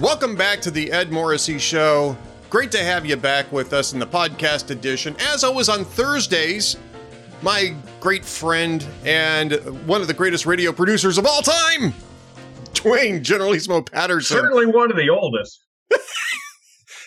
[0.00, 2.16] Welcome back to the Ed Morrissey Show.
[2.48, 5.14] Great to have you back with us in the podcast edition.
[5.20, 6.78] As always on Thursdays,
[7.42, 9.52] my great friend and
[9.86, 11.92] one of the greatest radio producers of all time,
[12.72, 14.38] Duane Generalissimo Patterson.
[14.38, 15.60] Certainly one of the oldest.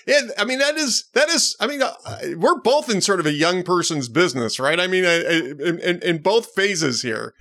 [0.05, 1.55] Yeah, I mean that is that is.
[1.61, 1.93] I mean, uh,
[2.35, 4.77] we're both in sort of a young person's business, right?
[4.77, 7.33] I mean, uh, in, in, in both phases here.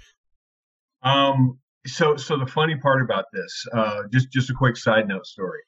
[1.02, 1.58] Um.
[1.86, 5.60] So, so the funny part about this, uh, just just a quick side note story.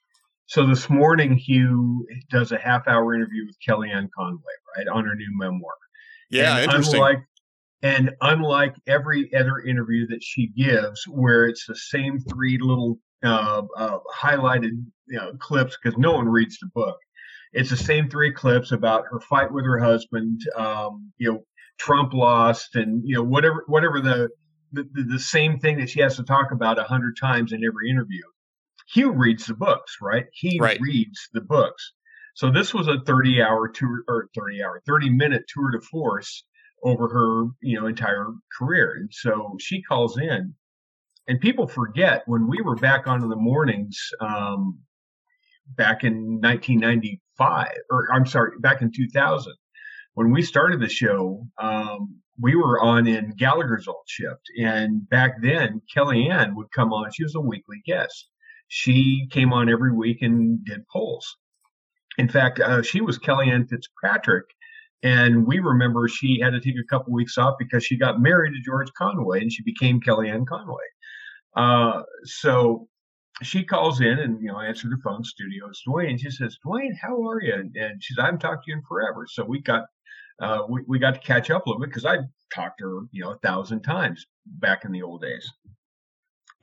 [0.46, 4.42] So this morning, Hugh does a half hour interview with Kellyanne Conway,
[4.77, 5.72] right, on her new memoir.
[6.30, 6.96] Yeah, and interesting.
[6.96, 7.19] Unlike,
[7.82, 13.62] and unlike every other interview that she gives, where it's the same three little uh,
[13.77, 16.98] uh, highlighted you know, clips, because no one reads the book.
[17.52, 20.41] It's the same three clips about her fight with her husband.
[20.56, 21.44] Um, you know,
[21.78, 24.28] Trump lost, and you know whatever whatever the
[24.75, 27.91] the, the same thing that she has to talk about a hundred times in every
[27.91, 28.22] interview.
[28.92, 30.27] Hugh reads the books, right?
[30.33, 30.80] He Right.
[30.80, 31.92] reads the books.
[32.34, 36.45] So this was a 30 hour tour or 30 hour, 30 minute tour de force
[36.83, 38.95] over her, you know, entire career.
[38.98, 40.55] And so she calls in
[41.27, 44.80] and people forget when we were back on in the mornings, um,
[45.77, 49.55] back in 1995 or I'm sorry, back in 2000,
[50.14, 54.50] when we started the show, um, we were on in Gallagher's old shift.
[54.58, 57.10] And back then, Kellyanne would come on.
[57.12, 58.28] She was a weekly guest.
[58.68, 61.36] She came on every week and did polls.
[62.18, 64.46] In fact, uh, she was Kellyanne Fitzpatrick.
[65.02, 68.55] And we remember she had to take a couple weeks off because she got married
[68.55, 70.84] to George Conway and she became Kellyanne Conway.
[71.55, 72.88] Uh, so
[73.42, 75.68] she calls in and, you know, answered the phone studio.
[75.68, 76.18] It's Duane.
[76.18, 77.52] She says, Duane, how are you?
[77.52, 79.27] And, and she says, I haven't talked to you in forever.
[79.28, 79.84] So we got
[80.40, 82.18] uh, we, we got to catch up a little bit because I
[82.54, 85.50] talked to her, you know, a thousand times back in the old days.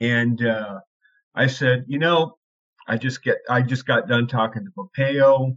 [0.00, 0.80] And uh,
[1.34, 2.36] I said, you know,
[2.88, 5.56] I just get I just got done talking to Pompeo.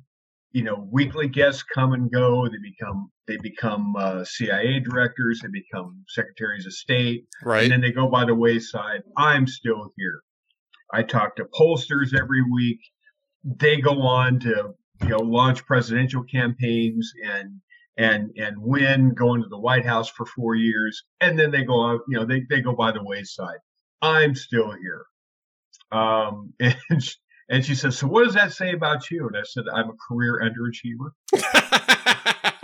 [0.52, 2.48] You know, weekly guests come and go.
[2.48, 5.42] They become they become uh, CIA directors.
[5.42, 7.64] They become secretaries of state, Right.
[7.64, 9.02] and then they go by the wayside.
[9.18, 10.22] I'm still here.
[10.94, 12.80] I talk to pollsters every week.
[13.44, 17.60] They go on to you know launch presidential campaigns and
[17.98, 21.86] and and win, going to the White House for four years, and then they go
[21.90, 22.02] out.
[22.08, 23.58] You know they they go by the wayside.
[24.02, 25.06] I'm still here.
[25.92, 27.14] Um, and she,
[27.50, 29.28] and she says, so what does that say about you?
[29.28, 31.12] And I said, I'm a career underachiever.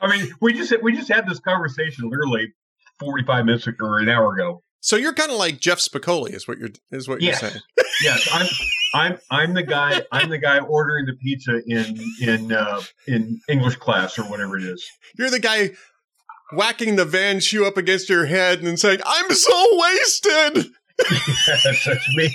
[0.00, 2.52] I mean, we just we just had this conversation literally
[3.00, 4.62] 45 minutes ago or an hour ago.
[4.80, 7.42] so you're kind of like Jeff Spicoli, is what you're is what Yes.
[7.42, 7.62] you're saying.
[8.02, 8.46] Yes, I'm
[8.94, 13.76] I'm I'm the guy I'm the guy ordering the pizza in in uh, in English
[13.76, 14.86] class or whatever it is.
[15.18, 15.70] You're the guy
[16.54, 20.72] whacking the van shoe up against your head and saying, "I'm so wasted."
[21.46, 22.28] Yes, that's me.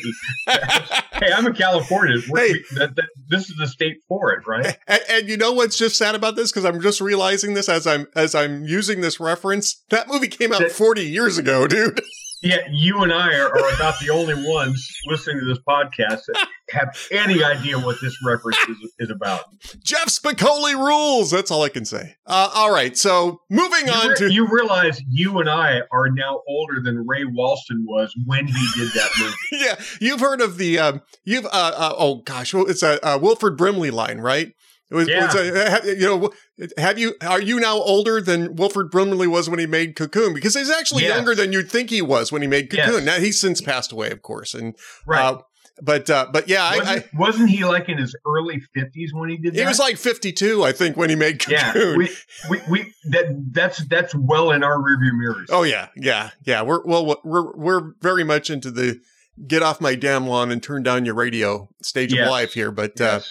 [0.48, 2.24] hey, I'm a Californian.
[2.30, 2.54] We're- Hey.
[2.54, 4.78] we- that, that, this is the state for it, right?
[4.88, 6.50] And, and you know what's just sad about this?
[6.52, 9.84] Because I'm just realizing this as I'm as I'm using this reference.
[9.90, 12.00] That movie came out That- 40 years ago, dude.
[12.44, 16.48] Yeah, you and I are, are about the only ones listening to this podcast that
[16.72, 19.46] have any idea what this reference is, is about.
[19.82, 21.32] Jeff Spicoli rules.
[21.32, 22.18] That's all I can say.
[22.26, 26.10] Uh, all right, so moving You, on re- to you realize you and I are
[26.10, 29.36] now older than Ray Walston was when he did that movie.
[29.66, 33.56] yeah, you've heard of the um, you've uh, uh oh gosh, it's a uh, Wilford
[33.56, 34.54] Brimley line, right?
[34.94, 35.26] Was, Yeah.
[35.26, 36.32] it's a- you know,
[36.78, 40.34] have you are you now older than Wilford Brimley was when he made Cocoon?
[40.34, 41.16] Because he's actually Yes.
[41.16, 43.04] younger than you'd think he was when he made Cocoon.
[43.04, 43.06] Yes.
[43.06, 45.22] Now he's since passed away, of course, and Right.
[45.24, 45.40] uh,
[45.82, 49.30] but uh, but yeah, I, I, wasn't, wasn't he like in his early 50s when
[49.30, 49.60] he did that?
[49.60, 51.58] he was like fifty two, I think, when he made Cocoon.
[51.76, 52.10] yeah, we,
[52.50, 55.50] we, we, that, that's, that's well in our rearview mirrors.
[55.52, 56.62] Oh yeah, yeah, yeah.
[56.62, 59.00] We're well, we're we're very much into the
[59.48, 62.28] get off my damn lawn and turn down your radio stage Yes.
[62.28, 62.70] of life here.
[62.70, 63.22] But uh,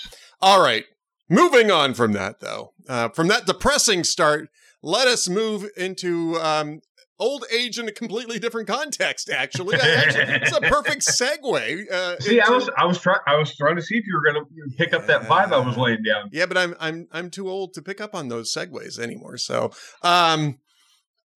[0.40, 0.84] all right,
[1.32, 4.48] moving on from that though, uh, from that depressing start,
[4.82, 6.80] let us move into um,
[7.18, 9.30] old age in a completely different context.
[9.30, 11.90] Actually, actually it's a perfect segue.
[11.90, 14.32] Uh, See, I was, I was trying, I was trying to see if you were
[14.32, 16.28] going to pick up that vibe I was laying down.
[16.32, 19.36] Yeah, but I'm I'm I'm too old to pick up on those segues anymore.
[19.36, 19.70] So,
[20.02, 20.58] um,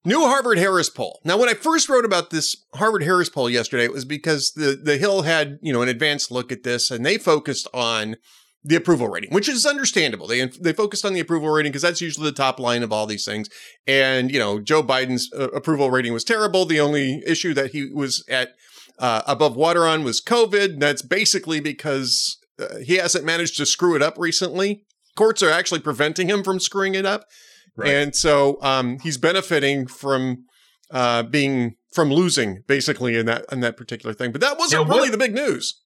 [0.04, 1.20] new Harvard Harris poll.
[1.24, 4.78] Now, when I first wrote about this Harvard Harris poll yesterday, it was because the
[4.82, 8.16] the Hill had you know an advanced look at this, and they focused on
[8.66, 10.26] the approval rating, which is understandable.
[10.26, 13.06] They they focused on the approval rating because that's usually the top line of all
[13.06, 13.48] these things.
[13.86, 16.64] And you know, Joe Biden's uh, approval rating was terrible.
[16.66, 18.50] The only issue that he was at
[18.98, 20.80] uh, above water on was COVID.
[20.80, 24.82] That's basically because uh, he hasn't managed to screw it up recently.
[25.14, 27.24] Courts are actually preventing him from screwing it up.
[27.76, 27.90] Right.
[27.90, 30.44] And so um, he's benefiting from
[30.90, 34.32] uh, being from losing basically in that in that particular thing.
[34.32, 35.80] But that wasn't what- really the big news.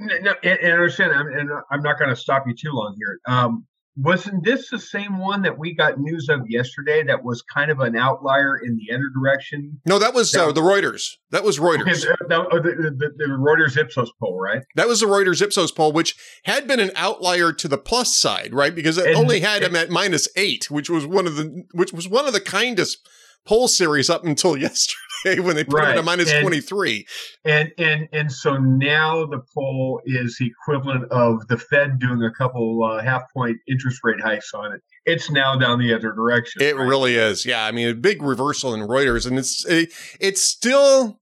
[0.00, 3.18] No, and, and understand, I'm, and I'm not going to stop you too long here.
[3.26, 3.66] Um,
[3.98, 7.02] wasn't this the same one that we got news of yesterday?
[7.02, 9.80] That was kind of an outlier in the other direction.
[9.86, 11.12] No, that was uh, the Reuters.
[11.30, 12.02] That was Reuters.
[12.02, 14.62] the, the, the, the, the Reuters Ipsos poll, right?
[14.74, 16.14] That was the Reuters Ipsos poll, which
[16.44, 18.74] had been an outlier to the plus side, right?
[18.74, 21.92] Because it And- only had him at minus eight, which was one of the which
[21.94, 22.98] was one of the kindest
[23.46, 24.98] poll series up until yesterday
[25.40, 25.98] when they put it Right.
[25.98, 27.06] at minus And- twenty three.
[27.44, 32.30] And and and so now the poll is the equivalent of the Fed doing a
[32.32, 34.80] couple uh, half point interest rate hikes on it.
[35.04, 36.62] It's now down the other direction.
[36.62, 36.86] It right?
[36.88, 37.44] really is.
[37.46, 41.20] Yeah, I mean, a big reversal in Reuters, and it's it, it's still.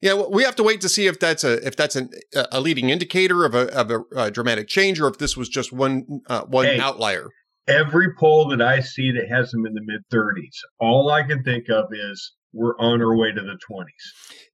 [0.00, 2.10] Yeah, we have to wait to see if that's a if that's an,
[2.52, 5.72] a leading indicator of a of a, uh dramatic change, or if this was just
[5.72, 6.78] one uh, one Hey.
[6.78, 7.30] outlier.
[7.66, 11.42] every poll that I see that has them in the mid 30s, all I can
[11.42, 13.86] think of is we're on our way to the 20s.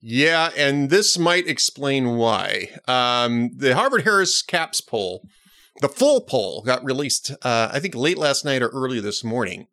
[0.01, 2.69] Yeah, and this might explain why.
[2.87, 5.23] Um, the Harvard Harris Caps poll,
[5.81, 9.67] the full poll, got released, uh, I think, late last night or early this morning,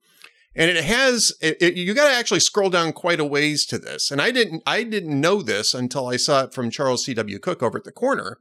[0.56, 1.34] and it has.
[1.42, 4.32] It, it- you got to actually scroll down quite a ways to this, and I
[4.32, 4.64] didn't.
[4.66, 7.14] I didn't know this until I saw it from Charles C.
[7.14, 7.40] W.
[7.40, 8.38] Cooke over at the corner.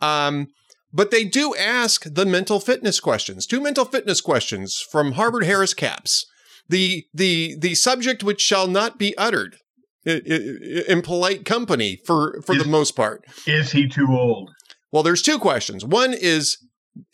[0.00, 0.48] Um,
[0.92, 3.46] but they do ask the mental fitness questions.
[3.46, 6.24] Two mental fitness questions from Harvard Harris Caps.
[6.68, 9.56] The the the subject which shall not be uttered
[10.04, 13.24] in polite company for for the most part.
[13.46, 14.50] Is he too old?
[14.90, 15.84] Well, there's two questions.
[15.84, 16.58] One is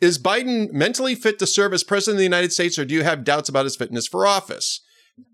[0.00, 3.02] is Biden mentally fit to serve as president of the United States or do you
[3.02, 4.80] have doubts about his fitness for office?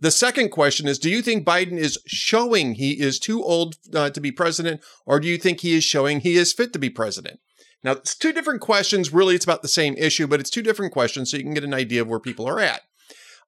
[0.00, 4.10] The second question is do you think Biden is showing he is too old uh,
[4.10, 6.90] to be president or do you think he is showing he is fit to be
[6.90, 7.40] president?
[7.82, 9.12] Now, it's two different questions.
[9.12, 11.64] Really, it's about the same issue, but it's two different questions so you can get
[11.64, 12.82] an idea of where people are at.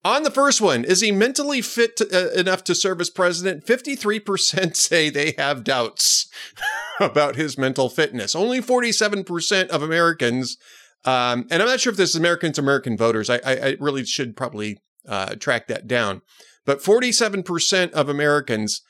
[0.05, 3.65] On the first one, is he mentally fit to, uh, enough to serve as president?
[3.65, 6.29] 53% say they have doubts
[7.01, 8.35] about his mental fitness.
[8.35, 10.57] Only 47% of Americans,
[11.05, 13.31] um, and I'm not sure if this is Americans, American voters.
[13.31, 16.23] I, I, I really should probably uh, track that down.
[16.65, 18.83] But 47% of Americans,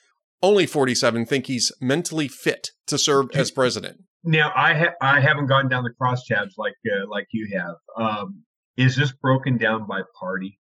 [0.43, 3.99] only 47, think he's mentally fit to serve as president.
[4.25, 7.75] Now I ha- I haven't gone down the crosstabs like uh, like you have.
[7.99, 8.45] Um,
[8.77, 10.61] is this broken down by party?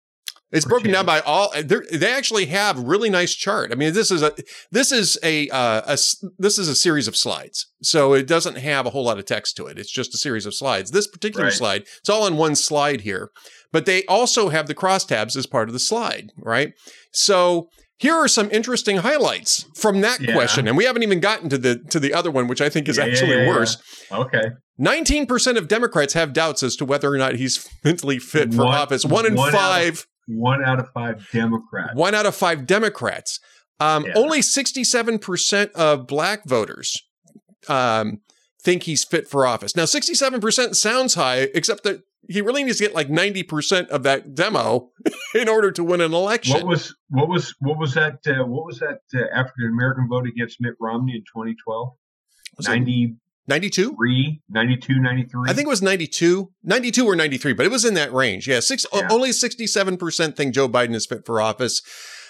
[0.54, 1.52] It's broken down by all.
[1.64, 3.72] they're- actually have really nice chart.
[3.72, 4.32] I mean, this is a
[4.70, 5.98] this is a, uh, a
[6.38, 9.56] this is a series of slides, so it doesn't have a whole lot of text
[9.56, 9.78] to it.
[9.78, 10.92] It's just a series of slides.
[10.92, 11.52] This particular Right.
[11.54, 13.30] slide, it's all on one slide here,
[13.72, 16.72] but they also have the crosstabs as part of the slide, right?
[17.12, 17.68] So
[17.98, 20.32] here are some interesting highlights from that Yeah.
[20.34, 22.88] question, and we haven't even gotten to the to the other one, which I think
[22.88, 23.76] is Yeah, actually yeah, worse.
[24.12, 24.42] Okay.
[24.80, 28.74] 19% of Democrats have doubts as to whether or not he's mentally fit for One-
[28.74, 29.04] office.
[29.04, 30.06] One in one five.
[30.26, 31.94] One out of five Democrats.
[31.94, 33.40] One out of five Democrats.
[33.80, 34.12] Um, yeah.
[34.16, 37.02] Only 67% of black voters
[37.68, 38.20] um,
[38.62, 39.76] think he's fit for office.
[39.76, 44.34] Now, 67% sounds high, except that he really needs to get like 90% of that
[44.34, 44.90] demo
[45.34, 46.54] in order to win an election.
[46.54, 50.26] What was what was what was that uh, what was that uh, African American vote
[50.26, 51.92] against Mitt Romney in 2012?
[52.62, 53.94] 90 92?
[53.96, 55.50] Three, 92, 93.
[55.50, 58.48] I think it was 92, 92 or 93, but it was in that range.
[58.48, 59.08] Yeah, six, yeah.
[59.10, 61.82] only 67% think Joe Biden is fit for office.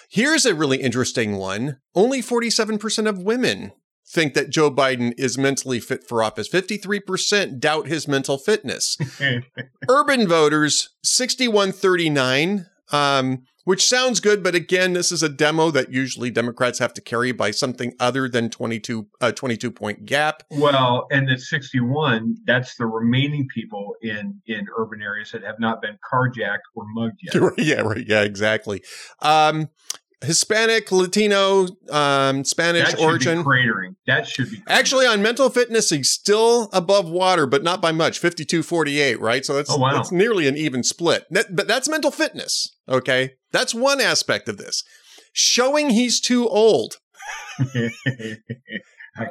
[0.09, 1.77] Here's a really interesting one.
[1.95, 3.71] Only 47% of women
[4.07, 6.47] think that Joe Biden is mentally fit for office.
[6.47, 8.97] 53% doubt his mental fitness.
[9.89, 16.29] Urban voters, 6139 um, which sounds good, but again, this is a demo that usually
[16.29, 20.43] Democrats have to carry by something other than 22, uh, 22 point gap.
[20.51, 25.81] Well, and the 61, that's the remaining people in in urban areas that have not
[25.81, 27.35] been carjacked or mugged yet.
[27.57, 28.05] Yeah, right.
[28.07, 28.83] Yeah, exactly.
[29.19, 29.69] Um,
[30.25, 33.39] Hispanic, Latino, um, Spanish That origin.
[33.39, 33.95] be cratering.
[34.07, 34.63] That should be cratering.
[34.67, 39.45] Actually, on mental fitness, he's still above water, but not by much 52 48, right?
[39.45, 39.93] So that's, Oh, wow.
[39.93, 41.25] that's nearly an even split.
[41.31, 43.33] That, but that's mental fitness, okay?
[43.51, 44.83] That's one aspect of this.
[45.33, 46.97] Showing he's too old.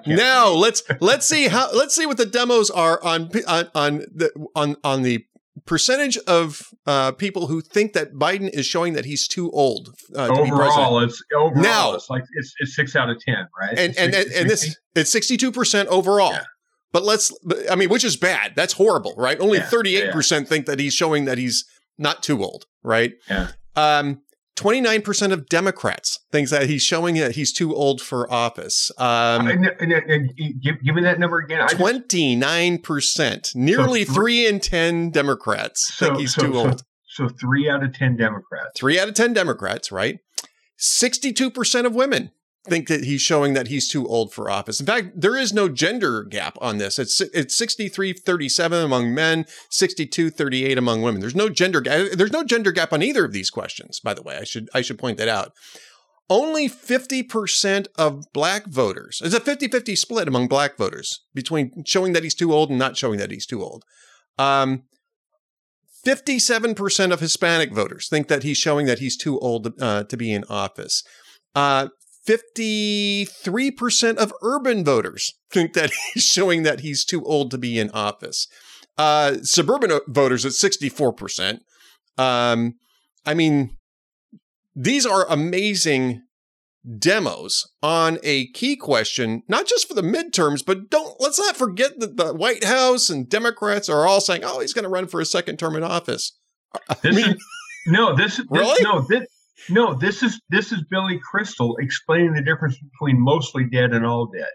[0.07, 4.31] Now let's let's see how let's see what the demos are on on on the
[4.57, 5.27] on on the
[5.67, 10.27] percentage of uh, people who think that Biden is showing that he's too old uh,
[10.27, 10.53] to be president.
[10.53, 13.79] overall, it's overall Now- it's like it's, it's six out of ten, right?
[13.79, 16.33] and and and, and this it's sixty two percent overall.
[16.33, 16.45] Yeah.
[16.93, 17.37] But let's,
[17.69, 18.53] I mean, which is bad.
[18.55, 19.41] That's horrible, right?
[19.41, 21.65] Only thirty eight percent think that he's showing that he's
[21.99, 23.15] not too old, right?
[23.29, 23.49] Yeah.
[23.77, 24.23] Um,
[24.57, 28.91] twenty nine percent of Democrats thinks that he's showing that he's too old for office.
[28.99, 31.61] Um, and, and, and give, give me that number again.
[31.61, 36.47] I just- Twenty nine percent, nearly thr- three in ten Democrats so, think he's so,
[36.47, 36.83] too so- old.
[37.07, 38.71] So three out of ten Democrats.
[38.77, 40.19] Three out of ten Democrats, right?
[40.77, 42.33] Sixty two percent of women
[42.65, 44.81] think that he's showing that he's too old for office.
[44.81, 46.99] In fact, there is no gender gap on this.
[46.99, 51.21] It's it's 63-37 among men, 62-38 among women.
[51.21, 52.13] There's no gender gap.
[52.13, 54.37] There's no gender gap on either of these questions, by the way.
[54.37, 55.53] I should I should point that out.
[56.31, 59.21] Only 50% of black voters.
[59.23, 62.97] It's a 50-50 split among black voters between showing that he's too old and not
[62.97, 63.85] showing that he's too old.
[64.39, 64.85] Um
[66.07, 70.33] 57% of Hispanic voters think that he's showing that he's too old uh, to be
[70.33, 71.03] in office.
[71.55, 71.89] Uh,
[72.27, 77.91] 53% of urban voters think that he's showing that he's too old to be in
[77.91, 78.49] office.
[78.97, 81.61] Uh, suburban voters at 64%.
[82.17, 82.75] Um,
[83.27, 83.77] I mean,
[84.77, 86.23] these are amazing
[86.99, 91.99] demos on a key question, not just for the midterms, but don't let's not forget
[92.01, 95.21] that the White House and Democrats are all saying, "Oh, he's going to run for
[95.21, 96.39] a second term in office."
[96.89, 97.45] I this mean, is,
[97.87, 99.27] no, this, this really no this
[99.69, 104.27] no this is this is Billy Crystal explaining the difference between mostly dead and all
[104.27, 104.49] dead.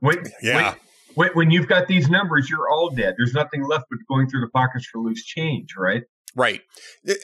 [0.00, 0.74] When, yeah.
[1.14, 3.14] When, when you've got these numbers, you're all dead.
[3.16, 6.04] There's nothing left but going through the pockets for loose change, right?
[6.36, 6.60] Right.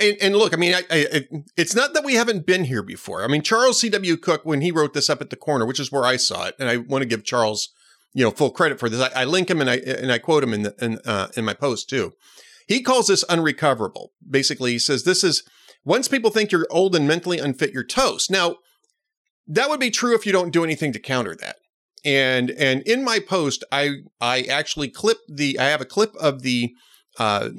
[0.00, 3.22] And, and, look, I mean, I, I, it's not that we haven't been here before.
[3.22, 4.16] I mean, Charles C.W.
[4.16, 6.56] Cooke, when he wrote this up at the corner, which is where I saw it,
[6.58, 7.68] and I want to give Charles,
[8.12, 9.00] you know, full credit for this.
[9.00, 11.44] I, I link him and I and I quote him in the, in, uh, in
[11.44, 12.14] my post too.
[12.66, 14.12] He calls this unrecoverable.
[14.28, 15.44] Basically, he says this is
[15.84, 18.30] once people think you're old and mentally unfit, you're toast.
[18.30, 18.56] Now,
[19.46, 21.56] that would be true if you don't do anything to counter that.
[22.04, 26.42] And and in my post, I I actually clip the I have a clip of
[26.42, 26.74] the
[27.18, 27.50] uh,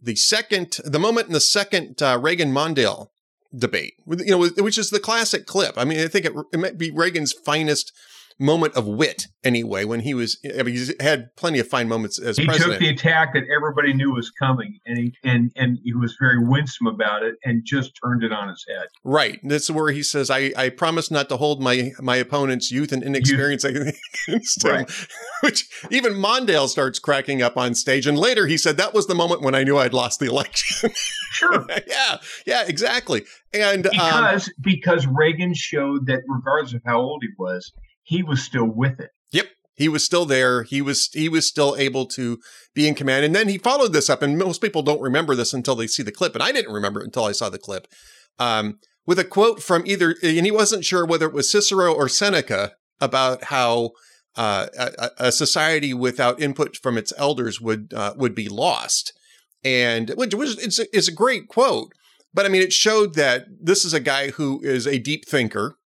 [0.00, 3.08] the second, the moment in the second uh, Reagan Mondale
[3.56, 5.76] debate, you know, which is the classic clip.
[5.76, 7.92] I mean, I think it, it might be Reagan's finest
[8.38, 12.20] moment of wit anyway when he was I mean, he had plenty of fine moments
[12.20, 12.74] as he president.
[12.74, 16.38] took the attack that everybody knew was coming and he and and he was very
[16.38, 18.86] winsome about it and just turned it on his head.
[19.02, 19.40] Right.
[19.42, 23.02] That's where he says i i promise not to hold my my opponent's youth and
[23.02, 23.96] inexperience youth.
[24.28, 24.70] against him.
[24.70, 24.90] Right.
[25.42, 28.06] which even mondale starts cracking up on stage.
[28.06, 30.90] And later he said that was the moment when i knew i'd lost the election.
[31.32, 31.66] Sure.
[31.86, 32.18] Yeah.
[32.46, 33.24] Yeah exactly.
[33.52, 37.72] And because um, because reagan showed that regardless of how old he was
[38.08, 39.10] he was still with it.
[39.32, 39.48] Yep.
[39.74, 40.62] He was still there.
[40.62, 42.38] He was he was still able to
[42.74, 43.26] be in command.
[43.26, 46.02] And then he followed this up, and most people don't remember this until they see
[46.02, 46.34] the clip.
[46.34, 47.86] And I didn't remember it until I saw the clip.
[48.38, 52.08] Um, with a quote from either, and he wasn't sure whether it was Cicero or
[52.08, 53.90] Seneca about how
[54.36, 59.12] uh, a, a, society without input from its elders would uh, would be lost,
[59.62, 61.92] and which was it's a, it's a great quote.
[62.32, 65.77] But I mean, it showed that this is a guy who is a deep thinker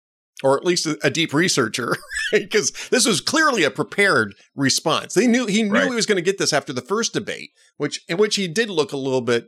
[0.44, 1.98] or at least a, a deep researcher,
[2.32, 5.14] because this was clearly a prepared response.
[5.14, 5.90] They knew he knew right.
[5.90, 8.70] he was going to get this after the first debate, which in which he did
[8.70, 9.48] look a little bit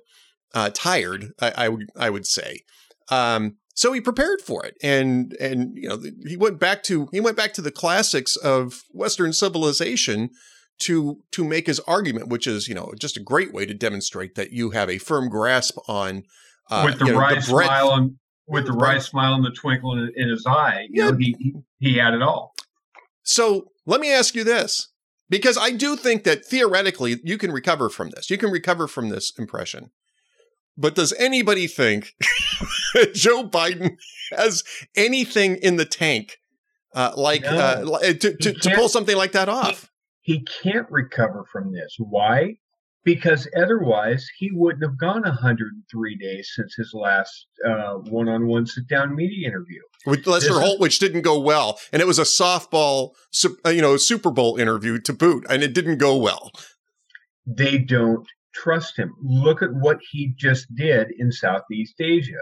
[0.53, 1.31] uh, tired.
[1.41, 2.61] I, I, would I would say.
[3.09, 7.19] Um, so he prepared for it, and and you know he went back to he
[7.19, 10.29] went back to the classics of Western civilization
[10.79, 14.35] to to make his argument, which is you know just a great way to demonstrate
[14.35, 16.23] that you have a firm grasp on
[16.69, 18.15] uh, with the you know, right the smile and
[18.47, 20.87] with the right smile and the twinkle in, in his eye.
[20.89, 21.11] You yeah.
[21.11, 22.55] know, he, he had it all.
[23.23, 24.89] So let me ask you this,
[25.29, 28.29] because I do think that theoretically you can recover from this.
[28.29, 29.91] You can recover from this impression.
[30.77, 32.15] But does anybody think
[33.13, 33.97] Joe Biden
[34.31, 34.63] has
[34.95, 36.37] anything in the tank
[36.93, 37.49] uh, like no.
[37.57, 39.91] uh, to, to, to, pull something like that off?
[40.21, 41.95] He, he can't recover from this.
[41.99, 42.57] Why?
[43.03, 49.47] Because otherwise he wouldn't have gone 103 days since his last uh, one-on-one sit-down media
[49.47, 53.11] interview with Lester Holt, which didn't go well, and it was a softball,
[53.65, 56.51] uh, you know, Super Bowl interview to boot, and it didn't go well.
[57.45, 59.13] They don't trust him.
[59.21, 62.39] Look at what he just did in Southeast Asia.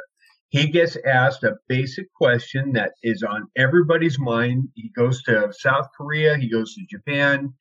[0.49, 4.67] He gets asked a basic question that is on everybody's mind.
[4.75, 7.53] He goes to South Korea, he goes to Japan.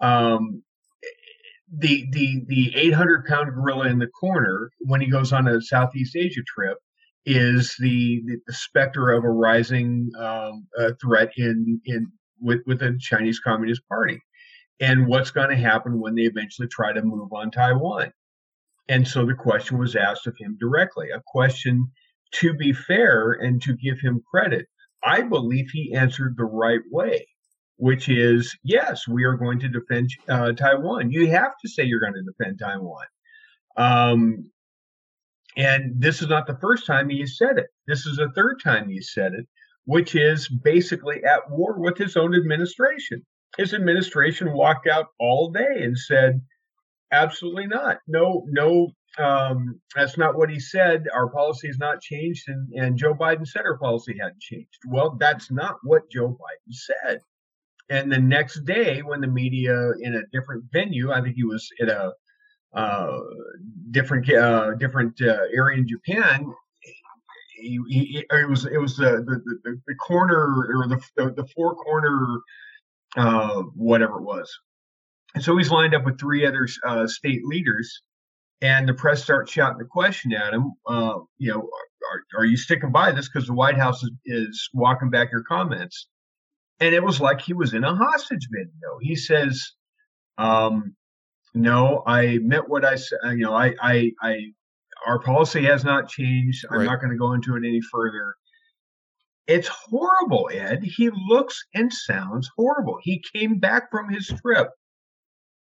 [0.00, 0.62] Um,
[1.76, 6.16] the the the 800 pound gorilla in the corner when he goes on a Southeast
[6.16, 6.78] Asia trip
[7.26, 12.10] is the the, the specter of a rising um, uh, threat in in
[12.40, 14.20] with with the Chinese Communist Party,
[14.80, 18.12] and what's going to happen when they eventually try to move on Taiwan.
[18.88, 21.90] And so the question was asked of him directly, a question
[22.32, 24.66] to be fair and to give him credit.
[25.04, 27.26] I believe he answered the right way
[27.78, 31.10] which is yes, we are going to defend uh, Taiwan.
[31.10, 33.06] You have to say you're going to defend Taiwan.
[33.76, 34.50] Um,
[35.56, 37.68] and this is not the first time he said it.
[37.86, 39.46] This is the third time he said it,
[39.86, 43.24] which is basically at war with his own administration.
[43.56, 46.40] His administration walked out all day and said,
[47.12, 47.98] absolutely not.
[48.06, 51.06] No, no um, that's not what he said.
[51.12, 54.78] Our policy has not changed, and, and Joe Biden said our policy hadn't changed.
[54.86, 57.20] Well, that's not what Joe Biden said.
[57.90, 61.68] And the next day, when the media in a different venue, I think he was
[61.80, 62.12] at a
[62.74, 63.18] uh,
[63.90, 66.52] different uh, different uh, area in Japan.
[67.56, 69.24] He, he, it was it was the
[69.64, 72.40] the, the, corner or the the, the four corner
[73.16, 74.52] uh, whatever it was.
[75.34, 78.02] And so he's lined up with three other uh, state leaders,
[78.60, 80.72] and the press starts shouting the question at him.
[80.86, 81.68] Uh, you know,
[82.12, 85.42] are, are you sticking by this because the White House is, is walking back your
[85.42, 86.08] comments?
[86.80, 88.98] And it was like he was in a hostage video.
[89.00, 89.72] He says,
[90.36, 90.94] um,
[91.54, 93.18] "No, I meant what I said.
[93.24, 94.36] You know, I, I, I,
[95.06, 96.64] our policy has not changed.
[96.70, 96.84] I'm right.
[96.84, 98.34] not going to go into it any further."
[99.46, 100.84] It's horrible, Ed.
[100.84, 102.98] He looks and sounds horrible.
[103.02, 104.68] He came back from his trip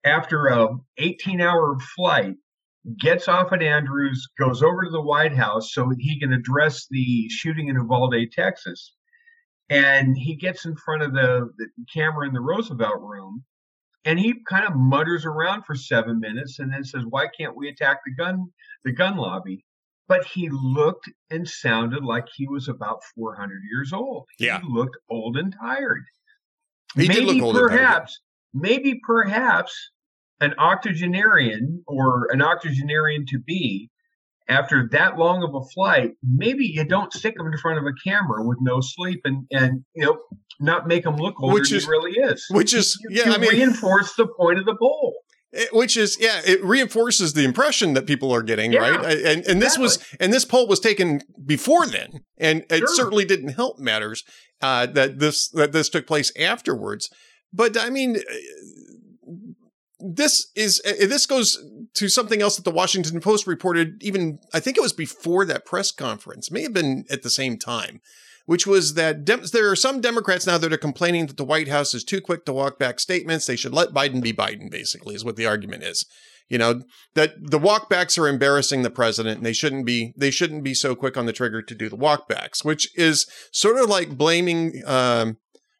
[0.06, 2.36] after a 18 hour flight
[2.98, 7.28] gets off at Andrews, goes over to the White House so he can address the
[7.28, 8.94] shooting in Uvalde, Texas.
[9.68, 13.44] And he gets in front of the, the camera in the Roosevelt room
[14.06, 17.68] and he kind of mutters around for seven minutes and then says, Why can't we
[17.68, 18.46] attack the gun
[18.84, 19.64] the gun lobby?
[20.08, 24.26] But he looked and sounded like he was about 400 years old.
[24.38, 24.60] Yeah.
[24.60, 26.04] He looked old and tired.
[26.94, 28.20] He maybe perhaps,
[28.54, 29.90] maybe perhaps
[30.40, 33.90] an octogenarian or an octogenarian to be
[34.48, 37.92] after that long of a flight, maybe you don't stick them in front of a
[38.08, 40.18] camera with no sleep and and you know
[40.60, 42.46] not make them look older which is, than he really is.
[42.50, 45.14] Which is you, yeah, you I mean, reinforce the point of the bowl.
[45.52, 49.44] It, which is yeah, it reinforces the impression that people are getting yeah, right, and
[49.46, 52.88] and this was and this poll was taken before then, and it sure.
[52.88, 54.24] certainly didn't help matters
[54.60, 57.10] uh, that this that this took place afterwards.
[57.52, 58.18] But I mean,
[59.98, 61.58] this is uh, this goes
[61.94, 65.64] to something else that the Washington Post reported even I think it was before that
[65.64, 68.00] press conference may have been at the same time
[68.46, 71.68] which was that de- there are some Democrats now that are complaining that the White
[71.68, 73.44] House is too quick to walk back statements.
[73.44, 76.06] They should let Biden be Biden basically is what the argument is.
[76.48, 76.82] You know
[77.14, 80.94] that the walkbacks are embarrassing the president and they shouldn't be they shouldn't be so
[80.94, 85.38] quick on the trigger to do the walkbacks which is sort of like blaming um,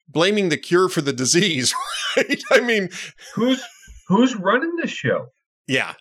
[0.09, 1.73] blaming the cure for the disease
[2.17, 2.43] right?
[2.51, 2.89] I mean
[3.37, 3.63] who's
[4.09, 5.27] who's running the show?
[5.67, 5.95] Yeah,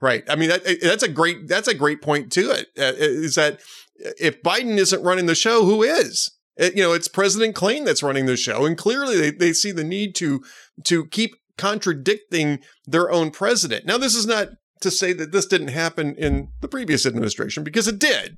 [0.00, 0.24] right.
[0.28, 2.68] I mean, that, that's a great that's a great point to it.
[2.78, 3.60] Uh, is that
[3.96, 6.30] if Biden isn't running the show, who is?
[6.56, 9.72] It, you know, it's President Klain that's running the show, and clearly they, they see
[9.72, 10.42] the need to
[10.84, 13.86] to keep contradicting their own president.
[13.86, 14.48] Now, this is not
[14.80, 18.36] to say that this didn't happen in the previous administration because it did.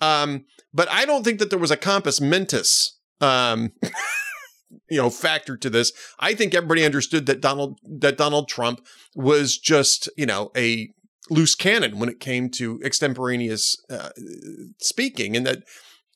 [0.00, 3.72] Um, but I don't think that there was a compos mentis um,
[4.90, 5.92] you know factor to this.
[6.18, 10.88] I think everybody understood that Donald that Donald Trump was just you know a
[11.30, 14.10] loose cannon when it came to extemporaneous uh,
[14.80, 15.62] speaking, and that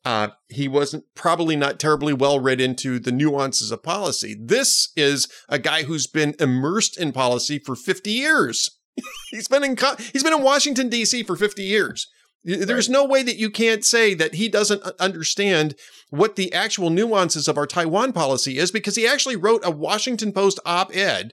[0.05, 4.37] uh, he wasn't probably not terribly well read into the nuances of policy.
[4.38, 8.69] This is a guy who's been immersed in policy for 50 years.
[9.31, 9.77] he's been in
[10.12, 11.23] he's been in Washington D.C.
[11.23, 12.09] for 50 years.
[12.45, 12.93] There's right.
[12.93, 15.75] no way that you can't say that he doesn't understand
[16.11, 20.33] what the actual nuances of our Taiwan policy is because he actually wrote a Washington
[20.33, 21.33] Post op ed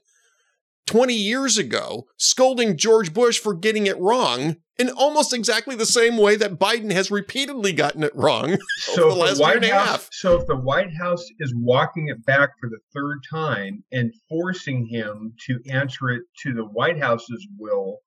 [0.86, 6.16] 20 years ago scolding George Bush for getting it wrong in almost exactly the same
[6.16, 9.64] way that Biden has repeatedly gotten it wrong so over the last the year and
[9.66, 10.08] House, a half.
[10.10, 14.86] So if the White House is walking it back for the third time and forcing
[14.86, 17.98] him to answer it to the White House's will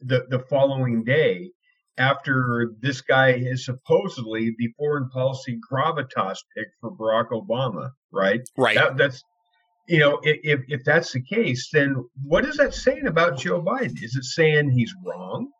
[0.00, 1.50] the, the following day,
[1.98, 8.40] after this guy is supposedly the foreign policy gravitas pick for Barack Obama, right?
[8.56, 8.76] Right.
[8.76, 9.22] That, that's
[9.88, 14.02] you know, if if that's the case, then what is that saying about Joe Biden?
[14.02, 15.50] Is it saying he's wrong,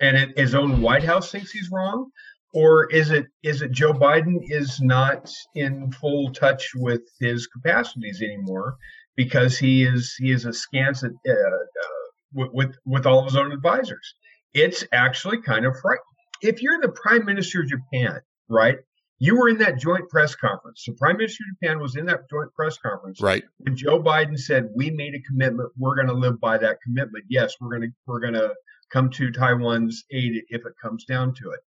[0.00, 2.10] and it, his own White House thinks he's wrong,
[2.54, 8.22] or is it is it Joe Biden is not in full touch with his capacities
[8.22, 8.76] anymore
[9.16, 13.52] because he is he is askance at, uh, uh, with with all of his own
[13.52, 14.14] advisors?
[14.54, 16.02] It's actually kind of frightening.
[16.42, 18.76] If you're the prime minister of Japan, right?
[19.18, 20.84] You were in that joint press conference.
[20.86, 23.20] The prime minister of Japan was in that joint press conference.
[23.20, 23.44] Right.
[23.58, 25.70] When Joe Biden said, "We made a commitment.
[25.78, 27.24] We're going to live by that commitment.
[27.28, 28.54] Yes, we're going to we're going to
[28.92, 31.60] come to Taiwan's aid if it comes down to it."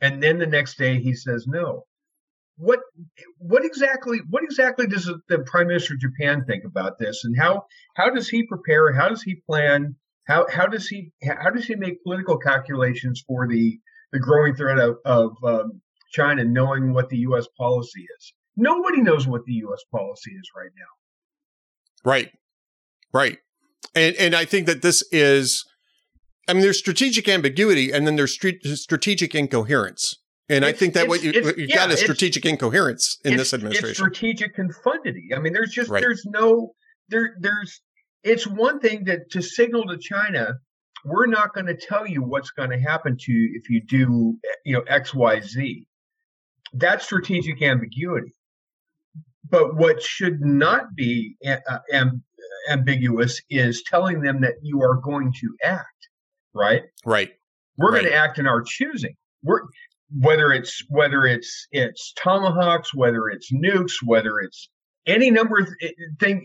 [0.00, 1.84] And then the next day he says, "No."
[2.56, 2.78] What
[3.38, 7.66] what exactly what exactly does the prime minister of Japan think about this, and how
[7.96, 8.92] how does he prepare?
[8.92, 9.96] How does he plan?
[10.26, 13.78] How how does he how does he make political calculations for the
[14.12, 15.80] the growing threat of, of um,
[16.12, 17.46] China, knowing what the U.S.
[17.58, 18.32] policy is?
[18.56, 19.82] Nobody knows what the U.S.
[19.90, 22.10] policy is right now.
[22.10, 22.30] Right,
[23.12, 23.38] right,
[23.94, 25.64] and and I think that this is
[26.48, 30.16] I mean, there's strategic ambiguity, and then there's strategic incoherence.
[30.48, 33.54] And it's, I think that what you you yeah, got is strategic incoherence in this
[33.54, 33.90] administration.
[33.90, 35.30] It's strategic confundity.
[35.34, 36.02] I mean, there's just right.
[36.02, 36.74] there's no
[37.08, 37.80] there there's
[38.24, 40.58] it's one thing to to signal to China,
[41.04, 44.36] we're not going to tell you what's going to happen to you if you do
[44.64, 45.86] you know X Y Z.
[46.72, 48.34] That's strategic ambiguity.
[49.48, 52.22] But what should not be uh, amb-
[52.70, 56.08] ambiguous is telling them that you are going to act.
[56.54, 56.82] Right.
[57.04, 57.30] Right.
[57.76, 58.00] We're right.
[58.00, 59.14] going to act in our choosing.
[59.42, 59.60] We're
[60.16, 64.68] whether it's whether it's it's tomahawks, whether it's nukes, whether it's
[65.06, 66.42] any number of eh, things,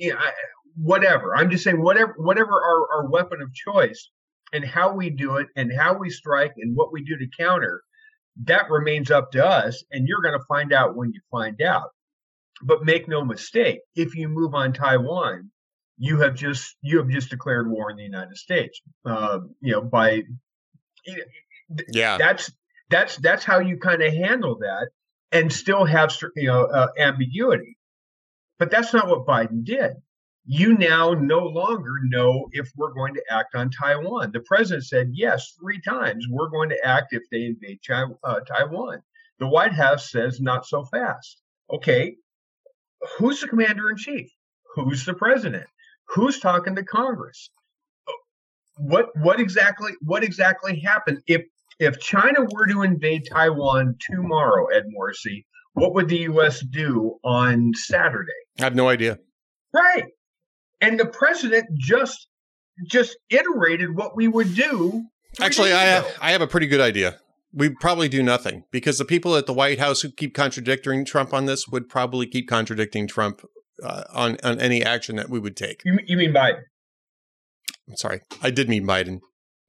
[0.76, 1.36] whatever.
[1.36, 4.10] I'm just saying whatever whatever our, our weapon of choice
[4.54, 7.82] and how we do it and how we strike and what we do to counter,
[8.46, 9.84] that remains up to us.
[9.92, 11.90] And you're going to find out when you find out.
[12.62, 15.52] But make no mistake, if you move on Taiwan,
[15.98, 18.82] you have just you have just declared war on the United States.
[19.06, 20.24] Uh, you know by
[21.92, 22.52] yeah that's
[22.90, 24.90] that's that's how you kind of handle that
[25.32, 27.78] and still have you know uh, ambiguity.
[28.58, 29.94] But that's not what Biden did.
[30.52, 34.32] You now no longer know if we're going to act on Taiwan.
[34.32, 36.26] The president said yes three times.
[36.28, 39.04] We're going to act if they invade China, uh, Taiwan.
[39.38, 41.44] The White House says not so fast.
[41.72, 42.16] Okay,
[43.20, 44.28] who's the commander in chief?
[44.74, 45.68] Who's the president?
[46.08, 47.52] Who's talking to Congress?
[48.76, 51.44] What what exactly what exactly happened if
[51.78, 56.62] if China were to invade Taiwan tomorrow, Ed Morrissey, what would the U.S.
[56.62, 58.32] do on Saturday?
[58.60, 59.20] I have no idea.
[59.72, 60.06] Right,
[60.82, 62.28] and the president just
[62.88, 65.06] just iterated what we would do.
[65.42, 67.20] Actually, I have, I have a pretty good idea.
[67.54, 71.34] We probably do nothing because the people at the White House who keep contradicting Trump
[71.34, 73.42] on this would probably keep contradicting Trump
[73.84, 75.82] uh, on on any action that we would take.
[75.84, 76.62] You, you mean Biden?
[77.88, 79.20] I'm sorry, I did mean Biden.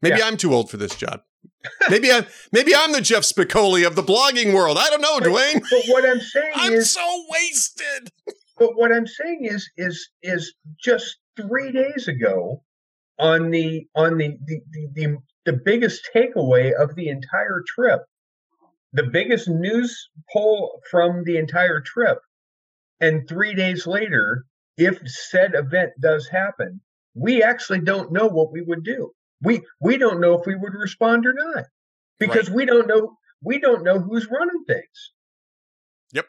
[0.02, 0.26] Maybe yeah.
[0.26, 1.20] I'm too old for this job.
[1.90, 4.76] maybe I'm maybe I'm the Jeff Spicoli of the blogging world.
[4.78, 5.60] I don't know, Duane.
[5.70, 8.10] But what I'm saying is I'm is so wasted.
[8.60, 12.62] But what I'm saying is is is just three days ago
[13.18, 18.02] on the on the the, the, the, the biggest takeaway of the entire trip,
[18.92, 22.18] the biggest news poll from the entire trip,
[23.00, 24.44] and three days later,
[24.76, 26.80] if said event does happen,
[27.14, 30.74] we actually don't know what we would do we we don't know if we would
[30.74, 31.64] respond or not
[32.18, 32.56] because right.
[32.56, 35.12] we don't know we don't know who's running things.
[36.12, 36.26] Yep.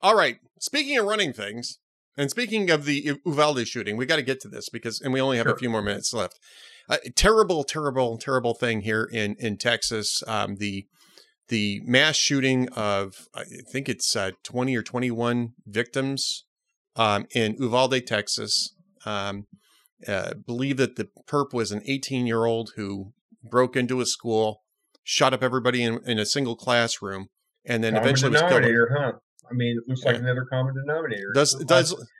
[0.00, 0.38] All right.
[0.58, 1.78] Speaking of running things,
[2.16, 5.20] and speaking of the Uvalde shooting, we got to get to this because, and we
[5.20, 5.54] only have sure.
[5.54, 6.38] a few more minutes left.
[6.88, 10.22] Uh, terrible, terrible, terrible thing here in in Texas.
[10.26, 10.86] Um, the
[11.48, 16.44] the mass shooting of I think it's uh, twenty or twenty one victims
[16.96, 18.74] um, in Uvalde, Texas.
[19.06, 19.46] Um,
[20.06, 23.12] uh, believe that the perp was an 18 year old who
[23.42, 24.62] broke into a school,
[25.02, 27.28] shot up everybody in, in a single classroom,
[27.64, 27.94] and then
[28.32, 28.64] was killed.
[28.98, 29.12] huh?
[29.50, 30.22] I mean, it looks like yeah.
[30.22, 31.32] another common denominator.
[31.34, 32.10] Does does lots,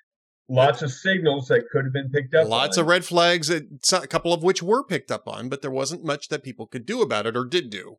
[0.48, 2.48] lots of signals that could have been picked up.
[2.48, 2.82] Lots on.
[2.82, 3.62] of red flags, a
[4.06, 7.02] couple of which were picked up on, but there wasn't much that people could do
[7.02, 7.96] about it or did do.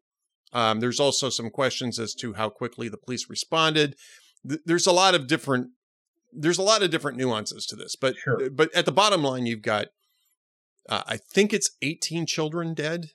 [0.53, 3.95] Um, there's also some questions as to how quickly the police responded.
[4.47, 5.71] Th- there's a lot of different
[6.31, 8.49] there's a lot of different nuances to this, but sure.
[8.49, 9.87] but at the bottom line, you've got
[10.87, 13.11] uh, I think it's 18 children dead.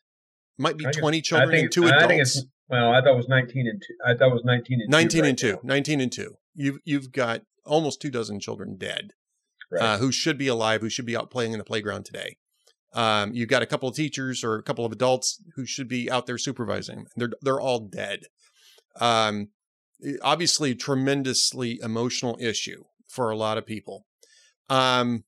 [0.58, 2.44] Might be 20 children and two adults.
[2.70, 3.94] I think it's well, I thought it was 19 and two.
[4.04, 5.58] I thought it was 19 and 19 two and two.
[5.62, 6.36] 19 and two.
[6.54, 9.12] You've you've got almost two dozen children dead,
[9.70, 9.82] right.
[9.82, 12.36] uh, who should be alive, who should be out playing in the playground today.
[12.92, 16.10] Um, you've got a couple of teachers or a couple of adults who should be
[16.10, 17.06] out there supervising.
[17.16, 18.24] They're they're all dead.
[19.00, 19.48] Um,
[20.22, 24.06] obviously, tremendously emotional issue for a lot of people.
[24.68, 25.24] Um,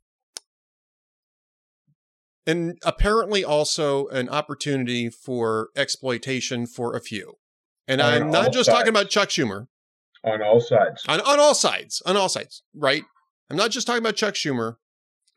[2.46, 7.34] and apparently also an opportunity for exploitation for a few.
[7.86, 8.78] And on I'm not just sides.
[8.78, 9.66] talking about Chuck Schumer.
[10.24, 11.04] On all sides.
[11.08, 12.02] On, on all sides.
[12.06, 13.02] On all sides, right?
[13.50, 14.76] I'm not just talking about Chuck Schumer,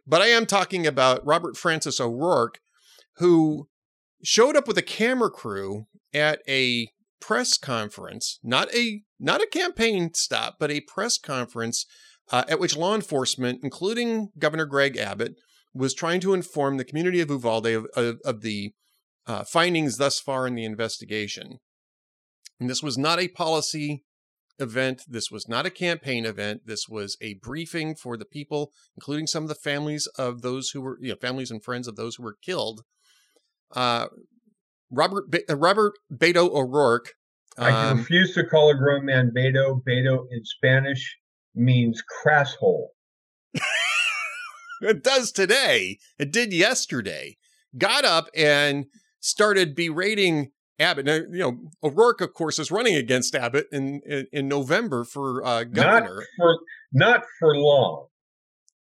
[0.08, 2.60] but I am talking about Robert Francis O'Rourke,
[3.18, 3.68] who
[4.24, 6.90] showed up with a camera crew at a
[7.20, 11.86] press conference, not a not a campaign stop, but a press conference
[12.32, 15.36] uh, at which law enforcement, including Governor Greg Abbott,
[15.76, 18.74] was trying to inform the community of Uvalde of, of, of the
[19.28, 21.60] uh, findings thus far in the investigation.
[22.60, 24.06] And this was not a policy
[24.58, 25.02] event.
[25.08, 26.62] This was not a campaign event.
[26.66, 30.82] This was a briefing for the people, including some of the families of those who
[30.82, 32.82] were, you know, families and friends of those who were killed.
[33.76, 34.08] Uh,
[34.90, 37.14] Robert Be- uh, Robert Beto O'Rourke.
[37.58, 39.82] Um, I refuse to call a grown man Beto.
[39.84, 41.18] Beto in Spanish
[41.54, 42.95] means crasshole.
[44.82, 46.00] It does today.
[46.20, 47.38] It did yesterday.
[47.78, 48.86] got up and
[49.20, 51.06] started berating Abbott.
[51.06, 55.46] Now, you know, O'Rourke, of course, is running against Abbott in in, in November for
[55.46, 56.16] uh, governor.
[56.16, 56.60] Not for
[56.92, 58.08] not for long.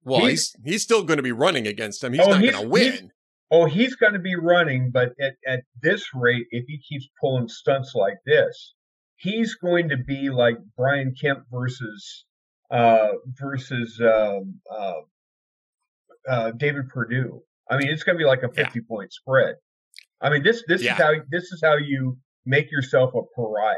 [0.05, 2.13] Well, he's he's, he's still going to be running against him.
[2.13, 3.11] He's oh, not going to win.
[3.51, 7.47] Oh, he's going to be running, but at, at this rate, if he keeps pulling
[7.47, 8.75] stunts like this,
[9.17, 12.25] he's going to be like Brian Kemp versus
[12.71, 15.03] uh, versus um, uh,
[16.29, 17.41] uh, David Perdue.
[17.71, 18.89] I mean, it's going to be like a fifty yeah.
[18.89, 19.57] point spread.
[20.21, 20.93] I mean, this this yeah.
[20.93, 23.77] is how this is how you make yourself a pariah.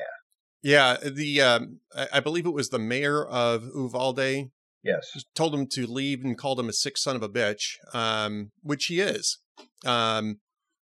[0.63, 4.51] Yeah, the um, I, I believe it was the mayor of Uvalde.
[4.83, 8.53] Yes, told him to leave and called him a sick son of a bitch, um,
[8.63, 9.39] which he is.
[9.85, 10.39] Um,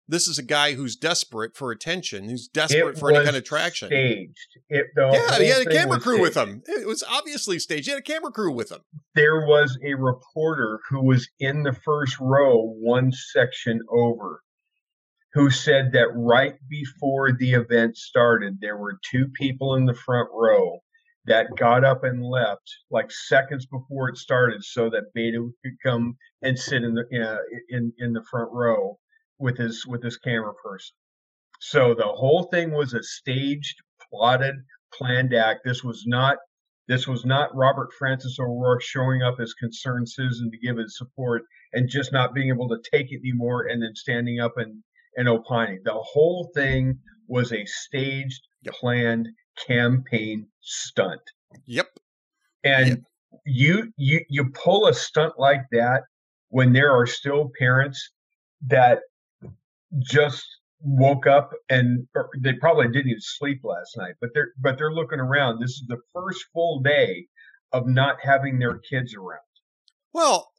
[0.06, 3.44] this is a guy who's desperate for attention, who's desperate it for any kind of
[3.44, 3.88] traction.
[3.88, 4.58] Staged.
[4.68, 6.22] It, yeah, he had a camera crew staged.
[6.22, 6.62] with him.
[6.66, 7.86] It was obviously staged.
[7.86, 8.80] He had a camera crew with him.
[9.14, 14.42] There was a reporter who was in the first row, one section over,
[15.32, 20.28] who said that right before the event started, there were two people in the front
[20.32, 20.80] row
[21.26, 26.16] that got up and left like seconds before it started so that Beto could come
[26.42, 27.38] and sit in the uh,
[27.70, 28.98] in in the front row
[29.38, 30.94] with his with his camera person.
[31.60, 33.76] So the whole thing was a staged,
[34.10, 34.56] plotted,
[34.92, 35.60] planned act.
[35.64, 36.38] This was not
[36.86, 41.42] this was not Robert Francis O'Rourke showing up as concerned citizen to give his support
[41.72, 44.82] and just not being able to take it anymore and then standing up and,
[45.16, 45.80] and opining.
[45.84, 49.28] The whole thing was a staged, planned
[49.66, 51.22] campaign stunt.
[51.66, 51.88] Yep.
[52.64, 52.98] And yep.
[53.46, 56.02] you you you pull a stunt like that
[56.48, 58.10] when there are still parents
[58.66, 59.00] that
[60.02, 60.44] just
[60.80, 62.06] woke up and
[62.40, 65.60] they probably didn't even sleep last night, but they're but they're looking around.
[65.60, 67.26] This is the first full day
[67.72, 69.40] of not having their kids around.
[70.12, 70.50] Well,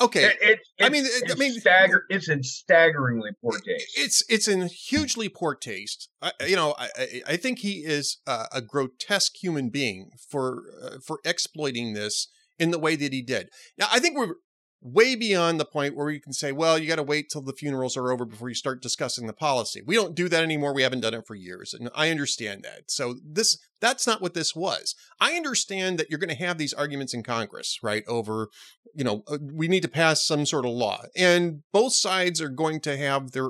[0.00, 2.04] Okay, it, it, I mean, it, I mean, stagger.
[2.08, 3.96] It's in staggeringly poor taste.
[3.96, 6.08] It's it's in hugely poor taste.
[6.20, 10.96] I, you know, I I think he is uh, a grotesque human being for uh,
[11.06, 12.26] for exploiting this
[12.58, 13.50] in the way that he did.
[13.78, 14.34] Now, I think we're
[14.84, 17.54] way beyond the point where you can say, well, you got to wait till the
[17.54, 19.82] funerals are over before you start discussing the policy.
[19.84, 20.74] We don't do that anymore.
[20.74, 21.72] We haven't done it for years.
[21.72, 22.90] And I understand that.
[22.90, 24.94] So this, that's not what this was.
[25.18, 28.04] I understand that you're going to have these arguments in Congress, right?
[28.06, 28.48] Over,
[28.94, 32.50] you know, uh, we need to pass some sort of law and both sides are
[32.50, 33.48] going to have their,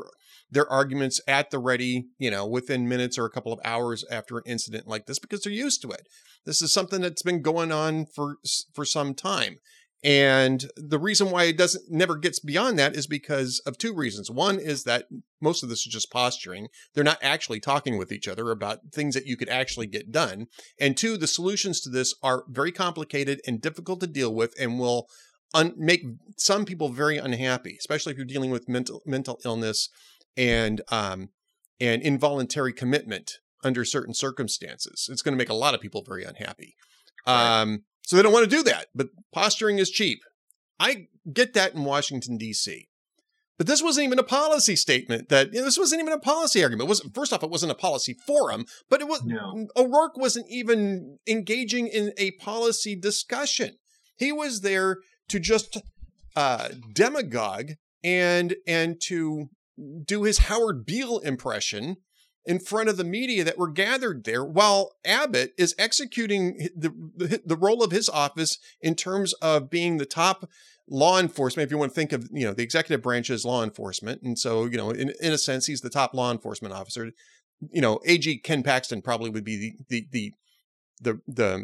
[0.48, 4.38] their arguments at the ready, you know, within minutes or a couple of hours after
[4.38, 6.06] an incident like this because they're used to it.
[6.46, 8.36] This is something that's been going on for
[8.72, 9.56] for some time.
[10.04, 14.30] And the reason why it doesn't never gets beyond that is because of two reasons.
[14.30, 15.06] One is that
[15.40, 16.68] most of this is just posturing.
[16.92, 20.48] They're not actually talking with each other about things that you could actually get done.
[20.78, 24.78] And two, the solutions to this are very complicated and difficult to deal with and
[24.78, 25.08] will
[25.54, 26.04] un- make
[26.36, 29.88] some people very unhappy, especially if you're dealing with mental mental illness
[30.36, 31.30] and um,
[31.80, 35.08] and involuntary commitment under certain circumstances.
[35.10, 36.76] It's going to make a lot of people very unhappy.
[37.26, 40.20] Um, so they don't want to do that, but posturing is cheap.
[40.78, 42.88] I get that in Washington, D.C.
[43.56, 46.62] But this wasn't even a policy statement that you know, this wasn't even a policy
[46.62, 46.88] argument.
[46.88, 49.68] It was first off, it wasn't a policy forum, but it was no.
[49.76, 53.76] O'Rourke wasn't even engaging in a policy discussion.
[54.16, 55.80] He was there to just
[56.34, 59.50] uh, demagogue and and to
[60.04, 61.96] do his Howard Beale impression
[62.46, 67.42] in front of the media that were gathered there while Abbott is executing the, the,
[67.44, 70.48] the, role of his office in terms of being the top
[70.88, 71.66] law enforcement.
[71.66, 74.22] If you want to think of, you know, the executive branch as law enforcement.
[74.22, 77.12] And so, you know, in, in a sense, he's the top law enforcement officer.
[77.70, 80.32] You know, AG Ken Paxton probably would be the, the, the,
[81.00, 81.62] the the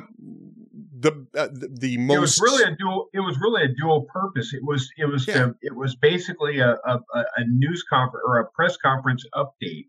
[0.99, 2.17] the uh, the, the most.
[2.17, 3.09] It was really a dual.
[3.15, 4.53] It was really a dual purpose.
[4.53, 5.35] It was it was yeah.
[5.35, 9.87] to, it was basically a, a, a news conference or a press conference update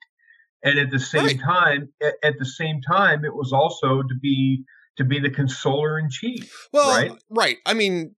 [0.63, 1.41] and at the same right.
[1.41, 4.63] time at, at, the same time it was also to be
[4.97, 8.15] to be the consoler in chief well right right i mean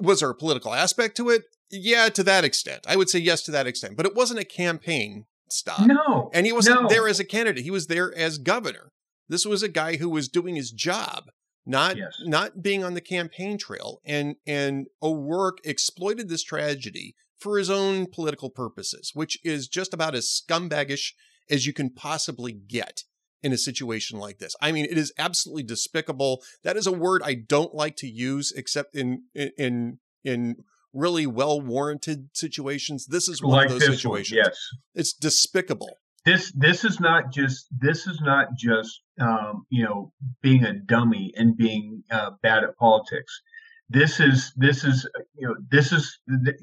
[0.00, 3.42] was there a political aspect to it yeah to that extent i would say yes
[3.42, 6.88] to that extent but it wasn't a campaign stop no and he wasn't no.
[6.88, 8.92] there as a candidate he was there as governor
[9.28, 11.30] this was a guy who was doing his job
[11.64, 12.20] not yes.
[12.24, 18.06] not being on the campaign trail and and O'Rourke exploited this tragedy for his own
[18.06, 21.12] political purposes which is just about as scumbaggish
[21.50, 23.04] as you can possibly get
[23.42, 24.54] in a situation like this.
[24.60, 26.42] I mean, it is absolutely despicable.
[26.62, 30.56] That is a word I don't like to use except in in in
[30.92, 33.06] really well warranted situations.
[33.06, 34.38] This is one like of those situations.
[34.38, 34.58] One, yes,
[34.94, 35.98] it's despicable.
[36.24, 41.32] This this is not just this is not just um, you know being a dummy
[41.36, 43.42] and being uh, bad at politics.
[43.88, 46.54] This is this is you know this is the,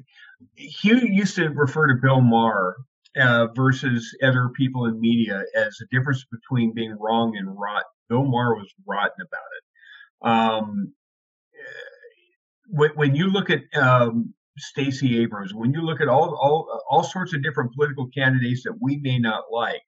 [0.56, 2.76] Hugh used to refer to Bill Maher
[3.18, 7.82] uh, versus other people in media as a difference between being wrong and rotten.
[8.08, 10.28] Bill Maher was rotten about it.
[10.28, 10.92] Um,
[12.68, 17.02] when, when you look at um, Stacey Abrams, when you look at all all all
[17.02, 19.82] sorts of different political candidates that we may not like,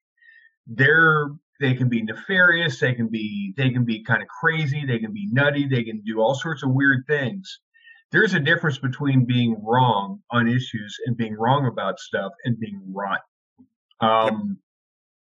[0.67, 1.29] they're
[1.61, 5.13] they can be nefarious, they can be they can be kind of crazy, they can
[5.13, 7.61] be nutty, they can do all sorts of weird things.
[8.13, 12.81] There's a difference between being wrong on issues and being wrong about stuff and being
[12.93, 13.19] rotten.
[14.01, 14.59] Um,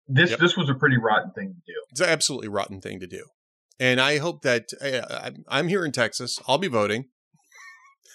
[0.10, 0.18] yep.
[0.18, 0.40] This yep.
[0.40, 1.80] this was a pretty rotten thing to do.
[1.92, 3.26] It's an absolutely rotten thing to do,
[3.80, 6.40] and I hope that uh, I'm here in Texas.
[6.48, 7.06] I'll be voting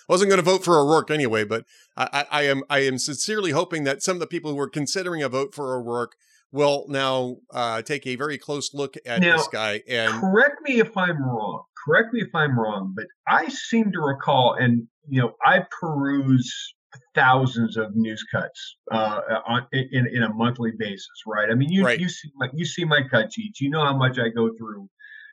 [0.08, 1.64] wasn't going to vote for O'Rourke anyway, but
[1.96, 5.22] I, I, am I am sincerely hoping that some of the people who were considering
[5.22, 6.16] a vote for O'Rourke
[6.50, 9.82] will now uh, take a very close look at now, this guy.
[9.86, 11.64] And correct me if I'm wrong.
[11.88, 16.74] Correct me if I'm wrong, but I seem to recall, and you know, I peruse
[17.14, 21.48] thousands of news cuts uh, on in, in a monthly basis, right?
[21.50, 21.98] I mean, you right.
[21.98, 23.62] you see my you see my cut sheets.
[23.62, 24.90] You know how much I go through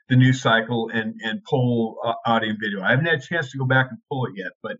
[0.08, 2.80] the news cycle and and pull uh, audio and video.
[2.80, 4.78] I haven't had a chance to go back and pull it yet, but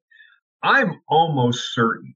[0.63, 2.15] I'm almost certain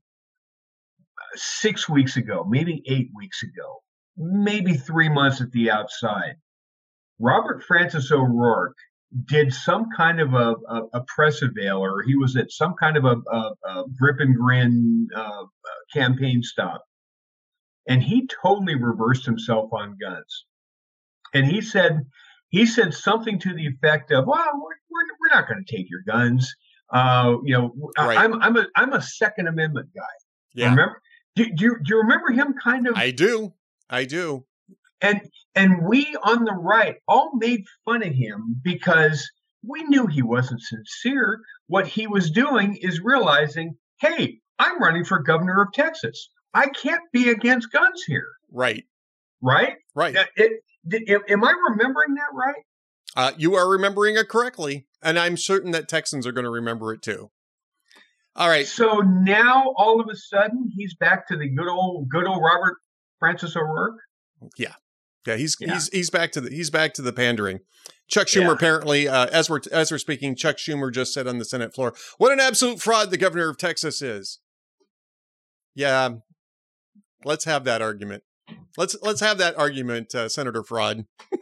[1.18, 3.82] uh, six weeks ago, maybe eight weeks ago,
[4.16, 6.36] maybe three months at the outside,
[7.18, 8.76] Robert Francis O'Rourke
[9.26, 12.96] did some kind of a, a, a press avail, or he was at some kind
[12.96, 15.44] of a, a, a grip and grin uh,
[15.92, 16.84] campaign stop,
[17.88, 20.46] and he totally reversed himself on guns.
[21.34, 22.00] And he said
[22.48, 25.88] he said something to the effect of, "Well, we're we're, we're not going to take
[25.90, 26.54] your guns.
[26.92, 28.18] Uh, you know, right.
[28.18, 30.02] I'm I'm a I'm a Second Amendment guy.
[30.54, 30.70] Yeah.
[30.70, 31.00] Remember?
[31.36, 32.54] Do, do, you, do you remember him?
[32.62, 32.96] Kind of.
[32.96, 33.54] I do.
[33.88, 34.44] I do.
[35.02, 35.20] And
[35.54, 39.28] and we on the right all made fun of him because
[39.66, 41.40] we knew he wasn't sincere.
[41.66, 46.30] What he was doing is realizing, hey, I'm running for governor of Texas.
[46.54, 48.28] I can't be against guns here.
[48.52, 48.84] Right.
[49.40, 49.76] Right.
[49.94, 50.16] Right.
[50.36, 50.52] It,
[51.28, 52.62] am I remembering that right?
[53.16, 56.92] Uh, you are remembering it correctly, and I'm certain that Texans are going to remember
[56.92, 57.30] it too.
[58.36, 58.66] All right.
[58.66, 62.76] So now, all of a sudden, he's back to the good old, good old Robert
[63.18, 63.98] Francis O'Rourke.
[64.56, 64.74] Yeah,
[65.26, 65.36] yeah.
[65.36, 65.74] He's yeah.
[65.74, 67.60] he's he's back to the he's back to the pandering.
[68.08, 68.52] Chuck Schumer yeah.
[68.52, 71.94] apparently, uh, as we're as we're speaking, Chuck Schumer just said on the Senate floor,
[72.18, 74.40] "What an absolute fraud the governor of Texas is."
[75.74, 76.10] Yeah,
[77.24, 78.24] let's have that argument.
[78.76, 81.06] Let's let's have that argument, uh, Senator Fraud.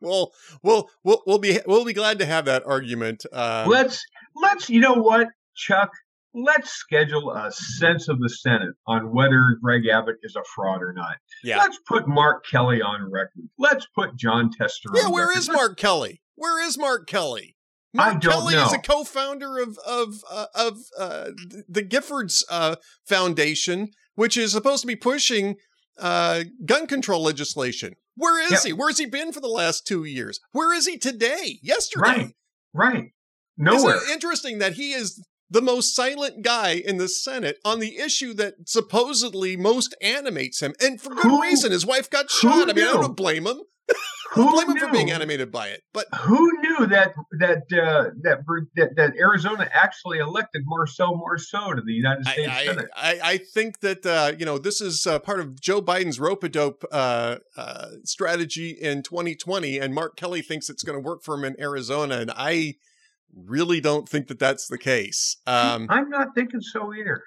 [0.00, 0.32] we'll
[0.62, 3.24] we'll we'll we'll be we'll be glad to have that argument.
[3.32, 4.04] Um, let's
[4.36, 5.90] let's you know what, Chuck.
[6.34, 10.92] Let's schedule a sense of the Senate on whether Greg Abbott is a fraud or
[10.92, 11.16] not.
[11.42, 11.58] Yeah.
[11.58, 13.48] Let's put Mark Kelly on record.
[13.58, 14.90] Let's put Jon Tester.
[14.94, 15.38] Yeah, where record.
[15.38, 16.22] is Mark Kelly?
[16.34, 17.56] Where is Mark Kelly?
[17.94, 18.66] Mark Kelly know.
[18.66, 21.30] is a co-founder of of uh, of uh,
[21.68, 25.56] the Giffords uh, Foundation, which is supposed to be pushing
[25.98, 27.94] uh, gun control legislation.
[28.14, 28.62] Where is yep.
[28.64, 28.72] he?
[28.72, 30.40] Where's he been for the last two years?
[30.52, 31.58] Where is he today?
[31.62, 32.02] Yesterday?
[32.02, 32.34] Right.
[32.74, 33.04] Right.
[33.56, 33.96] Nowhere.
[33.96, 37.98] Isn't it interesting that he is the most silent guy in the Senate on the
[37.98, 41.72] issue that supposedly most animates him, and for good who, reason.
[41.72, 42.70] His wife got shot.
[42.70, 43.60] I mean, I don't blame him.
[44.32, 45.82] Who blame him for being animated by it?
[45.94, 48.40] But who knew that that uh, that,
[48.76, 52.86] that that Arizona actually elected Marcel Marceau to the United States I, Senate?
[52.94, 56.44] I, I think that uh, you know this is uh, part of Joe Biden's rope
[56.44, 61.22] a dope uh, uh, strategy in 2020, and Mark Kelly thinks it's going to work
[61.22, 62.74] for him in Arizona, and I
[63.34, 65.36] really don't think that that's the case.
[65.46, 67.22] Um, I'm not thinking so either.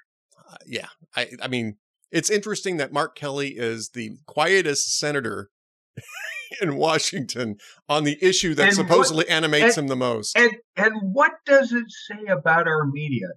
[0.50, 1.76] Uh, yeah, I, I mean,
[2.10, 5.50] it's interesting that Mark Kelly is the quietest senator
[6.60, 7.56] in Washington
[7.88, 10.36] on the issue that and supposedly what, animates and, him the most.
[10.36, 13.28] And and what does it say about our media?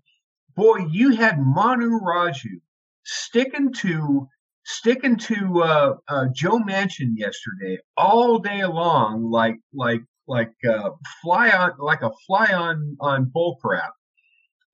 [0.55, 2.61] Boy, you had Manu Raju
[3.03, 4.27] sticking to
[4.65, 11.49] sticking to uh, uh, Joe Manchin yesterday all day long, like like like uh, fly
[11.49, 13.91] on like a fly on on bullcrap,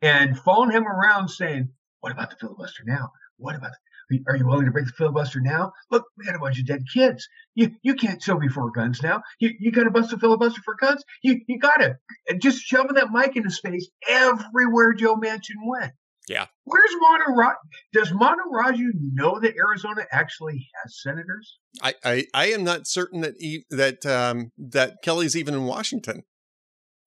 [0.01, 3.11] and following him around saying, "What about the filibuster now?
[3.37, 3.71] What about?"
[4.09, 5.71] The- are you willing to break the filibuster now?
[5.89, 7.27] Look, we got a bunch of dead kids.
[7.55, 9.23] You you can't sue me for guns now.
[9.39, 11.03] You you got to bust the filibuster for guns.
[11.23, 11.97] You you got to
[12.37, 15.93] just shoving that mic in his face everywhere Joe Manchin went.
[16.31, 16.45] Yeah.
[16.63, 16.91] Where's
[17.29, 17.55] Raju?
[17.91, 21.57] Does Manu Raju know that Arizona actually has senators?
[21.81, 26.23] I, I, I am not certain that he, that um, that Kelly's even in Washington.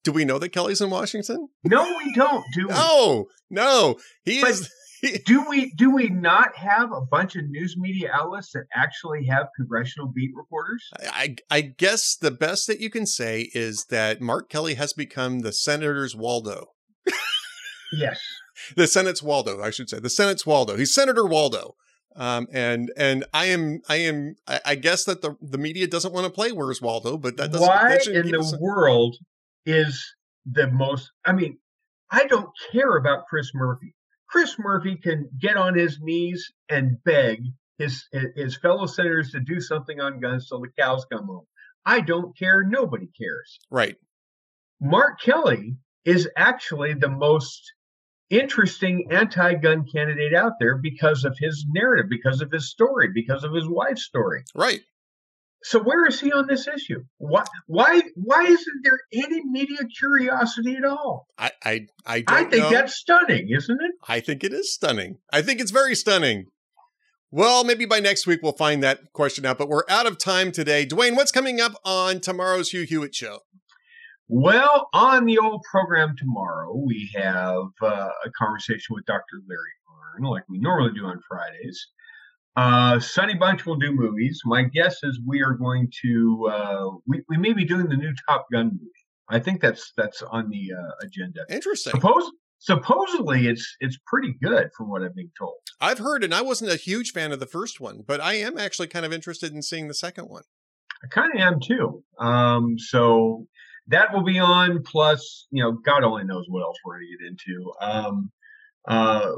[0.03, 1.49] Do we know that Kelly's in Washington?
[1.65, 2.45] No, we don't.
[2.55, 2.75] Do we?
[2.75, 3.97] No, no.
[4.25, 4.71] He but, is
[5.25, 9.47] do we do we not have a bunch of news media outlets that actually have
[9.57, 10.87] congressional beat reporters?
[11.01, 15.39] I I guess the best that you can say is that Mark Kelly has become
[15.39, 16.67] the senator's Waldo.
[17.95, 18.21] yes.
[18.77, 19.99] The Senate's Waldo, I should say.
[19.99, 20.77] The Senate's Waldo.
[20.77, 21.75] He's Senator Waldo.
[22.17, 26.13] Um, and and I am I am I, I guess that the the media doesn't
[26.13, 27.67] want to play Where's Waldo, but that doesn't.
[27.67, 29.17] Why that in the world
[29.67, 30.15] is
[30.47, 31.11] the most?
[31.25, 31.59] I mean,
[32.11, 33.95] I don't care about Chris Murphy.
[34.29, 37.41] Chris Murphy can get on his knees and beg
[37.79, 41.47] his his fellow senators to do something on guns till the cows come home.
[41.85, 42.63] I don't care.
[42.63, 43.59] Nobody cares.
[43.71, 43.97] Right.
[44.81, 47.74] Mark Kelly is actually the most
[48.31, 53.53] interesting anti-gun candidate out there because of his narrative, because of his story, because of
[53.53, 54.45] his wife's story.
[54.55, 54.81] Right.
[55.63, 57.05] So where is he on this issue?
[57.17, 61.27] Why why why isn't there any media curiosity at all?
[61.39, 62.71] I I I, I think know.
[62.71, 63.93] that's stunning, isn't it?
[64.07, 65.19] I think it is stunning.
[65.33, 66.47] I think it's very stunning.
[67.31, 70.53] Well, maybe by next week we'll find that question out, but we're out of time
[70.53, 70.85] today.
[70.85, 73.41] Duane, what's coming up on tomorrow's Hugh Hewitt show?
[74.29, 79.43] Well, on the old program tomorrow, we have uh, a conversation with Dr.
[79.49, 81.89] Larry Arnn, like we normally do on Fridays.
[82.57, 84.41] Uh, Sonny Bunch will do movies.
[84.45, 88.15] My guess is we are going to uh, we, we may be doing the new
[88.29, 88.91] Top Gun movie.
[89.29, 91.41] I think that's that's on the uh, agenda.
[91.51, 91.91] Interesting.
[91.91, 95.57] Suppose supposedly it's it's pretty good from what I've been told.
[95.81, 98.57] I've heard, and I wasn't a huge fan of the first one, but I am
[98.57, 100.45] actually kind of interested in seeing the second one.
[101.03, 102.05] I kind of am too.
[102.19, 103.49] Um, so
[103.89, 104.83] that will be on.
[104.83, 107.73] Plus, you know, God only knows what else we're going to get into.
[107.81, 108.33] Um,
[108.87, 109.33] uh,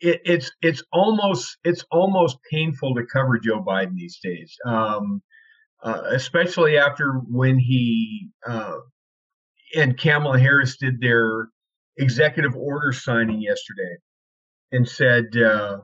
[0.00, 5.22] it, it's it's almost it's almost painful to cover Joe Biden these days, um,
[5.82, 8.78] uh, especially after when he uh,
[9.76, 11.48] and Kamala Harris did their
[11.98, 13.96] executive order signing yesterday,
[14.72, 15.78] and said uh,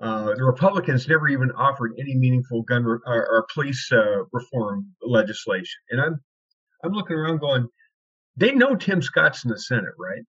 [0.00, 4.86] uh, the Republicans never even offered any meaningful gun re- or, or, police uh, reform
[5.00, 5.80] legislation.
[5.90, 6.20] And I'm
[6.82, 7.68] I'm looking around going,
[8.36, 10.24] they know Tim Scott's in the Senate, right?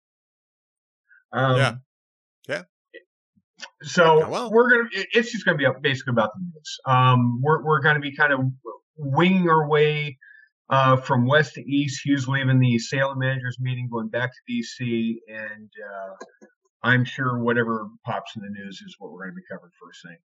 [1.31, 1.73] Um, yeah.
[2.47, 2.61] Yeah.
[3.83, 4.51] So well.
[4.51, 4.89] we're gonna.
[5.13, 6.79] It's just gonna be basically about the news.
[6.85, 8.41] Um, we're we're gonna be kind of
[8.97, 10.17] winging our way
[10.69, 12.01] uh, from west to east.
[12.05, 16.47] Hugh's leaving the Salem managers meeting, going back to DC, and uh,
[16.83, 20.01] I'm sure whatever pops in the news is what we're going to be covering first
[20.03, 20.17] thing.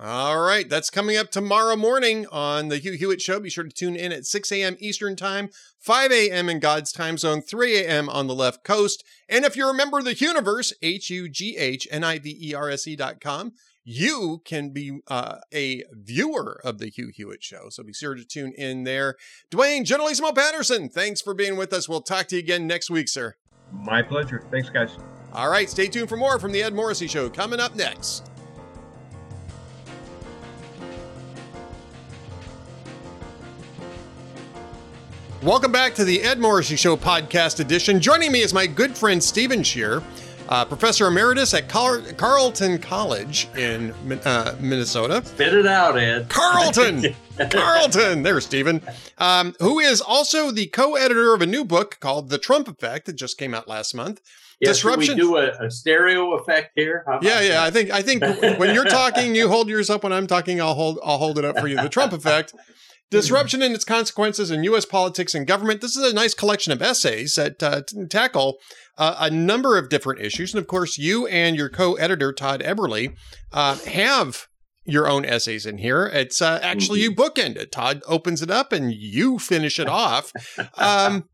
[0.00, 3.38] All right, that's coming up tomorrow morning on the Hugh Hewitt Show.
[3.38, 4.76] Be sure to tune in at 6 a.m.
[4.80, 6.48] Eastern Time, 5 a.m.
[6.48, 8.08] in God's time zone, 3 a.m.
[8.08, 9.04] on the left coast.
[9.28, 12.36] And if you're a member of the Hughniverse, H U G H N I V
[12.40, 13.52] E R S E dot com,
[13.84, 17.68] you can be uh, a viewer of the Hugh Hewitt Show.
[17.68, 19.16] So be sure to tune in there.
[19.50, 21.86] Duane, Generalissimo Patterson, thanks for being with us.
[21.86, 23.34] We'll talk to you again next week, sir.
[23.70, 24.42] My pleasure.
[24.50, 24.96] Thanks, guys.
[25.34, 28.31] All right, stay tuned for more from the Ed Morrissey Show coming up next.
[35.42, 37.98] Welcome back to the Ed Morrissey Show podcast edition.
[37.98, 40.00] Joining me is my good friend Steven Schier,
[40.48, 43.92] uh, professor emeritus at Car- Carleton College in
[44.24, 45.20] uh, Minnesota.
[45.24, 46.28] Spit it out, Ed.
[46.28, 47.16] Carleton!
[47.50, 48.22] Carleton!
[48.22, 48.80] There's Steven.
[49.18, 53.06] Um, who is also the co editor of a new book called The Trump Effect
[53.06, 54.20] that just came out last month.
[54.60, 55.16] Yes, Disruption.
[55.16, 57.04] we do a, a, stereo effect here?
[57.20, 57.48] Yeah, yeah.
[57.48, 57.62] That?
[57.62, 58.22] I think I think
[58.60, 60.04] when you're talking, you hold yours up.
[60.04, 61.74] When I'm talking, I'll hold I'll hold it up for you.
[61.78, 62.54] The Trump Effect
[63.12, 64.84] Disruption and its consequences in U.S.
[64.84, 65.80] politics and government.
[65.80, 68.58] This is a nice collection of essays that uh, tackle
[68.98, 70.54] uh, a number of different issues.
[70.54, 73.14] And of course, you and your co editor, Todd Eberly,
[73.52, 74.46] uh, have
[74.84, 76.06] your own essays in here.
[76.06, 77.70] It's uh, actually you bookend it.
[77.70, 80.32] Todd opens it up and you finish it off.
[80.76, 81.24] Um,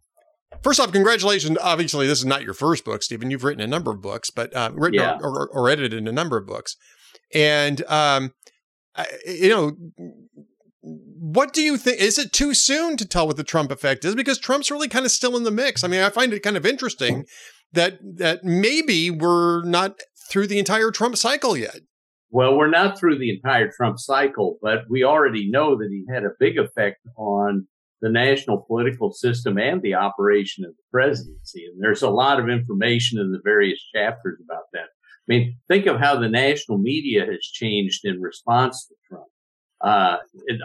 [0.63, 1.59] First off, congratulations.
[1.61, 3.31] Obviously, this is not your first book, Steven.
[3.31, 5.19] You've written a number of books, but uh, written yeah.
[5.21, 6.77] or, or, or, edited a number of books.
[7.35, 8.33] And, um,
[8.97, 9.77] I, you know,
[11.21, 12.01] what do you think?
[12.01, 14.15] Is it too soon to tell what the Trump effect is?
[14.15, 15.85] Because Trump's really kind of still in the mix.
[15.85, 17.25] I mean, I find it kind of interesting
[17.73, 20.01] that that maybe we're not
[20.31, 21.81] through the entire Trump cycle yet.
[22.31, 26.25] Well, we're not through the entire Trump cycle, but we already know that he had
[26.25, 27.67] a big effect on
[28.01, 31.65] the national political system and the operation of the presidency.
[31.67, 34.81] And there's a lot of information in the various chapters about that.
[34.81, 39.27] I mean, think of how the national media has changed in response to Trump.
[39.81, 40.17] Uh,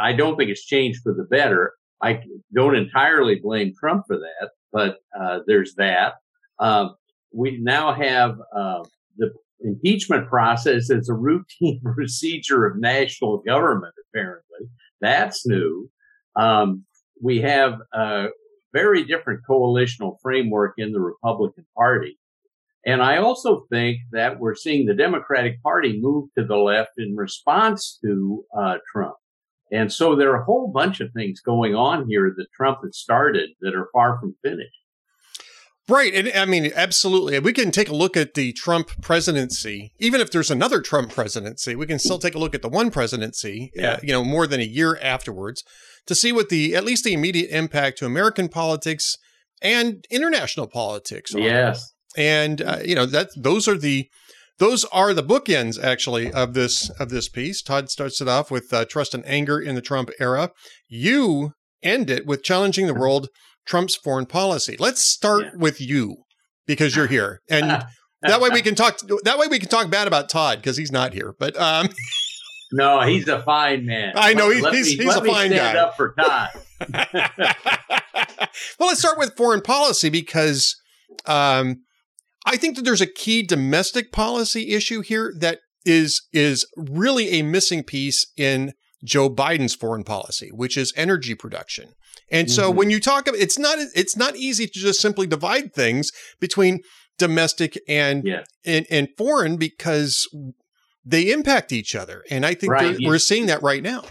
[0.01, 1.74] I don't think it's changed for the better.
[2.01, 2.22] I
[2.53, 6.16] don't entirely blame Trump for that, but uh, there's that.
[6.59, 6.89] Uh,
[7.32, 8.84] we now have uh,
[9.18, 13.93] the impeachment process as a routine procedure of national government.
[14.09, 14.68] Apparently,
[15.01, 15.89] that's new.
[16.36, 16.84] Um,
[17.22, 18.28] we have a
[18.74, 22.18] very different coalitional framework in the Republican Party.
[22.86, 27.16] And I also think that we're seeing the Democratic Party move to the left in
[27.16, 29.16] response to uh, Trump.
[29.72, 32.98] And so there are a whole bunch of things going on here that Trump has
[32.98, 34.78] started that are far from finished.
[35.90, 36.14] Right.
[36.14, 37.38] And I mean, absolutely.
[37.40, 39.94] We can take a look at the Trump presidency.
[40.00, 42.90] Even if there's another Trump presidency, we can still take a look at the one
[42.90, 43.92] presidency, uh, yeah.
[43.94, 45.64] uh, you know, more than a year afterwards
[46.08, 49.18] to see what the, at least the immediate impact to American politics
[49.62, 51.40] and international politics are.
[51.40, 51.93] Yes.
[52.18, 54.09] And, uh, you know, that those are the,
[54.59, 57.61] those are the bookends actually of this of this piece.
[57.61, 60.51] Todd starts it off with uh, trust and anger in the Trump era.
[60.88, 63.30] You end it with challenging the world
[63.66, 64.76] Trump's foreign policy.
[64.80, 65.51] Let's start yeah.
[65.57, 66.18] with you
[66.66, 67.84] because you're here, and
[68.22, 68.99] that way we can talk.
[69.24, 71.34] That way we can talk bad about Todd because he's not here.
[71.39, 71.89] But um,
[72.72, 74.14] no, he's a fine man.
[74.16, 75.76] I know he's he's, me, he's a fine guy.
[75.78, 76.49] Up for Todd.
[78.80, 80.76] well, let's start with foreign policy because
[81.26, 81.84] um,
[82.46, 87.41] I think that there's a key domestic policy issue here that is is really a
[87.41, 88.74] missing piece in
[89.04, 91.89] Joe Biden's foreign policy, which is energy production.
[92.32, 92.78] And so mm-hmm.
[92.78, 96.80] when you talk about it's not it's not easy to just simply divide things between
[97.18, 98.44] domestic and yeah.
[98.66, 100.28] and, and foreign because
[101.06, 102.24] they impact each other.
[102.30, 102.98] And I think right.
[103.02, 104.04] we're seeing that right now.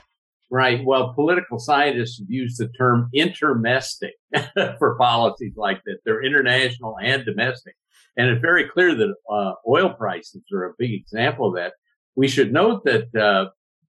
[0.51, 0.85] Right.
[0.85, 4.12] Well, political scientists have used the term intermestic
[4.78, 5.99] for policies like that.
[6.05, 7.74] They're international and domestic.
[8.16, 11.72] And it's very clear that uh, oil prices are a big example of that.
[12.14, 13.50] We should note that uh,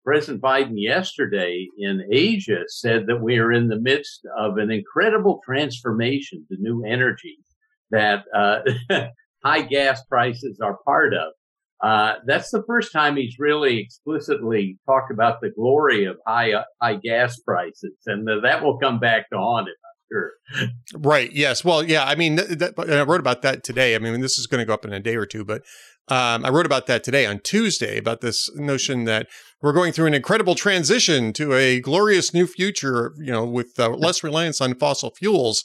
[0.05, 5.41] President Biden yesterday in Asia said that we are in the midst of an incredible
[5.45, 7.39] transformation to new energy
[7.91, 8.61] that uh,
[9.45, 11.33] high gas prices are part of.
[11.83, 16.63] Uh, that's the first time he's really explicitly talked about the glory of high uh,
[16.81, 19.75] high gas prices, and that will come back to haunt him.
[20.11, 20.31] Sure.
[20.95, 21.33] Right.
[21.33, 21.65] Yes.
[21.65, 21.83] Well.
[21.83, 22.05] Yeah.
[22.05, 23.95] I mean, that, I wrote about that today.
[23.95, 25.63] I mean, this is going to go up in a day or two, but
[26.09, 29.27] um, I wrote about that today on Tuesday about this notion that
[29.61, 33.89] we're going through an incredible transition to a glorious new future, you know, with uh,
[33.89, 35.65] less reliance on fossil fuels,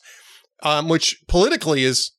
[0.64, 2.12] um, which politically is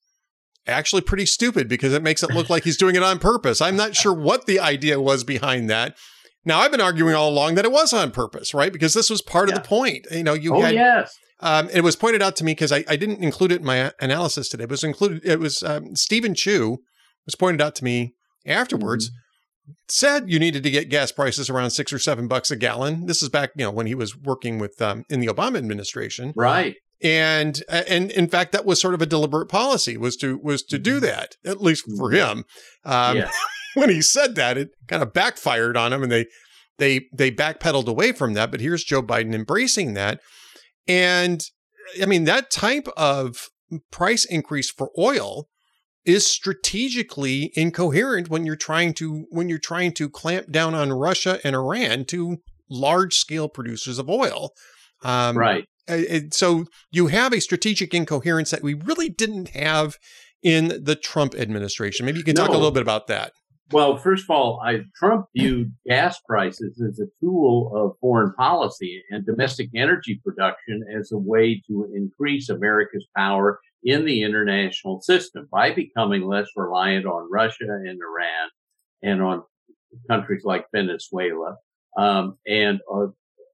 [0.69, 3.61] actually pretty stupid because it makes it look like he's doing it on purpose.
[3.61, 5.97] I'm not sure what the idea was behind that.
[6.45, 8.73] Now, I've been arguing all along that it was on purpose, right?
[8.73, 9.57] Because this was part yeah.
[9.57, 10.07] of the point.
[10.11, 10.75] You know, you oh, had.
[10.75, 11.17] Yes.
[11.43, 13.93] Um, it was pointed out to me because I, I, didn't include it in my
[14.01, 14.65] analysis today.
[14.65, 15.23] It was included.
[15.25, 16.79] It was um, Steven Chu
[17.27, 18.15] was pointed out to me
[18.47, 19.09] afterwards.
[19.11, 19.17] Mm-hmm
[19.89, 23.07] said you needed to get gas prices around six or seven bucks a gallon.
[23.07, 26.33] This is back, you know, when he was working with um, in the Obama administration,
[26.37, 26.77] right?
[27.03, 30.79] And and in fact, that was sort of a deliberate policy was to was to
[30.79, 31.07] do mm-hmm.
[31.07, 32.39] that at least for mm-hmm.
[32.39, 32.45] him.
[32.85, 33.31] Um, yeah.
[33.75, 36.27] when he said that, it kind of backfired on him, and they
[36.79, 38.51] they they backpedaled away from that.
[38.51, 40.21] But here's Joe Biden embracing that,
[40.87, 41.43] and
[42.01, 43.49] I mean that type of
[43.91, 45.49] price increase for oil
[46.05, 51.39] is strategically incoherent when you're trying to when you're trying to clamp down on Russia
[51.45, 54.51] and Iran, two large scale producers of oil.
[55.05, 55.65] Um, right.
[56.33, 59.97] so you have a strategic incoherence that we really didn't have
[60.43, 62.07] in the Trump administration.
[62.07, 62.43] Maybe you can no.
[62.43, 63.33] talk a little bit about that.
[63.73, 69.03] Well, first of all, I, Trump viewed gas prices as a tool of foreign policy
[69.11, 75.49] and domestic energy production as a way to increase America's power in the international system
[75.51, 78.51] by becoming less reliant on Russia and Iran
[79.03, 79.43] and on
[80.09, 81.57] countries like Venezuela,
[81.97, 83.07] um, and uh,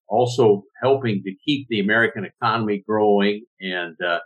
[0.08, 4.18] also helping to keep the American economy growing and uh,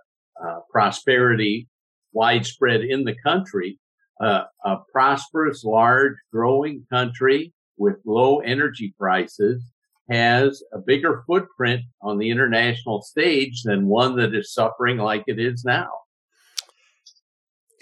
[0.43, 1.69] uh, prosperity
[2.13, 3.79] widespread in the country.
[4.21, 9.63] Uh, a prosperous, large, growing country with low energy prices
[10.11, 15.41] has a bigger footprint on the international stage than one that is suffering like it
[15.41, 15.89] is now.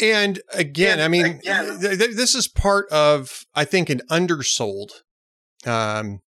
[0.00, 1.80] And again, yeah, I mean, again.
[1.80, 5.02] Th- th- this is part of, I think, an undersold
[5.66, 6.20] um,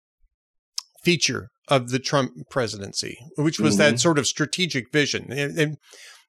[1.02, 3.92] feature of the Trump presidency, which was mm-hmm.
[3.92, 5.32] that sort of strategic vision.
[5.32, 5.76] And, and,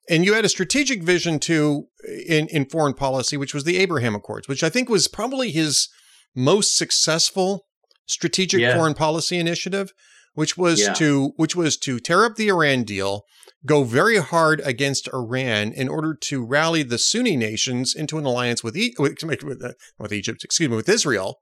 [0.08, 1.86] and you had a strategic vision too
[2.26, 5.88] in, in foreign policy, which was the Abraham Accords, which I think was probably his
[6.34, 7.66] most successful
[8.06, 8.76] strategic yeah.
[8.76, 9.92] foreign policy initiative,
[10.34, 10.92] which was yeah.
[10.94, 13.24] to which was to tear up the Iran deal,
[13.64, 18.62] go very hard against Iran in order to rally the Sunni nations into an alliance
[18.62, 21.38] with e- with, with, uh, with, Egypt, excuse me, with Israel,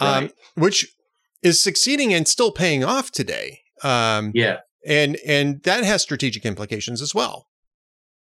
[0.00, 0.22] um, right.
[0.24, 0.94] um, which
[1.42, 3.60] is succeeding and still paying off today.
[3.82, 7.46] Um, yeah, and and that has strategic implications as well.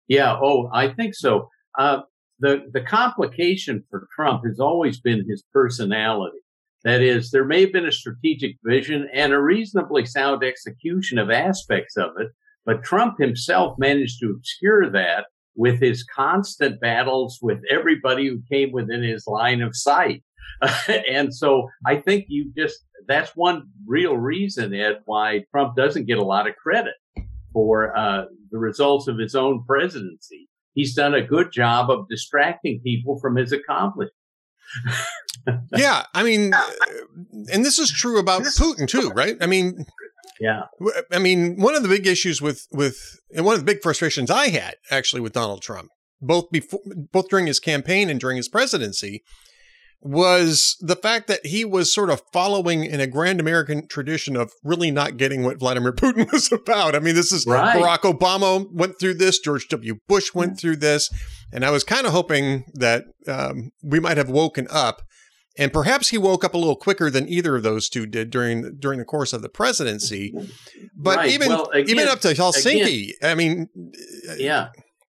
[0.08, 0.36] Yeah.
[0.40, 1.48] Oh, I think so.
[1.78, 2.00] Uh,
[2.38, 6.38] the the complication for Trump has always been his personality.
[6.84, 11.30] That is, there may have been a strategic vision and a reasonably sound execution of
[11.30, 12.28] aspects of it,
[12.64, 15.26] but Trump himself managed to obscure that
[15.56, 20.22] with his constant battles with everybody who came within his line of sight.
[21.10, 26.18] and so I think you just, that's one real reason, Ed, why Trump doesn't get
[26.18, 26.94] a lot of credit
[27.56, 30.46] for uh, the results of his own presidency.
[30.74, 34.14] he's done a good job of distracting people from his accomplishments.
[35.74, 36.62] yeah, I mean, uh,
[37.50, 39.36] and this is true about Putin too, right?
[39.40, 39.86] I mean,
[40.38, 40.64] yeah,
[41.10, 42.98] I mean, one of the big issues with with
[43.34, 45.88] and one of the big frustrations I had actually with Donald Trump,
[46.20, 46.80] both before,
[47.10, 49.22] both during his campaign and during his presidency,
[50.00, 54.52] was the fact that he was sort of following in a grand American tradition of
[54.62, 56.94] really not getting what Vladimir Putin was about.
[56.94, 57.76] I mean, this is right.
[57.76, 59.96] Barack Obama went through this, George W.
[60.06, 61.10] Bush went through this,
[61.52, 65.02] and I was kind of hoping that um, we might have woken up.
[65.58, 68.76] And perhaps he woke up a little quicker than either of those two did during
[68.78, 70.34] during the course of the presidency.
[70.94, 71.30] But right.
[71.30, 73.68] even well, again, even up to Helsinki, again, I mean,
[74.36, 74.68] yeah.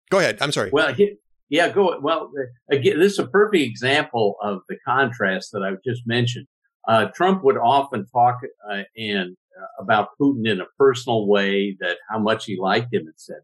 [0.08, 0.38] Go ahead.
[0.40, 0.70] I'm sorry.
[0.72, 1.16] Well, he,
[1.48, 1.98] yeah, go.
[2.00, 2.30] Well,
[2.70, 6.46] again, this is a perfect example of the contrast that I've just mentioned.
[6.88, 8.38] Uh, Trump would often talk
[8.70, 13.06] uh, in uh, about Putin in a personal way, that how much he liked him,
[13.08, 13.40] etc.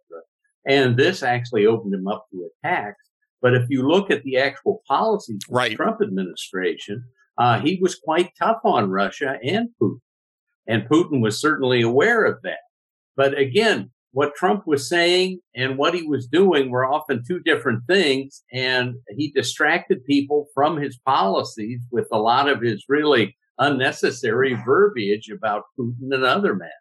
[0.67, 3.09] And this actually opened him up to attacks.
[3.41, 5.71] But if you look at the actual policies of right.
[5.71, 7.05] the Trump administration,
[7.39, 10.01] uh, he was quite tough on Russia and Putin,
[10.69, 12.61] and Putin was certainly aware of that.
[13.17, 17.85] But again, what Trump was saying and what he was doing were often two different
[17.87, 18.43] things.
[18.53, 25.31] And he distracted people from his policies with a lot of his really unnecessary verbiage
[25.31, 26.73] about Putin and other matters.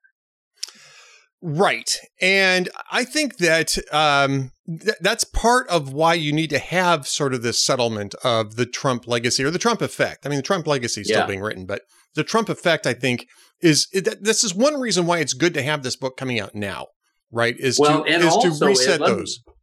[1.44, 1.98] Right.
[2.22, 7.34] And I think that um, th- that's part of why you need to have sort
[7.34, 10.26] of this settlement of the Trump legacy or the Trump effect.
[10.26, 11.18] I mean, the Trump legacy is yeah.
[11.18, 11.82] still being written, but
[12.14, 13.28] the Trump effect, I think,
[13.60, 16.54] is that this is one reason why it's good to have this book coming out
[16.54, 16.88] now
[17.32, 17.56] right?
[17.58, 19.42] Is well, to, is also, to reset those.
[19.46, 19.54] Me,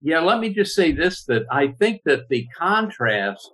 [0.00, 3.50] yeah, let me just say this: that I think that the contrast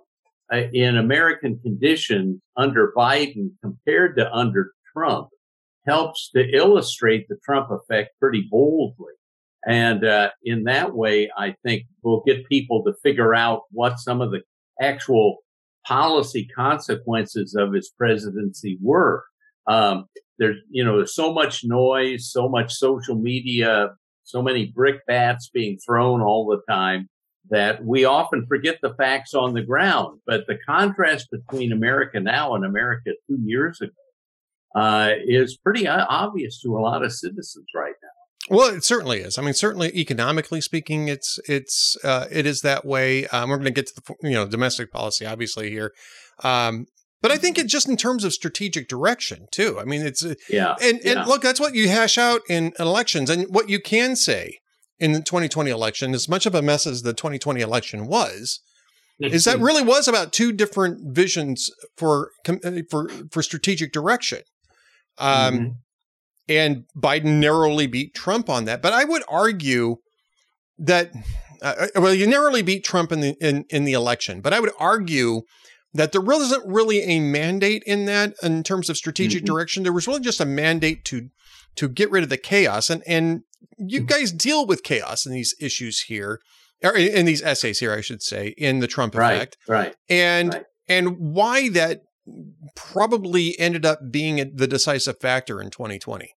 [0.53, 5.29] uh, in American conditions under Biden compared to under Trump
[5.85, 9.13] helps to illustrate the Trump effect pretty boldly.
[9.67, 14.21] And uh, in that way, I think we'll get people to figure out what some
[14.21, 14.41] of the
[14.79, 15.37] actual
[15.85, 19.23] policy consequences of his presidency were.
[19.67, 20.05] Um,
[20.39, 23.89] there's you know there's so much noise so much social media
[24.23, 27.07] so many brickbats being thrown all the time
[27.49, 32.55] that we often forget the facts on the ground but the contrast between america now
[32.55, 33.91] and america two years ago
[34.75, 38.09] uh, is pretty obvious to a lot of citizens right now
[38.47, 39.39] well, it certainly is.
[39.39, 43.25] I mean, certainly economically speaking, it's it's uh, it is that way.
[43.27, 45.93] Um, we're going to get to the you know domestic policy, obviously here,
[46.43, 46.85] um,
[47.25, 49.79] but I think it just in terms of strategic direction too.
[49.79, 51.13] I mean, it's uh, yeah, and yeah.
[51.13, 54.59] and look, that's what you hash out in elections, and what you can say
[54.99, 58.59] in the 2020 election, as much of a mess as the 2020 election was,
[59.19, 64.43] is that really was about two different visions for uh, for for strategic direction.
[65.17, 65.67] Um, mm-hmm.
[66.47, 68.83] and Biden narrowly beat Trump on that.
[68.83, 69.95] But I would argue
[70.77, 71.09] that
[71.63, 74.59] uh, uh well, you narrowly beat Trump in the in, in the election, but I
[74.59, 75.41] would argue
[75.95, 79.53] that there really isn't really a mandate in that in terms of strategic mm-hmm.
[79.53, 79.83] direction.
[79.83, 81.29] There was really just a mandate to
[81.75, 83.43] to get rid of the chaos, and and
[83.77, 84.07] you mm-hmm.
[84.07, 86.41] guys deal with chaos in these issues here,
[86.83, 90.53] or in these essays here, I should say, in the Trump right, effect, right, and
[90.53, 90.63] right.
[90.87, 92.03] and why that
[92.75, 96.29] probably ended up being the decisive factor in 2020.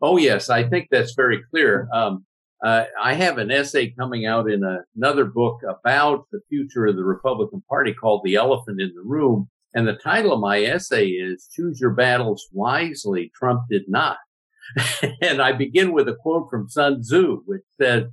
[0.00, 1.88] Oh yes, I think that's very clear.
[1.92, 2.24] Um,
[2.64, 6.96] uh, I have an essay coming out in a, another book about the future of
[6.96, 9.48] the Republican Party called The Elephant in the Room.
[9.74, 13.30] And the title of my essay is Choose Your Battles Wisely.
[13.34, 14.16] Trump did not.
[15.22, 18.10] and I begin with a quote from Sun Tzu, which said,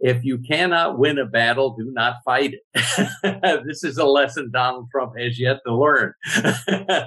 [0.00, 3.64] if you cannot win a battle, do not fight it.
[3.66, 6.12] this is a lesson Donald Trump has yet to learn.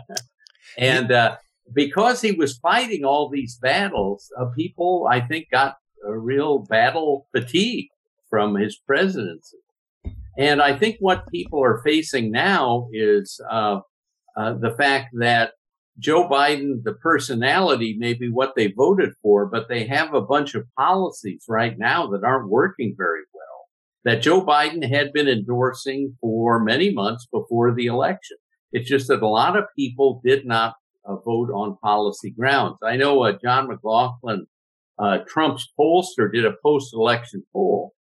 [0.77, 1.37] and uh,
[1.73, 5.75] because he was fighting all these battles, uh, people, I think, got
[6.05, 7.89] a real battle fatigue
[8.29, 9.57] from his presidency.
[10.37, 13.81] And I think what people are facing now is uh,
[14.37, 15.53] uh, the fact that
[15.99, 20.55] Joe Biden, the personality, may be what they voted for, but they have a bunch
[20.55, 23.41] of policies right now that aren't working very well
[24.03, 28.37] that Joe Biden had been endorsing for many months before the election.
[28.71, 30.75] It's just that a lot of people did not
[31.05, 32.77] uh, vote on policy grounds.
[32.83, 34.47] I know uh, John McLaughlin
[35.01, 37.93] uh, Trump's pollster did a post election poll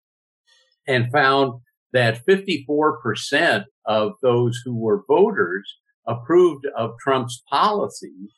[0.86, 1.60] and found
[1.92, 5.76] that 54% of those who were voters
[6.06, 8.30] approved of Trump's policies,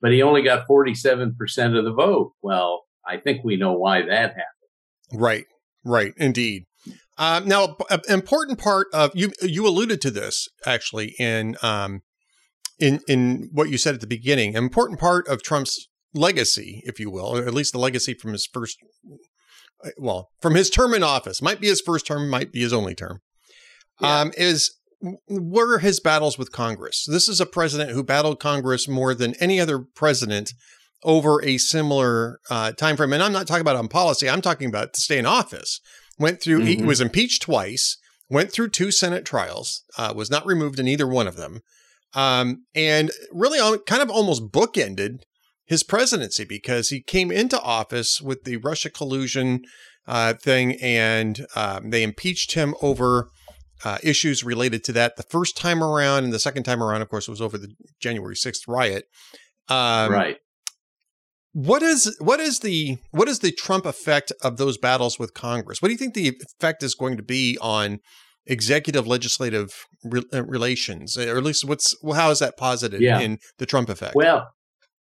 [0.00, 1.32] but he only got 47%
[1.78, 2.32] of the vote.
[2.42, 5.12] Well, I think we know why that happened.
[5.12, 5.44] Right,
[5.84, 6.64] right, indeed.
[7.18, 12.02] Um, now, an important part of you you alluded to this actually in um,
[12.78, 14.54] in in what you said at the beginning.
[14.54, 18.32] An important part of Trump's legacy, if you will, or at least the legacy from
[18.32, 18.78] his first
[19.84, 22.72] uh, well, from his term in office, might be his first term, might be his
[22.72, 23.20] only term,
[24.00, 24.20] yeah.
[24.20, 24.76] um, is
[25.28, 27.04] were his battles with Congress.
[27.06, 30.52] This is a president who battled Congress more than any other president
[31.02, 33.12] over a similar uh, time frame.
[33.12, 34.28] And I'm not talking about on policy.
[34.28, 35.80] I'm talking about to stay in office.
[36.18, 36.60] Went through.
[36.60, 36.80] Mm-hmm.
[36.80, 37.98] He was impeached twice.
[38.30, 39.84] Went through two Senate trials.
[39.98, 41.60] Uh, was not removed in either one of them.
[42.14, 45.20] Um, and really, kind of almost bookended
[45.66, 49.62] his presidency because he came into office with the Russia collusion
[50.06, 53.28] uh, thing, and um, they impeached him over
[53.84, 57.08] uh, issues related to that the first time around, and the second time around, of
[57.08, 59.04] course, was over the January sixth riot.
[59.68, 60.36] Um, right.
[61.52, 65.80] What is what is the what is the Trump effect of those battles with Congress?
[65.80, 67.98] What do you think the effect is going to be on
[68.46, 73.18] executive legislative re- uh, relations, or at least what's how is that posited yeah.
[73.20, 74.14] in the Trump effect?
[74.14, 74.50] Well,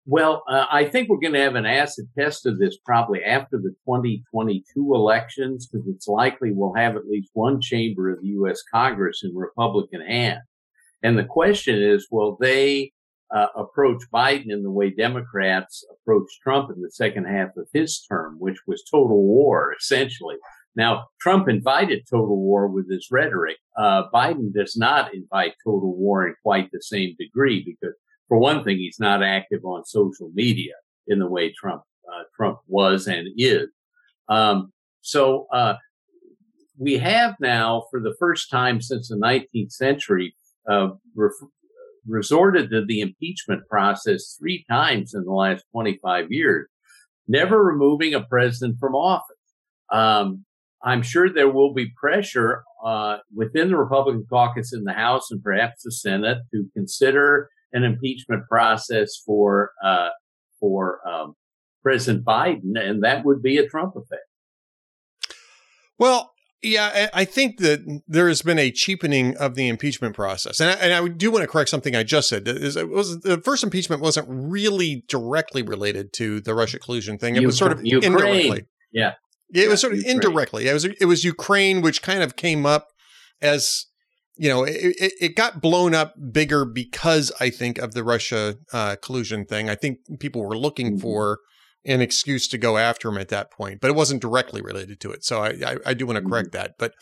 [0.05, 3.57] well, uh, I think we're going to have an acid test of this probably after
[3.57, 8.61] the 2022 elections, because it's likely we'll have at least one chamber of the U.S.
[8.71, 10.43] Congress in Republican hands.
[11.01, 12.91] And the question is, will they
[13.33, 18.05] uh, approach Biden in the way Democrats approached Trump in the second half of his
[18.07, 20.35] term, which was total war, essentially?
[20.75, 23.57] Now, Trump invited total war with his rhetoric.
[23.77, 27.95] Uh, Biden does not invite total war in quite the same degree because
[28.27, 30.73] for one thing, he's not active on social media
[31.07, 33.67] in the way Trump uh, Trump was and is.
[34.29, 34.71] Um,
[35.01, 35.75] so uh,
[36.77, 40.35] we have now, for the first time since the 19th century,
[40.69, 41.29] uh, re-
[42.07, 46.67] resorted to the impeachment process three times in the last 25 years,
[47.27, 49.35] never removing a president from office.
[49.91, 50.45] Um,
[50.83, 55.41] I'm sure there will be pressure uh, within the Republican caucus in the House and
[55.41, 60.09] perhaps the Senate to consider an impeachment process for uh,
[60.59, 61.35] for um,
[61.83, 64.23] President Biden, and that would be a Trump effect.
[65.99, 66.31] Well,
[66.63, 70.73] yeah, I think that there has been a cheapening of the impeachment process, and I,
[70.73, 72.47] and I do want to correct something I just said.
[72.47, 77.35] It was the first impeachment wasn't really directly related to the Russia collusion thing.
[77.35, 78.65] It was sort of indirectly.
[78.91, 79.13] Yeah,
[79.53, 80.15] it was sort of Ukraine.
[80.15, 80.67] indirectly.
[80.67, 82.87] It was it was Ukraine, which kind of came up
[83.41, 83.87] as
[84.37, 88.57] you know, it, it, it, got blown up bigger because I think of the Russia
[88.73, 89.69] uh, collusion thing.
[89.69, 91.01] I think people were looking mm-hmm.
[91.01, 91.39] for
[91.85, 95.11] an excuse to go after him at that point, but it wasn't directly related to
[95.11, 95.23] it.
[95.23, 96.29] So I, I, I do want to mm-hmm.
[96.29, 96.75] correct that.
[96.77, 96.93] But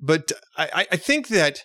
[0.00, 1.60] but I, I think that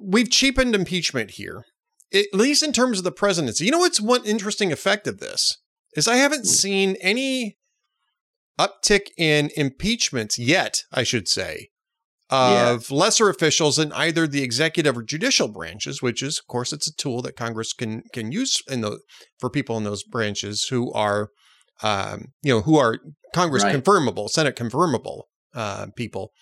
[0.00, 1.64] we've cheapened impeachment here,
[2.12, 3.64] at least in terms of the presidency.
[3.64, 5.58] You know what's one interesting effect of this
[5.94, 6.48] is I haven't mm.
[6.48, 7.56] seen any
[8.58, 11.68] uptick in impeachments yet, I should say,
[12.34, 12.96] of yeah.
[12.96, 16.94] lesser officials in either the executive or judicial branches, which is, of course, it's a
[16.94, 19.00] tool that Congress can can use in the
[19.38, 21.30] for people in those branches who are,
[21.82, 22.98] um, you know, who are
[23.34, 23.74] Congress right.
[23.74, 25.22] confirmable, Senate confirmable
[25.54, 26.32] uh, people.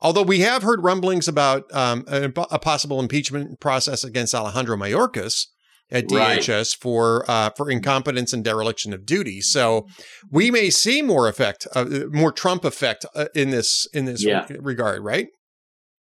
[0.00, 5.46] Although we have heard rumblings about um, a, a, possible impeachment process against Alejandro Mayorkas
[5.90, 6.76] at DHS right.
[6.80, 9.40] for uh, for incompetence and dereliction of duty.
[9.40, 9.86] So
[10.30, 14.46] we may see more effect, uh, more Trump effect uh, in this in this yeah.
[14.48, 15.28] re- regard, right?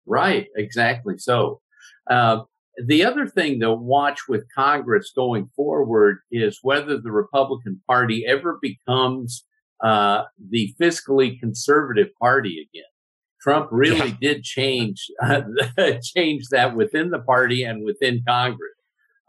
[0.10, 1.20] Right, exactly.
[1.20, 1.62] So
[2.10, 2.42] uh,
[2.84, 8.58] the other thing to watch with Congress going forward is whether the Republican Party ever
[8.62, 9.46] becomes
[9.84, 12.84] uh, the fiscally conservative party again.
[13.40, 14.18] Trump really yeah.
[14.20, 15.42] did change uh,
[16.04, 18.74] change that within the party and within Congress.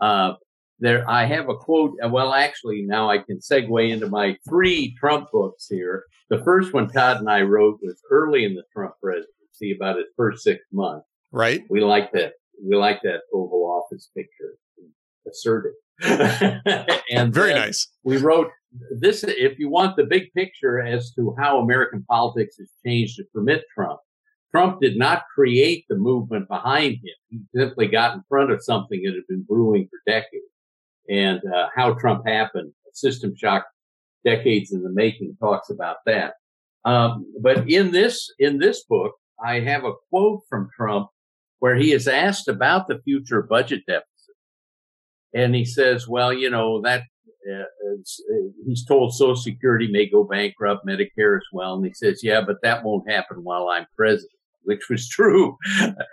[0.00, 0.32] Uh,
[0.80, 1.96] there, I have a quote.
[2.02, 6.04] Uh, well, actually, now I can segue into my three Trump books here.
[6.30, 9.30] The first one Todd and I wrote was early in the Trump presidency,
[9.68, 11.06] about his first six months.
[11.32, 11.62] Right.
[11.68, 12.32] We like that.
[12.62, 14.56] We like that Oval Office picture.
[15.28, 15.72] Assertive.
[17.10, 17.88] and very nice.
[18.04, 18.48] We wrote
[18.98, 19.22] this.
[19.22, 23.64] If you want the big picture as to how American politics has changed to permit
[23.74, 24.00] Trump,
[24.50, 27.14] Trump did not create the movement behind him.
[27.28, 30.44] He simply got in front of something that had been brewing for decades.
[31.08, 33.66] And uh, how Trump happened, system shock,
[34.24, 36.34] decades in the making, talks about that.
[36.84, 39.12] Um, but in this in this book,
[39.44, 41.08] I have a quote from Trump
[41.58, 44.06] where he is asked about the future budget deficit,
[45.34, 47.04] and he says, "Well, you know that."
[47.50, 48.34] Uh, uh,
[48.66, 52.56] he's told Social Security may go bankrupt, Medicare as well, and he says, "Yeah, but
[52.62, 54.30] that won't happen while I'm president."
[54.64, 55.56] which was true.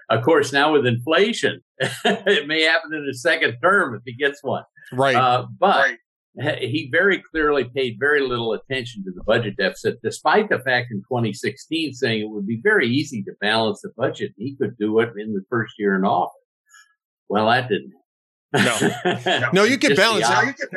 [0.10, 4.44] of course, now with inflation, it may happen in his second term if he gets
[4.44, 4.64] one.
[4.92, 5.16] Right.
[5.16, 5.98] Uh, but right.
[6.40, 11.00] He very clearly paid very little attention to the budget deficit, despite the fact in
[11.00, 14.34] 2016 saying it would be very easy to balance the budget.
[14.38, 16.34] He could do it in the first year in office.
[17.30, 17.94] Well, that didn't.
[18.54, 20.26] No, no, you can balance.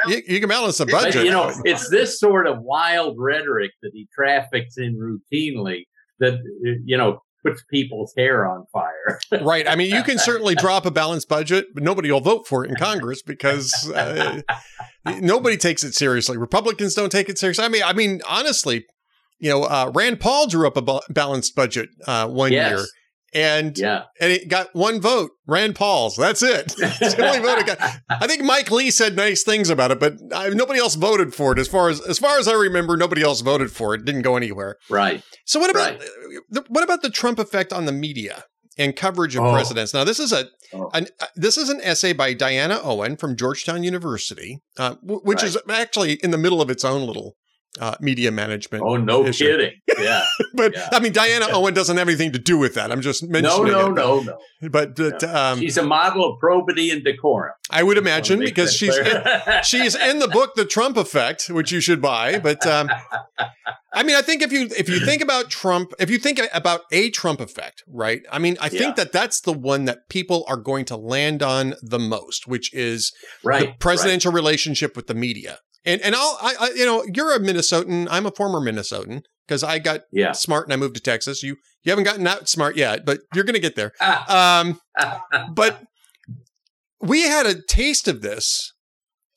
[0.08, 1.14] You, you, can balance the budget.
[1.14, 5.84] But, you know, it's this sort of wild rhetoric that he traffics in routinely
[6.18, 6.38] that
[6.84, 9.20] you know puts people's hair on fire.
[9.42, 9.68] right.
[9.68, 12.70] I mean, you can certainly drop a balanced budget, but nobody will vote for it
[12.70, 14.42] in Congress because uh,
[15.20, 16.36] nobody takes it seriously.
[16.36, 17.64] Republicans don't take it seriously.
[17.64, 18.86] I mean, I mean, honestly,
[19.38, 22.70] you know, uh, Rand Paul drew up a balanced budget uh, one yes.
[22.70, 22.86] year
[23.32, 24.04] and yeah.
[24.20, 26.16] and it got one vote, Rand Paul's.
[26.16, 26.74] That's it.
[26.78, 27.78] it's the only vote it got.
[28.08, 31.52] I think Mike Lee said nice things about it, but I, nobody else voted for
[31.52, 31.58] it.
[31.58, 34.00] As far as as far as I remember, nobody else voted for it.
[34.00, 34.76] it didn't go anywhere.
[34.88, 35.22] Right.
[35.44, 36.08] So what about right.
[36.50, 38.44] the, what about the Trump effect on the media
[38.76, 39.52] and coverage of oh.
[39.52, 39.94] presidents?
[39.94, 40.90] Now this is a oh.
[40.92, 45.42] an, uh, this is an essay by Diana Owen from Georgetown University, uh, w- which
[45.42, 45.48] right.
[45.48, 47.36] is actually in the middle of its own little
[47.78, 48.82] uh, media management.
[48.84, 49.72] Oh, no kidding.
[49.98, 50.24] Yeah.
[50.54, 50.88] but yeah.
[50.92, 52.90] I mean, Diana Owen doesn't have anything to do with that.
[52.90, 53.94] I'm just mentioning No, no, it.
[53.94, 54.68] no, no.
[54.68, 55.34] But, but no.
[55.34, 57.54] Um, she's a model of probity and decorum.
[57.70, 59.22] I would imagine because she's in,
[59.62, 62.38] she's in the book The Trump Effect, which you should buy.
[62.38, 62.90] But um,
[63.92, 66.82] I mean, I think if you if you think about Trump, if you think about
[66.90, 68.22] a Trump effect, right?
[68.30, 68.78] I mean, I yeah.
[68.78, 72.72] think that that's the one that people are going to land on the most, which
[72.74, 73.12] is
[73.44, 74.36] right, the presidential right.
[74.36, 75.58] relationship with the media.
[75.84, 78.06] And and I'll I, I, you know you're a Minnesotan.
[78.10, 80.32] I'm a former Minnesotan because I got yeah.
[80.32, 81.42] smart and I moved to Texas.
[81.42, 83.92] You you haven't gotten that smart yet, but you're going to get there.
[84.28, 84.80] um,
[85.52, 85.82] but
[87.00, 88.74] we had a taste of this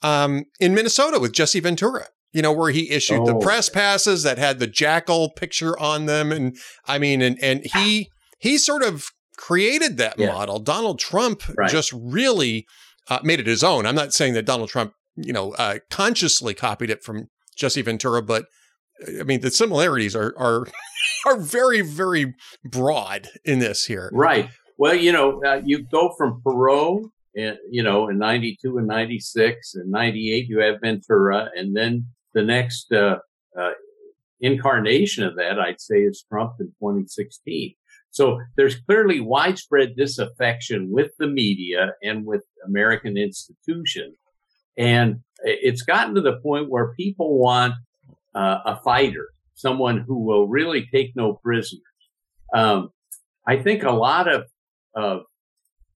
[0.02, 2.08] um, in Minnesota with Jesse Ventura.
[2.34, 3.26] You know where he issued oh.
[3.26, 7.66] the press passes that had the jackal picture on them, and I mean, and and
[7.74, 10.28] he he sort of created that yeah.
[10.32, 10.60] model.
[10.60, 11.70] Donald Trump right.
[11.70, 12.66] just really
[13.10, 13.86] uh, made it his own.
[13.86, 18.22] I'm not saying that Donald Trump you know, uh, consciously copied it from Jesse Ventura,
[18.22, 18.46] but
[19.08, 20.68] uh, I mean, the similarities are are
[21.26, 22.34] are very very
[22.64, 24.10] broad in this here.
[24.14, 24.50] Right.
[24.78, 29.76] Well, you know, uh, you go from Perot, and, you know, in '92 and '96
[29.76, 33.18] and '98, you have Ventura, and then the next uh,
[33.60, 33.72] uh,
[34.42, 37.76] incarnation of that, I'd say, is Trump in 2016.
[38.10, 44.16] So there's clearly widespread disaffection with the media and with American institutions
[44.78, 47.74] and it's gotten to the point where people want
[48.34, 51.82] uh, a fighter, someone who will really take no prisoners.
[52.54, 52.90] Um,
[53.48, 54.46] I think a lot of,
[54.96, 55.24] of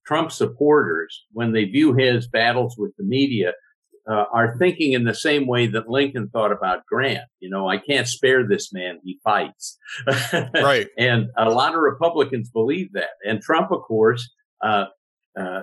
[0.06, 3.54] Trump supporters, when they view his battles with the media,
[4.10, 7.26] uh, are thinking in the same way that Lincoln thought about Grant.
[7.40, 9.78] You know, I can't spare this man; he fights.
[10.34, 10.88] right.
[10.98, 13.10] And a lot of Republicans believe that.
[13.26, 14.30] And Trump, of course,
[14.64, 14.86] uh,
[15.38, 15.62] uh,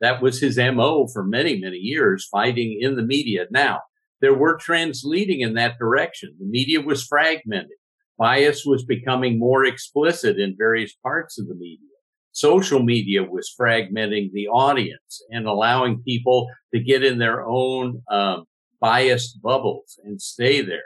[0.00, 3.46] that was his MO for many, many years, fighting in the media.
[3.50, 3.80] Now,
[4.20, 6.34] there were trends leading in that direction.
[6.38, 7.76] The media was fragmented.
[8.18, 11.88] Bias was becoming more explicit in various parts of the media.
[12.32, 18.44] Social media was fragmenting the audience and allowing people to get in their own um,
[18.80, 20.82] biased bubbles and stay there.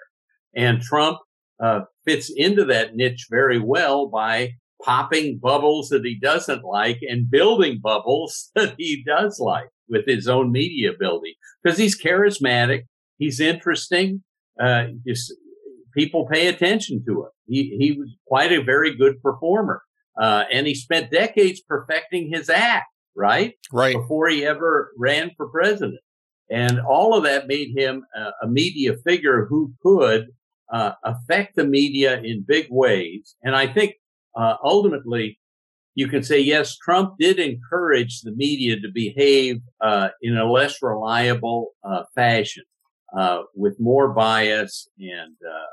[0.54, 1.18] And Trump
[1.60, 4.52] uh, fits into that niche very well by
[4.82, 10.28] popping bubbles that he doesn't like and building bubbles that he does like with his
[10.28, 12.82] own media building because he's charismatic.
[13.18, 14.22] He's interesting.
[14.60, 15.32] Uh, just,
[15.94, 17.30] people pay attention to him.
[17.46, 19.82] He, he was quite a very good performer.
[20.20, 23.54] Uh, and he spent decades perfecting his act, right?
[23.72, 23.94] Right.
[23.94, 26.00] Before he ever ran for president.
[26.50, 30.28] And all of that made him a, a media figure who could
[30.72, 33.36] uh, affect the media in big ways.
[33.42, 33.94] And I think
[34.36, 35.38] uh, ultimately,
[35.94, 40.80] you can say, yes, Trump did encourage the media to behave uh, in a less
[40.80, 42.62] reliable uh, fashion,
[43.16, 45.72] uh, with more bias and uh,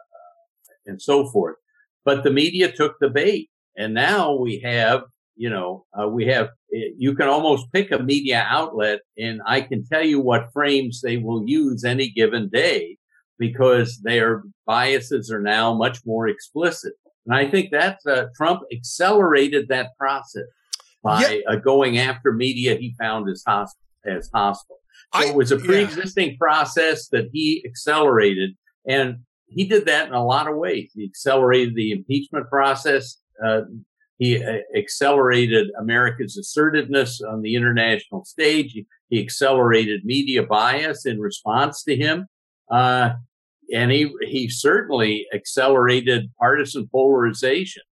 [0.88, 1.58] and so forth.
[2.06, 5.04] But the media took the bait, and now we have,
[5.36, 6.50] you know, uh, we have.
[6.72, 11.18] You can almost pick a media outlet, and I can tell you what frames they
[11.18, 12.98] will use any given day
[13.38, 16.94] because their biases are now much more explicit.
[17.26, 20.44] And I think that uh, Trump accelerated that process
[21.04, 23.80] by uh, going after media he found as hostile.
[24.06, 24.78] As hostile.
[25.14, 26.38] So I, it was a pre-existing yeah.
[26.40, 28.52] process that he accelerated,
[28.88, 29.18] and
[29.48, 30.92] he did that in a lot of ways.
[30.94, 33.18] He accelerated the impeachment process.
[33.44, 33.62] Uh,
[34.18, 38.74] he uh, accelerated America's assertiveness on the international stage.
[38.74, 42.28] He, he accelerated media bias in response to him.
[42.72, 43.14] Uh,
[43.74, 47.84] and he he certainly accelerated partisan polarization.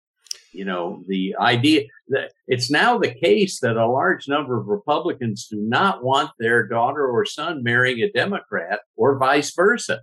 [0.52, 5.48] You know, the idea that it's now the case that a large number of Republicans
[5.50, 10.02] do not want their daughter or son marrying a Democrat or vice versa.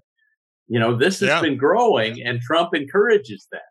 [0.67, 1.41] You know, this has yeah.
[1.41, 3.63] been growing and Trump encourages that.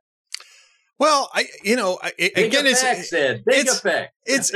[0.99, 3.43] Well, I you know I, again effect, it's Ed.
[3.45, 4.13] Big it's- effect.
[4.25, 4.51] it's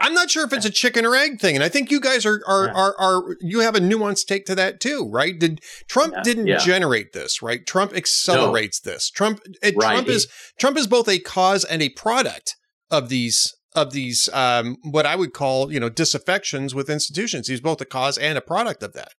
[0.00, 2.24] I'm not sure if it's a chicken or egg thing, and I think you guys
[2.24, 2.72] are are Yeah.
[2.72, 5.38] are, are you have a nuanced take to that too, right?
[5.38, 6.58] Did Trump Yeah, didn't yeah.
[6.58, 7.64] generate this, right?
[7.66, 9.10] Trump accelerates this.
[9.10, 9.92] Trump and Right.
[9.92, 10.26] Trump is
[10.58, 12.56] Trump is both a cause and a product
[12.90, 17.48] of these of these um what I would call you know disaffections with institutions.
[17.48, 19.12] He's both a cause and a product of that.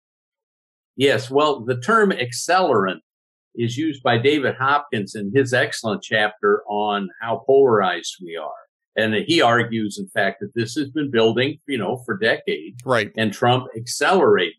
[0.96, 3.00] Yes, well, the term accelerant
[3.56, 8.50] is used by David Hopkins in his excellent chapter on how polarized we are.
[8.96, 13.12] And he argues, in fact, that this has been building, you know, for decades Right.
[13.16, 14.54] and Trump accelerated.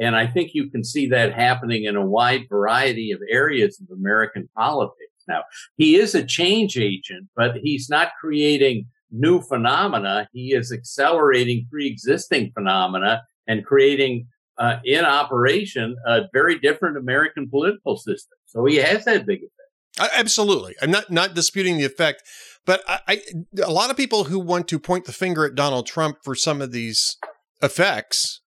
[0.00, 3.94] And I think you can see that happening in a wide variety of areas of
[3.94, 4.94] American politics.
[5.26, 5.42] Now,
[5.76, 10.28] he is a change agent, but he's not creating new phenomena.
[10.32, 17.96] He is accelerating pre-existing phenomena and creating uh, in operation a very different American political
[17.96, 18.38] system.
[18.46, 20.14] So he has that big effect.
[20.16, 20.74] Absolutely.
[20.82, 22.22] I'm not not disputing the effect,
[22.66, 23.22] but I, I
[23.62, 26.62] a lot of people who want to point the finger at Donald Trump for some
[26.62, 27.16] of these
[27.62, 28.40] effects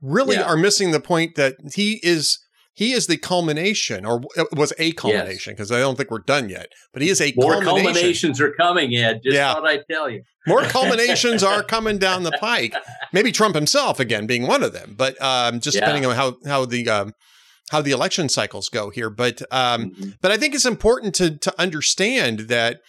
[0.00, 0.42] really Yeah.
[0.44, 2.38] are missing the point that he is
[2.74, 4.22] he is the culmination or
[4.52, 7.64] was a culmination because I don't think we're done yet, but he is a culmination.
[7.64, 7.94] More culmination.
[7.94, 9.20] culminations are coming, Ed.
[9.24, 9.54] Just Yeah.
[9.54, 10.22] thought I'd tell you.
[10.46, 12.74] More culminations are coming down the pike.
[13.12, 15.80] Maybe Trump himself again being one of them, but um, just Yeah.
[15.82, 17.14] depending on how how the um,
[17.70, 19.08] how the election cycles go here.
[19.08, 20.14] But um, Mhm.
[20.20, 22.80] but I think it's important to to understand that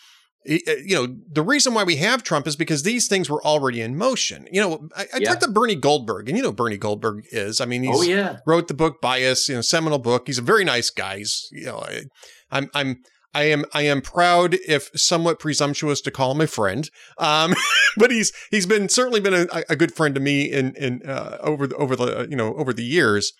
[0.46, 3.98] you know the reason why we have Trump is because these things were already in
[3.98, 4.48] motion.
[4.52, 5.30] You know, I, I Yeah.
[5.30, 7.60] talked to Bernie Goldberg, and you know who Bernie Goldberg is.
[7.62, 8.38] I mean, he's Oh yeah.
[8.46, 10.24] wrote the book Bias, you know, seminal book.
[10.28, 11.18] He's a very nice guy.
[11.20, 12.04] He's, you know, I,
[12.52, 12.98] I'm I'm
[13.34, 16.90] I am I am proud, if somewhat presumptuous, to call him a friend.
[17.18, 17.54] Um,
[17.98, 21.38] but he's he's been certainly been a, a good friend to me in in uh,
[21.42, 23.34] over the over the you know over the years.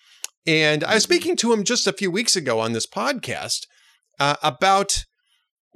[0.46, 3.60] And I was speaking to him just a few weeks ago on this podcast
[4.20, 5.04] uh, about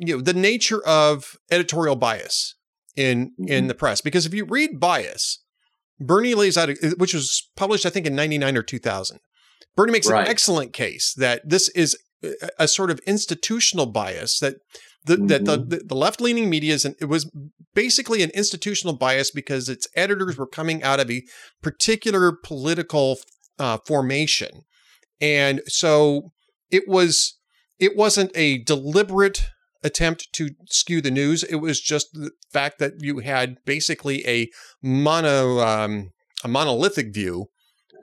[0.01, 2.55] you know the nature of editorial bias
[2.97, 3.69] in in Mhm.
[3.69, 5.41] the press because if you read Bias,
[6.01, 9.19] Bernie lays out a- which was published I think in 99 or 2000.
[9.77, 10.25] Bernie makes Right.
[10.25, 11.97] an excellent case that this is
[12.59, 14.57] a, sort of institutional bias that
[15.07, 17.31] the, that the, the, the left-leaning media is an, it was
[17.75, 21.23] basically an institutional bias because its editors were coming out of a
[21.63, 23.19] particular political
[23.59, 24.51] uh, formation,
[25.21, 26.33] and so
[26.71, 27.39] it was
[27.79, 29.41] it wasn't a deliberate
[29.83, 31.43] attempt to skew the news.
[31.43, 34.49] It was just the fact that you had basically a
[34.83, 36.11] mono um,
[36.45, 37.47] a monolithic view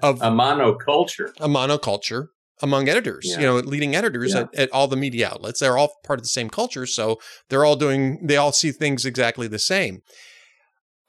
[0.01, 1.31] of A monoculture.
[1.39, 2.27] a monoculture
[2.61, 3.39] among editors, Yeah.
[3.39, 4.41] you know, leading editors Yeah.
[4.41, 5.59] at, at all the media outlets.
[5.59, 6.85] They're all part of the same culture.
[6.87, 7.19] So
[7.49, 10.01] they're all doing, they all see things exactly the same.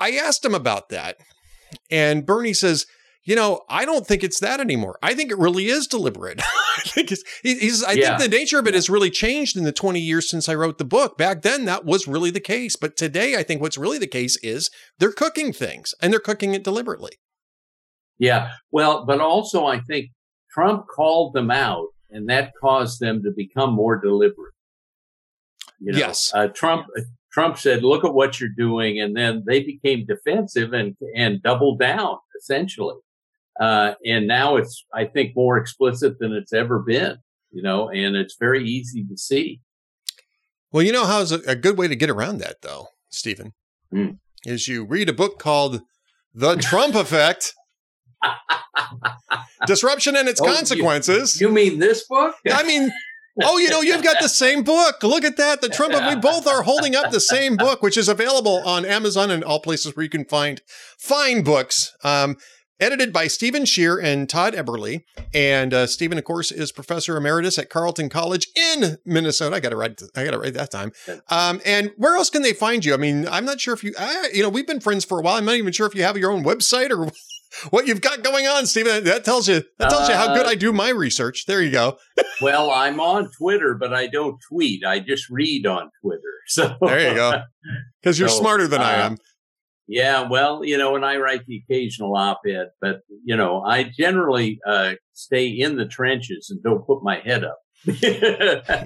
[0.01, 1.17] I asked him about that.
[1.91, 2.87] And Bernie says,
[3.29, 4.99] you know, I don't think it's that anymore.
[5.03, 6.41] I think it really is deliberate.
[6.79, 8.17] I think it's, he's, I Yeah.
[8.17, 10.79] think the nature of it has really changed in the 20 years since I wrote
[10.79, 11.19] the book.
[11.19, 12.75] Back then, that was really the case.
[12.75, 16.55] But today, I think what's really the case is they're cooking things and they're cooking
[16.55, 17.13] it deliberately.
[18.19, 18.49] Yeah.
[18.71, 20.07] Well, but also I think
[20.51, 24.55] Trump called them out and that caused them to become more deliberate.
[25.81, 26.33] You know, Yes.
[26.35, 26.87] Uh, Trump,
[27.31, 28.99] Trump said, look at what you're doing.
[29.03, 32.95] And then they became defensive and, and doubled down essentially.
[33.61, 37.17] Uh, and now it's, I think, more explicit than it's ever been,
[37.51, 39.61] you know, and it's very easy to see.
[40.71, 43.55] Well, you know how's a, a good way to get around that, though, Steven,
[43.91, 44.11] Hmm.
[44.45, 45.81] is you read a book called
[46.35, 47.55] "The Trump Effect:
[49.67, 52.35] Disruption and Its Oh, you- Consequences." You mean this book?
[52.51, 52.91] I mean,
[53.43, 55.03] oh, you know, you've got the same book.
[55.03, 55.95] Look at that, the Trump.
[55.95, 59.61] We both are holding up the same book, which is available on Amazon and all
[59.61, 60.61] places where you can find
[60.99, 61.93] fine books.
[62.05, 62.37] Um,
[62.81, 65.05] edited by Steven Schier and Todd Eberly.
[65.35, 69.57] And uh, Steven, of course, is professor emeritus at Carleton College in Minnesota.
[69.57, 70.01] I got to write.
[70.17, 70.93] I got to write that time.
[71.31, 72.95] Um, and where else can they find you?
[72.95, 75.23] I mean, I'm not sure if you, uh, you know, we've been friends for a
[75.23, 75.37] while.
[75.37, 77.11] I'm not even sure if you have your own website or
[77.71, 79.05] what you've got going on, Steven.
[79.05, 79.63] That tells you.
[79.79, 81.47] That tells you how good Uh, I do my research.
[81.47, 81.99] There you go.
[82.41, 84.85] Well, I'm on Twitter, but I don't tweet.
[84.85, 86.23] I just read on Twitter.
[86.47, 87.43] So There you go.
[88.01, 89.17] Because you're So, smarter than I uh, am.
[89.91, 94.59] Yeah, well, you know, and I write the occasional op-ed, but you know, I generally
[94.67, 97.59] uh, stay in the trenches and don't put my head up.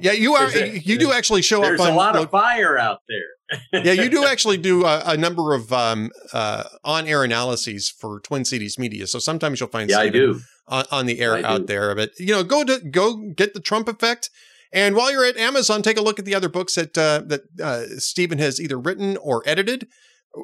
[0.01, 0.47] Yeah, you are.
[0.49, 1.93] A, you do actually show There's up on.
[1.93, 3.83] a lot of fire out there.
[3.85, 8.45] yeah, you do actually do a, a number of um, uh, on-air analyses for Twin
[8.45, 9.07] Cities Media.
[9.07, 10.41] So sometimes you'll find Yeah, I do.
[10.69, 11.67] on, on the air I out do.
[11.67, 11.95] there.
[11.95, 14.31] But you know, go to go get the Trump effect.
[14.73, 17.43] And while you're at Amazon, take a look at the other books that uh, that
[17.63, 19.87] uh, Steven has either written or edited.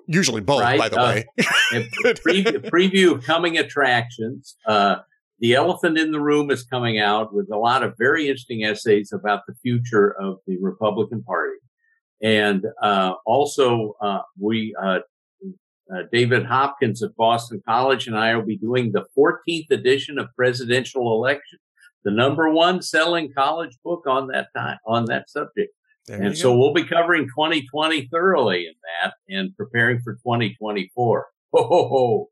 [0.07, 1.25] Usually both, Right, by the uh, way.
[1.73, 4.57] A pre- preview of coming attractions.
[4.67, 4.97] Uh,
[5.41, 9.13] the Elephant in the Room is coming out with a lot of very interesting essays
[9.13, 11.57] about the future of the Republican Party.
[12.21, 14.99] And uh, also, uh, we uh,
[15.95, 20.29] uh, David Hopkins of Boston College and I will be doing the 14th edition of
[20.37, 21.59] Presidential Election,
[22.05, 25.73] the number one selling college book on that time on that subject.
[26.09, 26.59] There and so go.
[26.59, 31.27] we'll be covering 2020 thoroughly in that and preparing for 2024.
[31.55, 32.29] Ho, ho, ho.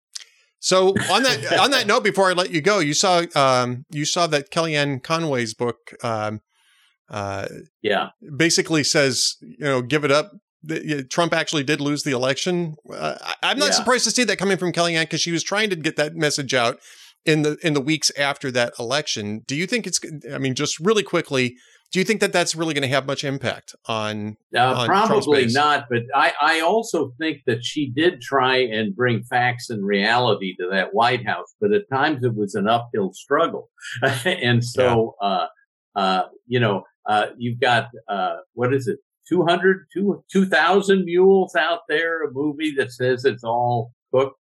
[0.58, 4.04] So on that on that note, before I let you go, you saw um, you
[4.04, 6.40] saw that Kellyanne Conway's book, um,
[7.08, 7.46] uh,
[7.82, 10.32] yeah, basically says you know give it up.
[11.10, 12.74] Trump actually did lose the election.
[12.92, 13.74] Uh, I'm not yeah.
[13.74, 16.54] surprised to see that coming from Kellyanne because she was trying to get that message
[16.54, 16.80] out
[17.24, 19.42] in the in the weeks after that election.
[19.46, 20.00] Do you think it's?
[20.32, 21.56] I mean, just really quickly,
[21.92, 24.36] do you think that that's really going to have much impact on?
[24.54, 29.22] Uh, on probably not, but I, I also think that she did try and bring
[29.22, 33.70] facts and reality to that White House, but at times it was an uphill struggle.
[34.24, 35.28] and so, yeah.
[35.28, 35.46] uh,
[35.94, 38.98] uh, you know, uh, you've got, uh, what is it?
[39.28, 39.86] 200,
[40.30, 44.38] 2,000 mules out there, a movie that says it's all cooked.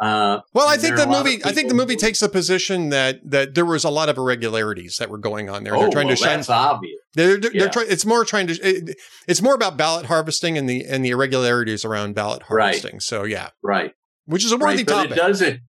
[0.00, 1.44] Uh, well, I think the movie.
[1.44, 4.96] I think the movie takes a position that that there was a lot of irregularities
[4.98, 5.76] that were going on there.
[5.76, 6.38] Oh, they're trying well, to shine.
[6.38, 6.98] That's obvious.
[7.14, 7.60] They're, they're, yeah.
[7.60, 7.86] they're trying.
[7.90, 8.54] It's more trying to.
[8.54, 8.96] It,
[9.28, 12.94] it's more about ballot harvesting and the and the irregularities around ballot harvesting.
[12.94, 13.02] Right.
[13.02, 13.92] So yeah, right.
[14.26, 14.86] Which is a worthy right.
[14.86, 15.10] topic.
[15.10, 15.60] But it doesn't.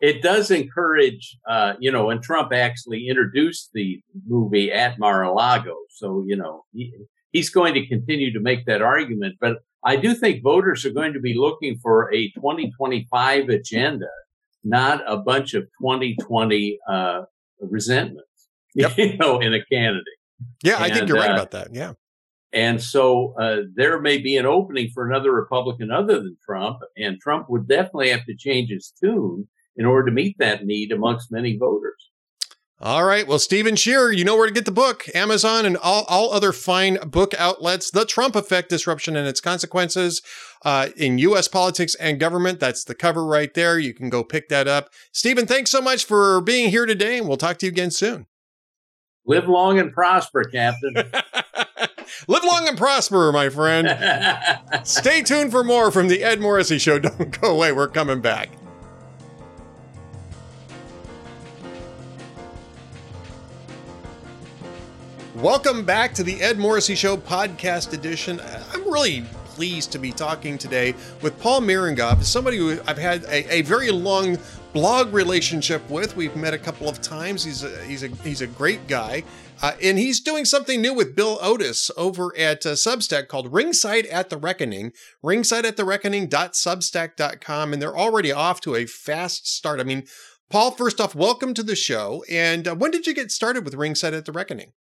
[0.00, 5.74] It does encourage, uh, you know, and Trump actually introduced the movie at Mar-a-Lago.
[5.90, 6.90] So, you know, he,
[7.32, 9.34] he's going to continue to make that argument.
[9.42, 14.08] But I do think voters are going to be looking for a 2025 agenda,
[14.62, 17.22] not a bunch of 2020 uh,
[17.60, 18.92] resentments, yep.
[18.98, 20.04] you know, in a candidate.
[20.62, 21.68] Yeah, and, I think you're right uh, about that.
[21.72, 21.94] Yeah.
[22.52, 27.20] And so uh, there may be an opening for another Republican other than Trump, and
[27.20, 31.30] Trump would definitely have to change his tune in order to meet that need amongst
[31.30, 32.10] many voters.
[32.82, 33.26] All right.
[33.28, 35.04] Well, Steven Shearer, you know where to get the book.
[35.14, 37.90] Amazon and all, all other fine book outlets.
[37.90, 40.22] The Trump Effect Disruption and Its Consequences
[40.64, 41.46] uh, in U.S.
[41.46, 42.58] Politics and Government.
[42.58, 43.78] That's the cover right there.
[43.78, 44.88] You can go pick that up.
[45.12, 48.26] Steven, thanks so much for being here today, and we'll talk to you again soon.
[49.26, 50.94] Live long and prosper, Captain.
[52.28, 53.88] Live long and prosper, my friend.
[54.86, 56.98] Stay tuned for more from the Ed Morrissey Show.
[56.98, 57.72] Don't go away.
[57.72, 58.50] We're coming back.
[65.42, 68.42] Welcome back to the Ed Morrissey Show podcast edition.
[68.74, 73.54] I'm really pleased to be talking today with Paul Mirengoff, somebody who I've had a,
[73.54, 74.36] a, very long
[74.74, 76.14] blog relationship with.
[76.14, 77.42] We've met a couple of times.
[77.42, 79.24] He's a, he's a, he's a great guy.
[79.62, 84.04] Uh, and he's doing something new with Bill Otis over at uh, Substack called Ringside
[84.06, 87.72] at the Reckoning, ringside at the reckoning.substack.com.
[87.72, 89.80] And they're already off to a fast start.
[89.80, 90.04] I mean,
[90.50, 92.24] Paul, first off, welcome to the show.
[92.30, 94.72] And uh, when did you get started with Ringside at the Reckoning?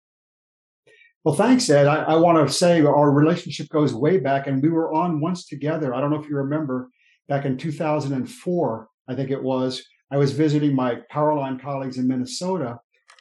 [1.29, 1.87] Well, thanks, Ed.
[1.87, 5.45] I, I want to say our relationship goes way back, and we were on once
[5.45, 5.95] together.
[5.95, 6.89] I don't know if you remember
[7.29, 9.85] back in 2004, I think it was.
[10.11, 12.79] I was visiting my Powerline colleagues in Minnesota,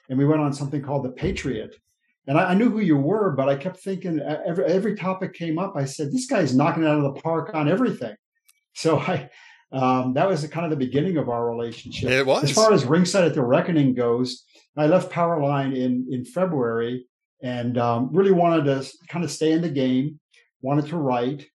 [0.08, 1.76] and we went on something called The Patriot.
[2.28, 5.60] And I, I knew who you were, but I kept thinking every, every topic came
[5.60, 5.74] up.
[5.76, 8.16] I said, this guy's knocking it out of the park on everything.
[8.74, 9.30] So I,
[9.74, 12.10] um, that was the, kind of the beginning of our relationship.
[12.10, 12.46] It was.
[12.46, 14.46] As far as Ringside at the Reckoning goes,
[14.78, 17.06] I left Powerline in in February,
[17.42, 20.20] and um, really wanted to kind of stay in the game,
[20.62, 21.48] wanted to write,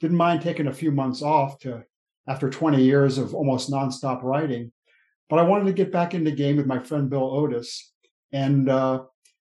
[0.00, 1.82] didn't mind taking a few months off to
[2.26, 4.70] after 20 years of almost nonstop writing.
[5.30, 7.92] But I wanted to get back in the game with my friend Bill Otis.
[8.32, 9.02] And uh,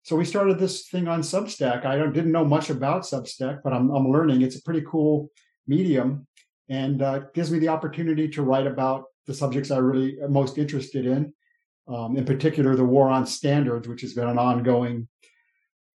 [0.03, 1.85] so we started this thing on Substack.
[1.85, 4.43] I didn't know much about Substack, but I'm, I'm learning.
[4.43, 5.31] It's a pretty cool
[5.67, 6.27] medium
[6.69, 10.59] and uh, gives me the opportunity to write about the subjects I really am most
[10.59, 11.33] interested in.
[11.87, 15.09] Um, in particular, the war on standards, which has been an ongoing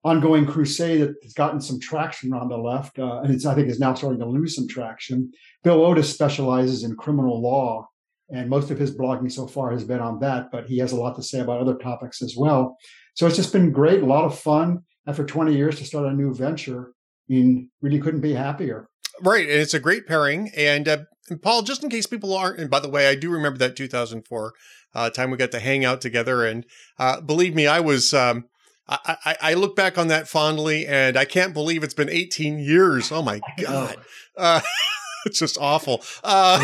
[0.03, 3.67] ongoing crusade that has gotten some traction on the left, uh, and it's I think
[3.67, 5.31] is now starting to lose some traction.
[5.63, 7.88] Bill Otis specializes in criminal law,
[8.30, 10.95] and most of his blogging so far has been on that, but he has a
[10.95, 12.77] lot to say about other topics as well.
[13.15, 16.13] So it's just been great, a lot of fun after 20 years to start a
[16.13, 16.93] new venture.
[17.30, 18.88] I mean, really couldn't be happier.
[19.21, 20.49] Right, and it's a great pairing.
[20.55, 20.97] And, uh,
[21.41, 24.53] Paul, just in case people aren't, and by the way, I do remember that 2004
[24.95, 26.65] uh, time we got to hang out together, and
[26.97, 28.13] uh, believe me, I was.
[28.13, 28.45] Um,
[28.91, 33.11] I, I, look back on that fondly, and I can't believe it's been 18 years.
[33.11, 33.98] Oh my god,
[34.36, 34.61] uh,
[35.26, 36.03] it's just awful.
[36.24, 36.60] Uh,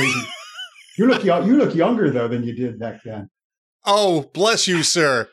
[0.97, 3.29] you look you look younger though than you did back then.
[3.85, 5.29] Oh, bless you, sir.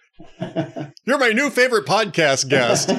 [1.06, 2.90] You're my new favorite podcast guest.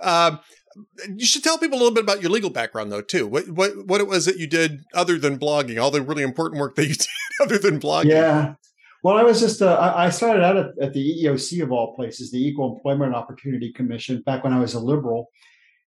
[0.00, 0.36] uh,
[1.16, 3.26] you should tell people a little bit about your legal background, though, too.
[3.26, 6.60] What what what it was that you did other than blogging, all the really important
[6.60, 7.06] work that you did
[7.40, 8.10] other than blogging.
[8.10, 8.54] Yeah,
[9.02, 12.30] well, I was just, uh, I started out at, at, the EEOC of all places,
[12.30, 15.28] the Equal Employment Opportunity Commission, back when I was a liberal.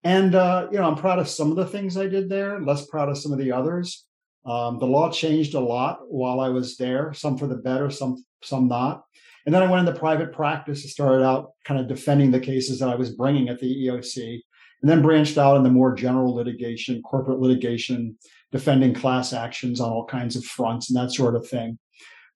[0.03, 2.61] And uh, you know, I'm proud of some of the things I did there.
[2.61, 4.05] Less proud of some of the others.
[4.45, 7.11] Um, the law changed a lot while I was there.
[7.13, 9.03] Some for the better, some some not.
[9.45, 12.79] And then I went into private practice and started out kind of defending the cases
[12.79, 14.41] that I was bringing at the EEOC,
[14.81, 18.17] and then branched out into more general litigation, corporate litigation,
[18.51, 21.79] defending class actions on all kinds of fronts and that sort of thing.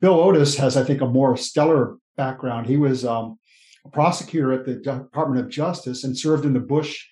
[0.01, 2.67] Bill Otis has, I think, a more stellar background.
[2.67, 3.37] He was um,
[3.85, 7.05] a prosecutor at the Department of Justice and served in the Bush,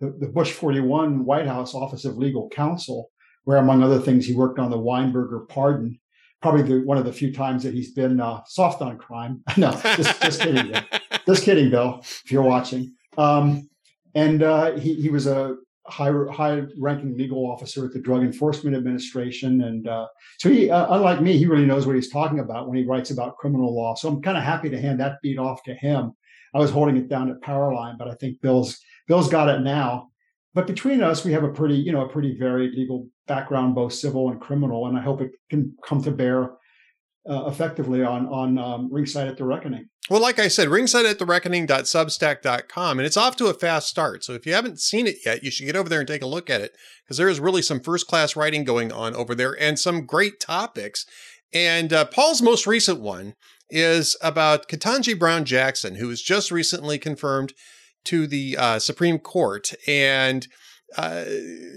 [0.00, 3.10] the, the Bush 41 White House Office of Legal Counsel,
[3.44, 5.98] where, among other things, he worked on the Weinberger pardon
[6.42, 9.42] probably the, one of the few times that he's been uh, soft on crime.
[9.56, 10.72] no, just, just kidding.
[10.72, 10.82] Bill.
[11.24, 12.00] Just kidding, Bill.
[12.00, 13.68] If you're watching, um,
[14.12, 15.54] and uh, he he was a
[15.92, 20.06] high high ranking legal officer at the Drug Enforcement Administration, and uh,
[20.38, 23.10] so he, uh, unlike me, he really knows what he's talking about when he writes
[23.10, 23.94] about criminal law.
[23.94, 26.12] So I'm kind of happy to hand that beat off to him.
[26.54, 30.08] I was holding it down at Powerline, but I think Bill's Bill's got it now.
[30.54, 33.92] But between us, we have a pretty, you know, a pretty varied legal background, both
[33.92, 36.52] civil and criminal, and I hope it can come to bear
[37.28, 39.88] uh, effectively on on um, Ringside at the Reckoning.
[40.10, 44.24] Well, like I said, ringside at the reckoning.substack.com, and it's off to a fast start.
[44.24, 46.26] So if you haven't seen it yet, you should get over there and take a
[46.26, 46.72] look at it
[47.04, 50.40] because there is really some first class writing going on over there and some great
[50.40, 51.06] topics.
[51.54, 53.34] And uh, Paul's most recent one
[53.70, 57.52] is about Ketanji Brown Jackson, who was just recently confirmed
[58.04, 59.72] to the uh, Supreme Court.
[59.86, 60.48] And
[60.96, 61.24] uh,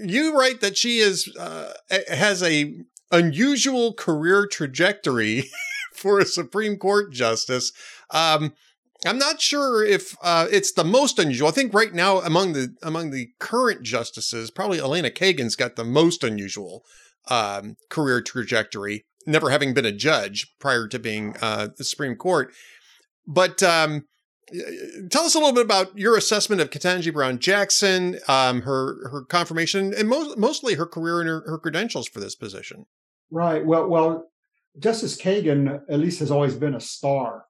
[0.04, 1.72] you write that she is uh,
[2.08, 2.74] has a
[3.10, 5.44] unusual career trajectory
[5.94, 7.72] for a Supreme Court justice.
[8.10, 8.52] Um,
[9.04, 11.48] I'm not sure if uh, it's the most unusual.
[11.48, 15.84] I think right now among the among the current justices, probably Elena Kagan's got the
[15.84, 16.82] most unusual
[17.28, 22.52] um, career trajectory, never having been a judge prior to being uh, the Supreme Court.
[23.26, 24.04] But um,
[25.10, 29.24] tell us a little bit about your assessment of Ketanji Brown Jackson, um, her her
[29.24, 32.86] confirmation, and most, mostly her career and her, her, credentials for this position.
[33.30, 33.64] Right.
[33.64, 34.30] Well, well,
[34.78, 37.46] Justice Kagan at least has always been a star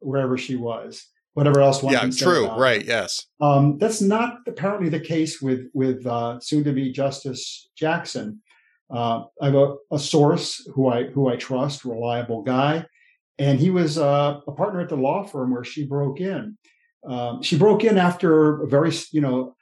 [0.00, 1.06] wherever she was.
[1.34, 2.48] Whatever else one yeah, true.
[2.48, 2.84] Right.
[2.84, 3.26] Yes.
[3.40, 8.42] Um, that's not apparently the case with with uh, soon to be Justice Jackson.
[8.90, 12.86] Uh, I have a, a source who I who I trust, reliable guy
[13.38, 16.58] and he was uh, a partner at the law firm where she broke in.
[17.08, 19.54] Um, she broke in after very, you know,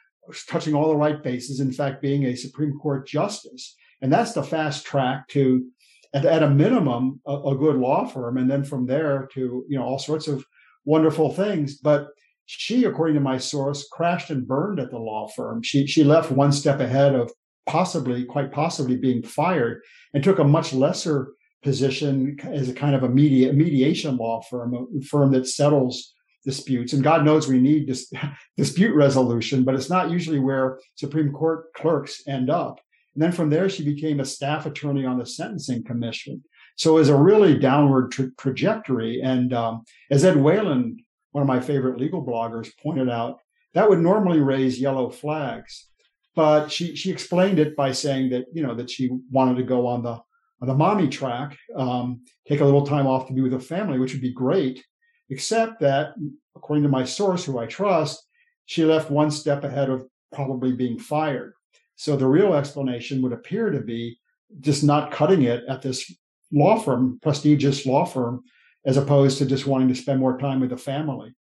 [0.48, 1.60] touching all the right bases.
[1.60, 5.66] In fact, being a Supreme Court justice, and that's the fast track to,
[6.14, 9.78] at, at a minimum, a, a, good law firm, and then from there to you
[9.78, 10.44] know all sorts of
[10.84, 11.76] wonderful things.
[11.76, 12.08] But
[12.46, 15.62] she, according to my source, crashed and burned at the law firm.
[15.62, 17.30] She she left one step ahead of
[17.66, 19.82] possibly, quite possibly, being fired,
[20.14, 24.74] and took a much lesser position as a kind of a media, mediation law firm,
[24.74, 26.14] a firm that settles
[26.44, 26.92] disputes.
[26.92, 28.12] And God knows we need dis-
[28.56, 32.80] dispute resolution, but it's not usually where Supreme Court clerks end up.
[33.14, 36.44] And then from there, she became a staff attorney on the Sentencing Commission.
[36.76, 39.22] So it was a really downward tra- trajectory.
[39.22, 40.98] And um, as Ed Whelan,
[41.32, 43.38] one of my favorite legal bloggers, pointed out,
[43.74, 45.86] that would normally raise yellow flags.
[46.34, 49.86] But she she explained it by saying that you know that she wanted to go
[49.86, 50.20] on the
[50.60, 54.12] the mommy track, um, take a little time off to be with the family, which
[54.12, 54.84] would be great,
[55.28, 56.14] except that,
[56.54, 58.26] according to my source, who I trust,
[58.64, 61.52] she left one step ahead of probably being fired.
[61.96, 64.18] So the real explanation would appear to be
[64.60, 66.12] just not cutting it at this
[66.52, 68.42] law firm, prestigious law firm,
[68.84, 71.34] as opposed to just wanting to spend more time with the family.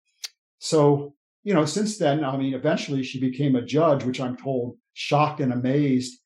[0.58, 4.76] So, you know, since then, I mean, eventually she became a judge, which I'm told
[4.94, 6.20] shocked and amazed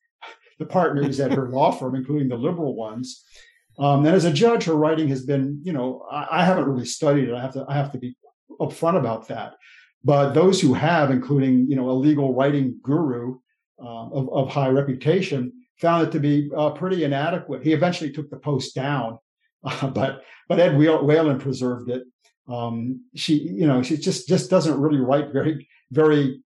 [0.59, 3.23] the partners at her law firm, including the liberal ones.
[3.79, 6.85] Um, and as a judge, her writing has been, you know, I, I, haven't really
[6.85, 7.35] studied it.
[7.35, 8.15] I have to, I have to be
[8.59, 9.53] upfront about that.
[10.03, 13.37] But those who have, including, you know, a legal writing guru
[13.79, 17.63] uh, of, of, high reputation, found it to be uh, pretty inadequate.
[17.63, 19.19] He eventually took the post down,
[19.63, 22.03] uh, but but Ed Whelan preserved it.
[22.47, 26.41] Um, she, you know, she just just doesn't really write very very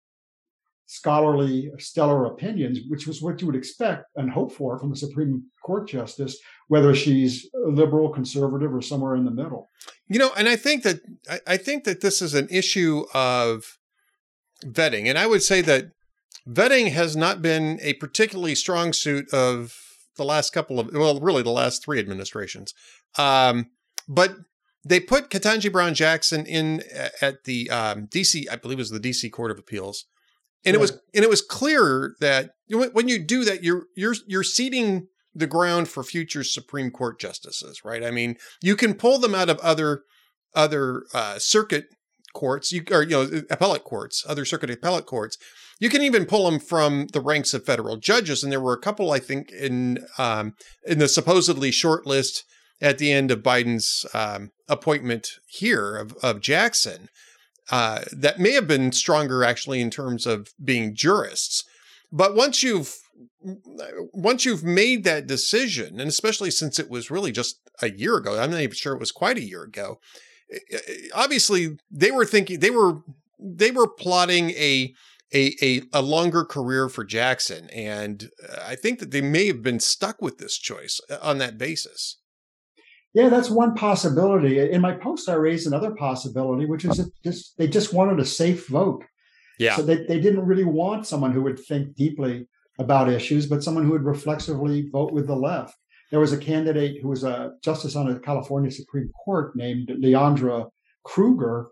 [0.92, 5.44] scholarly, stellar opinions, which was what you would expect and hope for from a Supreme
[5.64, 6.36] Court justice,
[6.68, 9.70] whether she's liberal, conservative, or somewhere in the middle.
[10.08, 11.02] You know, and I think that
[11.46, 13.78] I think that this is an issue of
[14.66, 15.92] vetting, and I would say that
[16.50, 19.76] vetting has not been a particularly strong suit of
[20.18, 22.74] the last couple of well, really the last three administrations.
[23.16, 23.68] Um,
[24.08, 24.36] but
[24.84, 26.82] they put Ketanji Brown Jackson in
[27.22, 30.06] at the um, DC, I believe it was the DC Court of Appeals,
[30.66, 34.44] and it was and it was clear that when you do that, you're you're you're
[34.44, 38.04] seeding the ground for future Supreme Court justices, right?
[38.04, 40.04] I mean, you can pull them out of other
[40.54, 41.86] other uh, circuit
[42.34, 45.38] courts, you or you know appellate courts, other circuit appellate courts.
[45.80, 48.82] You can even pull them from the ranks of federal judges, and there were a
[48.82, 50.56] couple, I think, in um,
[50.86, 52.44] in the supposedly short list
[52.82, 57.10] at the end of Biden's um, appointment here of, of Jackson
[57.72, 61.64] uh, that may have been stronger actually in terms of being jurists.
[62.12, 62.96] But once you've
[63.42, 68.40] once you've made that decision, and especially since it was really just a year ago,
[68.40, 70.00] I'm not even sure it was quite a year ago.
[71.14, 73.02] Obviously, they were thinking they were
[73.40, 74.94] they were plotting a
[75.32, 78.32] a, a, a longer career for Jackson, and
[78.66, 82.18] I think that they may have been stuck with this choice uh, on that basis.
[83.14, 84.60] Yeah, that's one possibility.
[84.60, 88.26] In my post, I raised another possibility, which is that just they just wanted a
[88.26, 89.04] safe vote.
[89.58, 89.76] Yeah.
[89.76, 93.84] So they, they didn't really want someone who would think deeply about issues, but someone
[93.84, 95.76] who would reflexively vote with the left.
[96.12, 100.70] There was a candidate who was a justice on the California Supreme Court named Leondra
[101.04, 101.68] Kruger,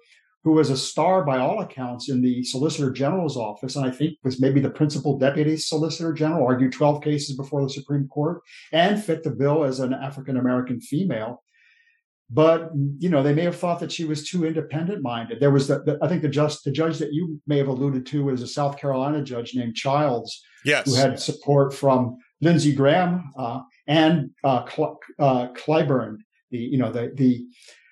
[0.48, 4.18] who was a star by all accounts in the Solicitor General's office, and I think
[4.24, 8.42] was maybe the principal deputy Solicitor General, argued 12 cases before the Supreme Court,
[8.72, 11.44] and fit the bill as an African American female.
[12.30, 15.42] But you know, they may have thought that she was too independent minded.
[15.42, 18.06] There was the, the, I think the just the judge that you may have alluded
[18.06, 23.34] to was a South Carolina judge named Childs, yes, who had support from Lindsey Graham
[23.38, 26.20] uh, and uh, Cl- uh, Clyburn,
[26.52, 27.46] the you know the the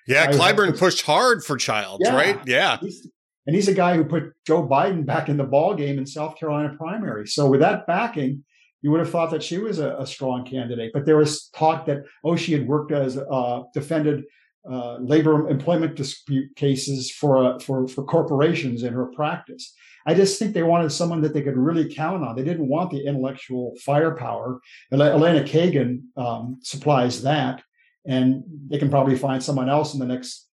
[0.06, 2.14] yeah, Clyburn pushed hard for Childs, yeah.
[2.14, 2.40] right?
[2.46, 2.78] Yeah.
[2.80, 3.08] He's,
[3.46, 6.36] and he's a guy who put Joe Biden back in the ball game in South
[6.36, 7.26] Carolina primary.
[7.28, 8.44] So with that backing,
[8.82, 10.92] you would have thought that she was a, a strong candidate.
[10.92, 14.24] But there was talk that oh, she had worked as uh, defended
[14.68, 19.72] uh, labor employment dispute cases for uh, for for corporations in her practice.
[20.06, 22.36] I just think they wanted someone that they could really count on.
[22.36, 24.60] They didn't want the intellectual firepower.
[24.92, 27.62] Elena Kagan um, supplies that
[28.06, 30.48] and they can probably find someone else in the next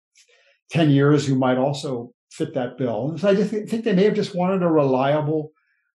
[0.70, 3.10] 10 years who might also fit that bill.
[3.10, 5.52] And So I just think they may have just wanted a reliable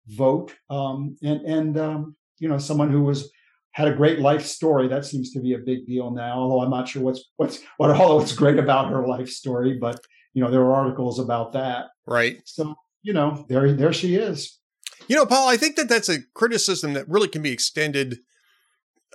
[0.08, 3.30] vote um, and, and um, you know, someone who was
[3.74, 4.88] had a great life story.
[4.88, 7.92] That seems to be a big deal now, although I'm not sure what's what's what
[7.96, 10.00] all what's great about her life story, but
[10.34, 11.88] you know, there are articles about that.
[12.06, 12.42] Right.
[12.46, 14.60] So, you know, there there she is.
[15.08, 18.20] You know, Paul, I think that that's a criticism that really can be extended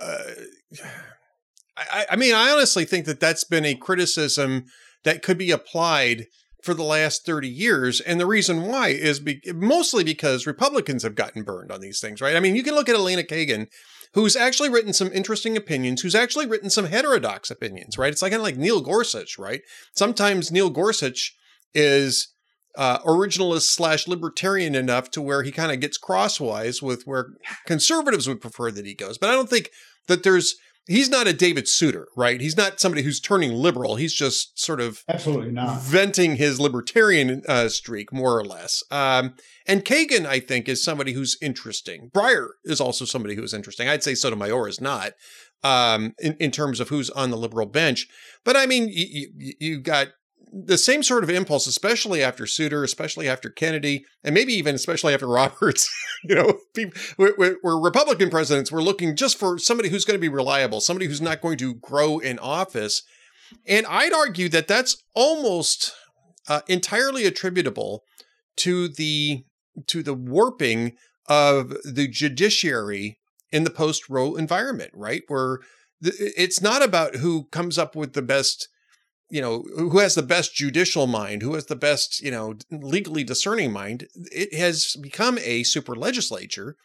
[0.01, 0.23] uh,
[1.77, 4.65] I, I mean, I honestly think that that's been a criticism
[5.05, 6.27] that could be applied
[6.63, 8.01] for the last 30 years.
[8.01, 12.21] And the reason why is be- mostly because Republicans have gotten burned on these things,
[12.21, 12.35] right?
[12.35, 13.69] I mean, you can look at Elena Kagan,
[14.15, 18.13] who's actually written some interesting opinions, who's actually written some heterodox opinions, right?
[18.13, 19.61] It's like kind of like Neil Gorsuch, right?
[19.95, 21.37] Sometimes Neil Gorsuch
[21.73, 22.35] is
[22.77, 27.29] uh, originalist slash libertarian enough to where he kind of gets crosswise with where
[27.67, 29.19] conservatives would prefer that he goes.
[29.19, 29.71] But I don't think
[30.09, 32.41] that there's he's not a David Souter, right?
[32.41, 33.97] He's not somebody who's turning liberal.
[33.97, 38.83] He's just sort of absolutely not venting his libertarian uh, streak, more or less.
[38.91, 39.35] Um,
[39.67, 42.11] and Kagan, I think, is somebody who's interesting.
[42.15, 43.89] Breyer is also somebody who is interesting.
[43.89, 45.13] I'd say Sotomayor is not
[45.63, 48.09] um, in, in terms of who's on the liberal bench.
[48.45, 50.09] But I mean, you, you, you got
[50.53, 55.13] the same sort of impulse, especially after Souter, especially after Kennedy, and maybe even especially
[55.13, 55.89] after Roberts.
[56.25, 60.29] you know, people, where Republican presidents We're looking just for somebody who's going to be
[60.29, 63.03] reliable, somebody who's not going to grow in office.
[63.67, 65.93] And I'd argue that that's almost
[66.49, 68.03] uh, entirely attributable
[68.59, 69.45] to the
[69.87, 70.97] to the warping
[71.29, 73.19] of the judiciary
[73.53, 75.23] in the post Roe environment, right?
[75.29, 75.61] Where
[76.01, 78.69] it's not about who comes up with the best
[79.29, 83.25] you know, who has the best judicial mind, who has the best, you know, legally
[83.25, 86.77] discerning mind, it has become a super legislature,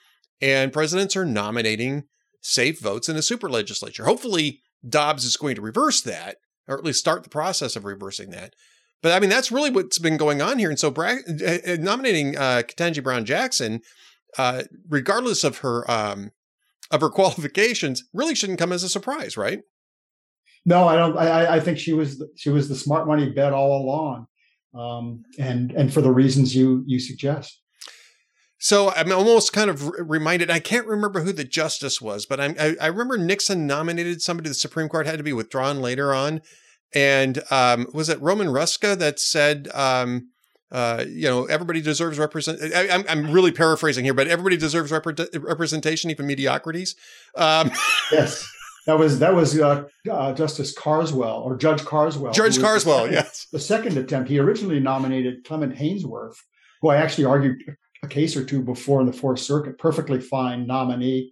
[0.42, 2.06] and presidents are nominating
[2.42, 4.06] safe votes in a super legislature.
[4.06, 6.38] Hopefully, Dobbs is going to reverse that,
[6.68, 8.56] or at least start the process of reversing that.
[9.04, 10.70] But I mean, that's really what's been going on here.
[10.70, 13.82] And so, Bra- uh, uh nominating uh, Ketanji Brown Jackson,
[14.38, 16.32] uh, regardless of her um,
[16.90, 19.60] of her qualifications, really shouldn't come as a surprise, right?
[20.66, 21.18] No, I don't.
[21.18, 24.28] I, I think she was she was the smart money bet all along,
[24.76, 27.60] um, and and for the reasons you you suggest.
[28.60, 30.52] So I'm almost kind of reminded.
[30.52, 34.50] I can't remember who the justice was, but I'm, I, I remember Nixon nominated somebody.
[34.50, 36.44] The Supreme Court had to be withdrawn later on,
[36.94, 40.30] and um, was it Roman Hruska that said, um,
[40.72, 42.62] uh, you know, everybody deserves represent.
[42.62, 46.96] I, am I'm, I'm really paraphrasing here, but everybody deserves representation, even mediocrities.
[47.36, 47.72] Um,
[48.12, 48.48] yes.
[48.88, 52.34] That was that was uh, uh, Justice Carswell or Judge Carswell.
[52.34, 53.48] Judge Carswell, the second, yes.
[53.52, 56.36] The second attempt, he originally nominated Clement Haynsworth,
[56.82, 57.62] who I actually argued
[58.04, 61.32] a case or two before in the Fourth Circuit, perfectly fine nominee,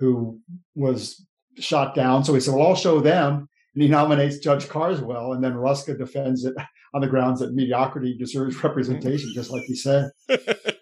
[0.00, 0.40] who
[0.74, 1.24] was
[1.58, 2.24] shot down.
[2.24, 5.96] So he said, "Well, I'll show them." and he nominates Judge Carswell, and then Hruska
[5.96, 6.54] defends it
[6.94, 10.10] on the grounds that mediocrity deserves representation, just like he said.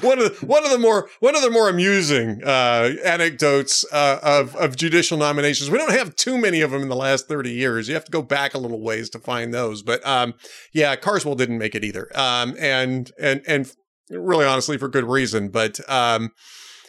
[0.00, 4.18] one of the, one of the more one of the more amusing uh, anecdotes uh,
[4.22, 5.70] of of judicial nominations.
[5.70, 7.88] We don't have too many of them in the last thirty years.
[7.88, 9.82] You have to go back a little ways to find those.
[9.82, 10.34] But um,
[10.72, 13.72] yeah, Carswell didn't make it either, um, and and and
[14.10, 15.48] really honestly for good reason.
[15.48, 16.30] But um,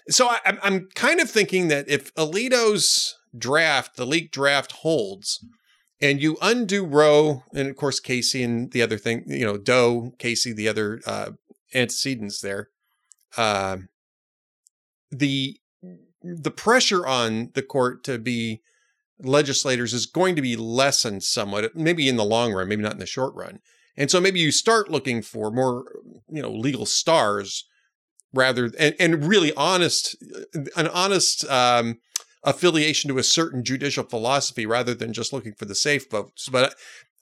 [0.09, 5.45] so I, I'm kind of thinking that if Alito's draft, the leak draft holds,
[6.01, 10.13] and you undo Roe and of course Casey and the other thing, you know, Doe,
[10.17, 11.31] Casey, the other uh,
[11.73, 12.69] antecedents there.
[13.37, 13.77] Uh,
[15.11, 15.59] the
[16.21, 18.61] the pressure on the court to be
[19.21, 22.99] legislators is going to be lessened somewhat, maybe in the long run, maybe not in
[22.99, 23.59] the short run.
[23.97, 25.85] And so maybe you start looking for more,
[26.29, 27.65] you know, legal stars
[28.33, 30.15] rather and, and really honest,
[30.75, 31.99] an honest um,
[32.43, 36.47] affiliation to a certain judicial philosophy rather than just looking for the safe votes.
[36.49, 36.75] But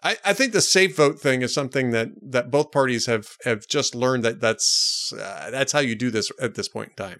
[0.03, 3.67] I, I think the safe vote thing is something that that both parties have have
[3.67, 7.19] just learned that that's uh, that's how you do this at this point in time.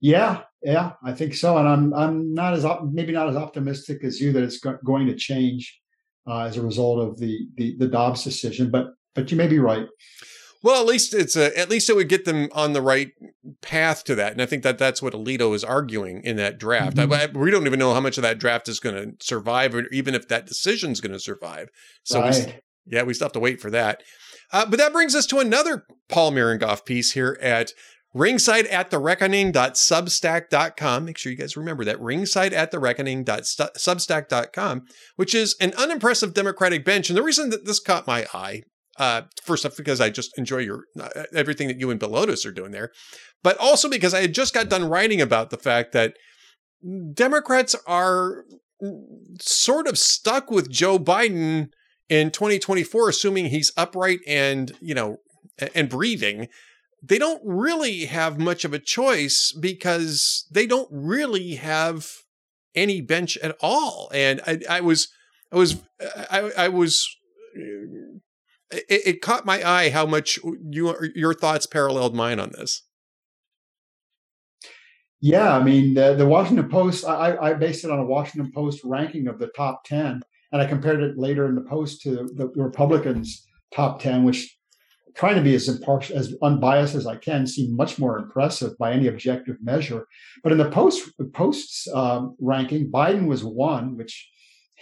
[0.00, 4.20] Yeah, yeah, I think so, and I'm I'm not as maybe not as optimistic as
[4.20, 5.80] you that it's go- going to change
[6.26, 9.58] uh, as a result of the, the the Dobbs decision, but but you may be
[9.58, 9.86] right.
[10.62, 13.10] Well, at least it's a, at least it would get them on the right
[13.60, 16.96] path to that, and I think that that's what Alito is arguing in that draft.
[16.96, 17.12] Mm-hmm.
[17.12, 19.74] I, I, we don't even know how much of that draft is going to survive,
[19.74, 21.68] or even if that decision is going to survive.
[22.04, 22.46] So, right.
[22.46, 22.54] we,
[22.96, 24.04] yeah, we still have to wait for that.
[24.52, 27.72] Uh, but that brings us to another Paul Mirengoff piece here at
[28.14, 31.04] ringside at the reckoning.substack.com.
[31.04, 34.84] Make sure you guys remember that ringside at the reckoning.substack.com,
[35.16, 37.08] which is an unimpressive Democratic bench.
[37.08, 38.64] And the reason that this caught my eye
[38.98, 42.44] uh, first off, because I just enjoy your uh, everything that you and Bill Otis
[42.44, 42.90] are doing there,
[43.42, 46.14] but also because I had just got done writing about the fact that
[47.14, 48.44] Democrats are
[49.40, 51.68] sort of stuck with Joe Biden
[52.08, 55.18] in 2024, assuming he's upright and you know
[55.74, 56.48] and breathing.
[57.02, 62.08] They don't really have much of a choice because they don't really have
[62.74, 64.08] any bench at all.
[64.14, 65.08] And I, I was,
[65.50, 65.82] I was,
[66.30, 67.08] I, I was
[68.72, 70.38] it, it caught my eye how much
[70.70, 72.82] you your thoughts paralleled mine on this.
[75.20, 77.04] Yeah, I mean the, the Washington Post.
[77.04, 80.20] I, I based it on a Washington Post ranking of the top ten,
[80.50, 84.56] and I compared it later in the Post to the Republicans' top ten, which
[85.14, 88.92] trying to be as impartial, as unbiased as I can, seemed much more impressive by
[88.92, 90.06] any objective measure.
[90.42, 94.28] But in the Post Post's um, ranking, Biden was one, which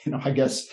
[0.06, 0.68] you know I guess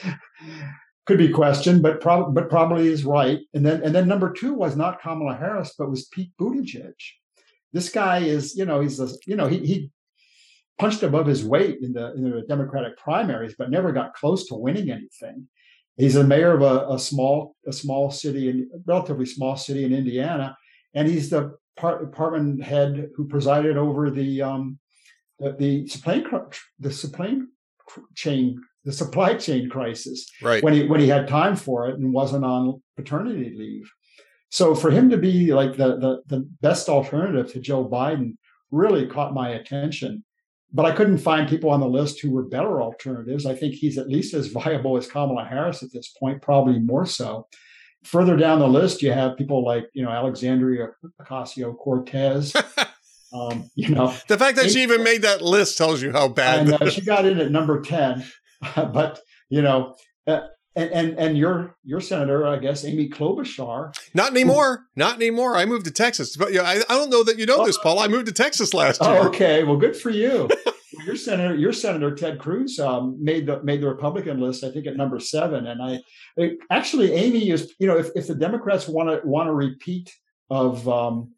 [1.07, 3.39] could be questioned, but prob- but probably is right.
[3.53, 6.93] And then and then number two was not Kamala Harris, but was Pete Buttigieg.
[7.73, 9.91] This guy is, you know, he's a, you know, he he
[10.77, 14.55] punched above his weight in the in the Democratic primaries, but never got close to
[14.55, 15.47] winning anything.
[15.95, 19.93] He's the mayor of a, a small a small city in relatively small city in
[19.93, 20.57] Indiana,
[20.93, 24.77] and he's the part, department head who presided over the um,
[25.39, 26.21] the, the supply
[26.79, 27.37] the supply
[28.15, 30.63] chain the supply chain crisis right.
[30.63, 33.91] when he when he had time for it and wasn't on paternity leave.
[34.49, 38.37] So for him to be like the the, the best alternative to Joe Biden
[38.71, 40.23] really caught my attention.
[40.71, 43.45] But I couldn't find people on the list who were better alternatives.
[43.45, 47.05] I think he's at least as viable as Kamala Harris at this point, probably more
[47.05, 47.47] so.
[48.05, 50.91] Further down the list, you have people like you know Alexandria
[51.21, 52.53] Ocasio Cortez.
[53.33, 56.69] Um, you know, the fact that she even made that list tells you how bad.
[56.69, 58.23] And uh, she got in at number ten.
[58.75, 59.19] but
[59.49, 60.41] you know, uh,
[60.75, 63.95] and and and your your senator, I guess, Amy Klobuchar.
[64.13, 64.85] Not anymore.
[64.95, 65.55] Not anymore.
[65.55, 66.35] I moved to Texas.
[66.35, 67.99] But you know, I, I don't know that you know oh, this, Paul.
[67.99, 69.09] I moved to Texas last year.
[69.09, 69.63] Oh, okay.
[69.63, 70.49] Well, good for you.
[71.05, 74.63] your senator, your senator Ted Cruz um, made the made the Republican list.
[74.63, 75.65] I think at number seven.
[75.67, 75.99] And I
[76.35, 77.73] it, actually, Amy is.
[77.79, 80.13] You know, if if the Democrats want to want to repeat
[80.49, 81.33] of um,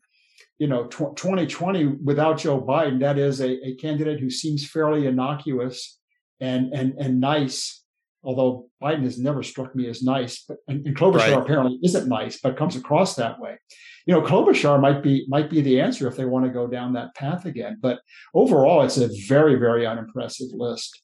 [0.60, 5.98] you know, 2020 without Joe Biden, that is a, a candidate who seems fairly innocuous
[6.40, 7.84] and and and nice.
[8.22, 11.34] Although Biden has never struck me as nice, but and, and Klobuchar right.
[11.34, 13.57] apparently isn't nice, but comes across that way.
[14.06, 16.94] You know, Klobuchar might be might be the answer if they want to go down
[16.94, 17.78] that path again.
[17.82, 17.99] But
[18.34, 21.02] overall, it's a very very unimpressive list.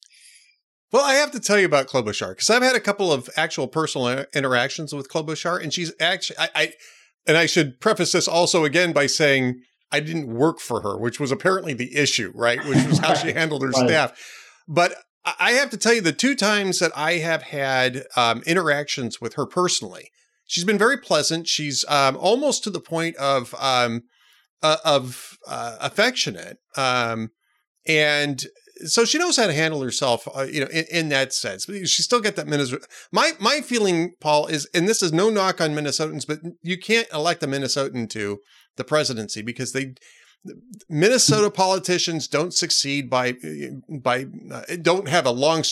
[0.92, 3.68] Well, I have to tell you about Klobuchar because I've had a couple of actual
[3.68, 6.74] personal interactions with Klobuchar, and she's actually I, I
[7.28, 11.20] and I should preface this also again by saying I didn't work for her, which
[11.20, 12.64] was apparently the issue, right?
[12.66, 13.88] Which was how she handled her right.
[13.88, 14.32] staff.
[14.68, 14.96] But
[15.26, 19.34] I have to tell you, the two times that I have had um, interactions with
[19.36, 20.12] her personally,
[20.46, 21.48] she's been very pleasant.
[21.48, 24.04] She's um, almost to the point of um,
[24.62, 27.32] uh, of uh, affectionate, um,
[27.88, 28.46] and
[28.86, 31.66] so she knows how to handle herself, uh, you know, in, in, that sense.
[31.66, 32.86] But she still got that Minnesota.
[33.12, 37.08] My my feeling, Paul, is, and this is no knock on Minnesotans, but you can't
[37.14, 38.40] elect a Minnesotan to
[38.76, 39.96] the presidency because they
[40.90, 43.36] Minnesota politicians don't succeed by
[43.90, 45.64] by uh, don't have a long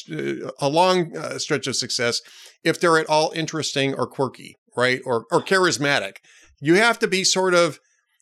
[0.60, 2.22] a long uh, stretch of success
[2.64, 5.02] if they're at all interesting or quirky, right?
[5.06, 6.18] Or or charismatic.
[6.60, 7.80] You have to be sort of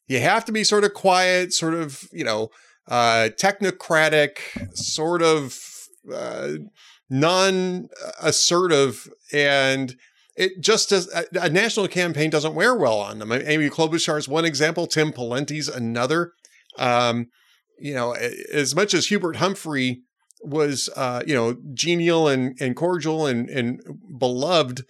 [0.08, 2.50] you have to be sort of quiet, sort of, you know,
[2.88, 4.40] uh technocratic,
[4.76, 5.60] sort of
[6.14, 6.54] uh
[7.10, 9.96] non-assertive and
[10.36, 13.34] it just as a, a, national campaign doesn't wear well on them.
[13.34, 14.88] Amy Klobuchar is one example.
[14.88, 16.32] Tim Pawlenty's another.
[16.78, 17.28] Um,
[17.78, 18.14] you know,
[18.54, 20.02] as much as Hubert Humphrey
[20.44, 23.82] was, uh, you know, genial and, and cordial and, and
[24.18, 24.84] beloved,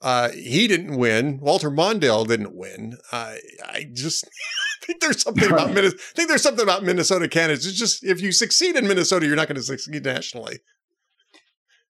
[0.00, 1.40] uh, he didn't win.
[1.40, 2.96] Walter Mondale didn't win.
[3.12, 3.34] Uh,
[3.64, 4.24] I just
[4.82, 6.02] think there's something about Minnesota.
[6.02, 7.66] I think there's something about Minnesota candidates.
[7.66, 10.60] It's just if you succeed in Minnesota, you're not going to succeed nationally.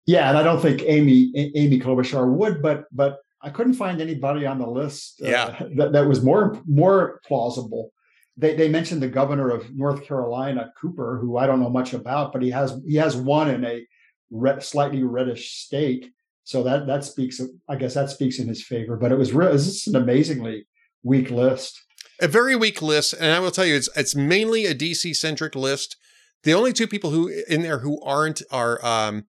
[0.06, 4.46] Yeah, and I don't think Amy Amy Klobuchar would, but but I couldn't find anybody
[4.46, 5.64] on the list uh, yeah.
[5.76, 7.92] that, that was more more plausible
[8.38, 12.32] they, they mentioned the governor of North Carolina, Cooper, who I don't know much about,
[12.32, 16.12] but he has he has won in a slightly reddish state.
[16.44, 18.96] So that that speaks, I guess that speaks in his favor.
[18.96, 19.54] But it was real.
[19.54, 20.68] It's an amazingly
[21.04, 21.82] weak list.
[22.22, 25.56] A very weak list, and I will tell you, it's it's mainly a DC centric
[25.56, 25.98] list.
[26.44, 29.26] The only two people who in there who aren't are um,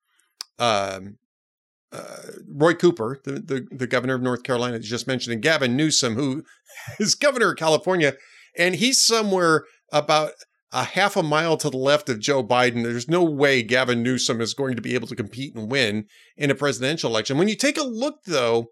[0.59, 1.17] um,
[1.93, 2.17] uh,
[2.49, 6.43] Roy Cooper, the, the the governor of North Carolina, just mentioned, and Gavin Newsom, who
[6.99, 8.13] is governor of California
[8.57, 10.31] and he's somewhere about
[10.73, 12.84] a half a mile to the left of Joe Biden.
[12.84, 16.05] There's no way Gavin Newsom is going to be able to compete and win
[16.35, 17.38] in a presidential election.
[17.38, 18.67] When you take a look, though,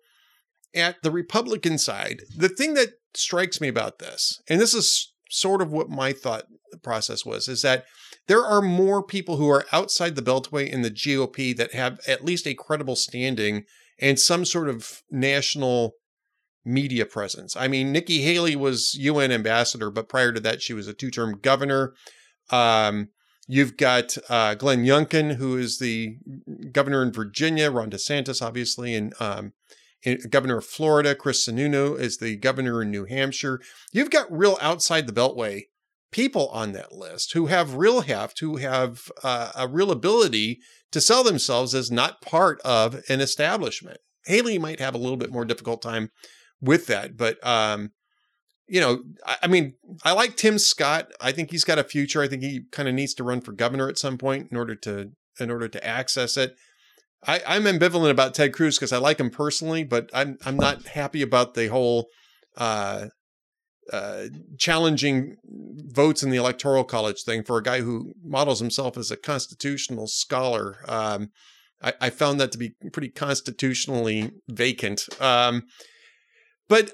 [0.73, 5.61] at the Republican side, the thing that strikes me about this, and this is sort
[5.61, 6.45] of what my thought
[6.83, 7.85] process was, is that
[8.27, 12.25] there are more people who are outside the Beltway in the GOP that have at
[12.25, 13.63] least a credible standing
[13.99, 15.93] and some sort of national
[16.65, 17.55] media presence.
[17.55, 21.11] I mean, Nikki Haley was UN ambassador, but prior to that, she was a two
[21.11, 21.93] term governor.
[22.49, 23.09] Um,
[23.47, 26.17] you've got uh, Glenn Youngkin, who is the
[26.71, 29.53] governor in Virginia, Ron DeSantis, obviously, and um,
[30.29, 31.15] governor of Florida.
[31.15, 33.61] Chris Sununu is the governor in New Hampshire.
[33.91, 35.63] You've got real outside the Beltway
[36.11, 40.59] people on that list who have real heft, who have uh, a real ability
[40.91, 43.97] to sell themselves as not part of an establishment.
[44.25, 46.11] Haley might have a little bit more difficult time
[46.65, 47.17] with that.
[47.17, 47.91] But um,
[48.67, 49.73] you know, I, I, mean,
[50.03, 51.11] I like Tim Scott.
[51.21, 52.21] I think he's got a future.
[52.21, 54.75] I think he kind of needs to run for governor at some point in order
[54.75, 56.55] to in order to access it.
[57.27, 60.87] I, I'm ambivalent about Ted Cruz because I like him personally, but I'm I'm not
[60.87, 62.07] happy about the whole
[62.57, 63.07] uh,
[63.91, 64.25] uh,
[64.57, 69.17] challenging votes in the electoral college thing for a guy who models himself as a
[69.17, 70.77] constitutional scholar.
[70.87, 71.29] Um,
[71.83, 75.07] I, I, found that to be pretty constitutionally vacant.
[75.21, 75.63] Um,
[76.67, 76.93] but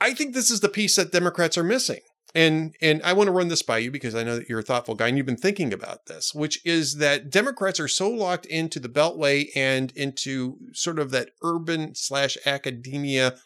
[0.00, 2.00] I think this is the piece that Democrats are missing.
[2.34, 4.64] And and I want to run this by you because I know that you're a
[4.64, 8.46] thoughtful guy and you've been thinking about this, which is that Democrats are so locked
[8.46, 13.36] into the Beltway and into sort of that urban slash academia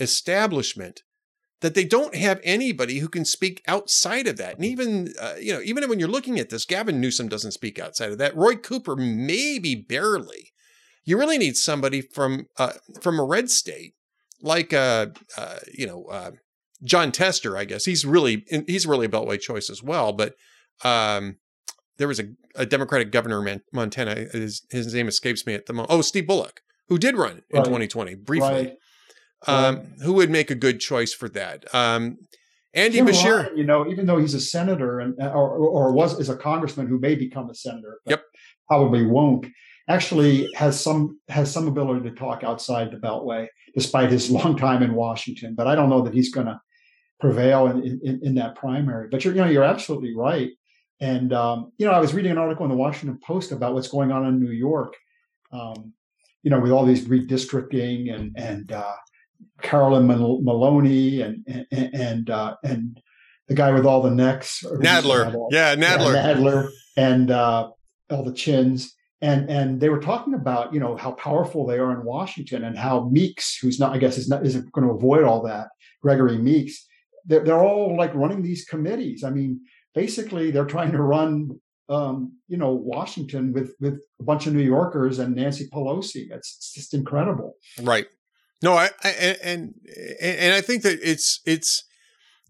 [0.00, 1.02] establishment
[1.60, 4.56] that they don't have anybody who can speak outside of that.
[4.56, 7.78] And even uh, you know, even when you're looking at this, Gavin Newsom doesn't speak
[7.78, 8.34] outside of that.
[8.34, 10.52] Roy Cooper maybe barely.
[11.04, 12.72] You really need somebody from uh,
[13.02, 13.92] from a red state
[14.42, 15.06] like uh,
[15.36, 16.30] uh you know uh,
[16.82, 20.12] Jon Tester, I guess he's really he's really a Beltway choice as well.
[20.12, 20.34] But
[20.84, 21.36] um,
[22.00, 22.24] there was a,
[22.56, 24.14] a Democratic governor in Montana.
[24.32, 25.92] His, his name escapes me at the moment.
[25.92, 27.64] Oh, Steve Bullock, who did run in right.
[27.64, 28.76] 2020 briefly, right.
[29.46, 29.86] Um, right.
[30.02, 31.72] who would make a good choice for that.
[31.74, 32.16] Um,
[32.72, 36.18] Andy Jim Beshear, Ryan, you know, even though he's a senator and or, or was
[36.18, 38.22] is a congressman who may become a senator, yep,
[38.66, 39.46] probably won't.
[39.88, 44.82] Actually, has some has some ability to talk outside the Beltway despite his long time
[44.82, 45.54] in Washington.
[45.54, 46.60] But I don't know that he's going to
[47.20, 49.08] prevail in, in, in, that primary.
[49.10, 50.50] But you're, you know, you're absolutely right.
[51.00, 53.88] And um, you know, I was reading an article in the Washington Post about what's
[53.88, 54.96] going on in New York.
[55.52, 55.92] Um,
[56.42, 58.94] you know, with all these redistricting and and uh,
[59.62, 63.00] Carolyn Maloney and and and, uh, and
[63.48, 67.70] the guy with all the necks, Nadler, yeah, Nadler, yeah, Nadler, and uh,
[68.10, 71.92] all the chins and and they were talking about you know how powerful they are
[71.92, 75.24] in Washington and how Meeks, who's not I guess is not isn't going to avoid
[75.24, 75.68] all that,
[76.02, 76.86] Gregory Meeks,
[77.26, 79.22] they're, they're all like running these committees.
[79.24, 79.60] I mean,
[79.94, 84.62] basically they're trying to run um, you know Washington with with a bunch of New
[84.62, 86.30] Yorkers and Nancy Pelosi.
[86.30, 87.56] It's, it's just incredible.
[87.82, 88.06] Right.
[88.62, 89.08] No, I, I
[89.42, 89.74] and
[90.20, 91.84] and I think that it's it's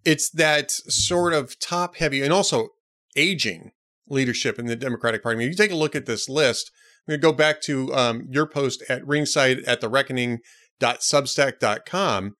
[0.04, 2.70] it's that sort of top heavy and also
[3.16, 3.72] aging
[4.10, 5.36] leadership in the Democratic Party.
[5.36, 6.70] I mean, you take a look at this list.
[7.06, 12.34] I'm going to go back to um, your post at ringside at the reckoning.substack.com.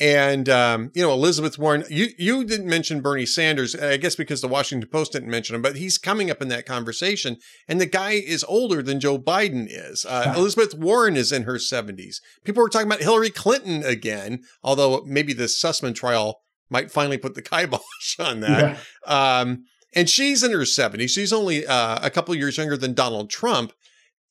[0.00, 4.40] And um, you know Elizabeth Warren, you you didn't mention Bernie Sanders, I guess because
[4.40, 7.36] the Washington Post didn't mention him, but he's coming up in that conversation.
[7.66, 10.06] And the guy is older than Joe Biden is.
[10.08, 12.20] Uh, Elizabeth Warren is in her seventies.
[12.44, 17.34] People were talking about Hillary Clinton again, although maybe the Sussman trial might finally put
[17.34, 17.80] the kibosh
[18.20, 18.78] on that.
[19.04, 19.40] Yeah.
[19.40, 19.64] Um,
[19.98, 21.10] and she's in her seventies.
[21.10, 23.72] She's only uh, a couple years younger than Donald Trump,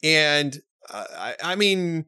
[0.01, 2.05] and uh, I, I mean,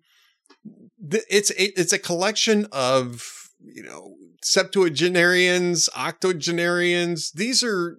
[1.02, 3.22] it's it's a collection of
[3.61, 7.31] you know, septuagenarians, octogenarians.
[7.31, 7.98] These are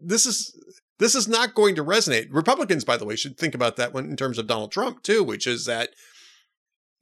[0.00, 0.52] this is
[0.98, 2.28] this is not going to resonate.
[2.30, 5.22] Republicans, by the way, should think about that one in terms of Donald Trump too,
[5.22, 5.90] which is that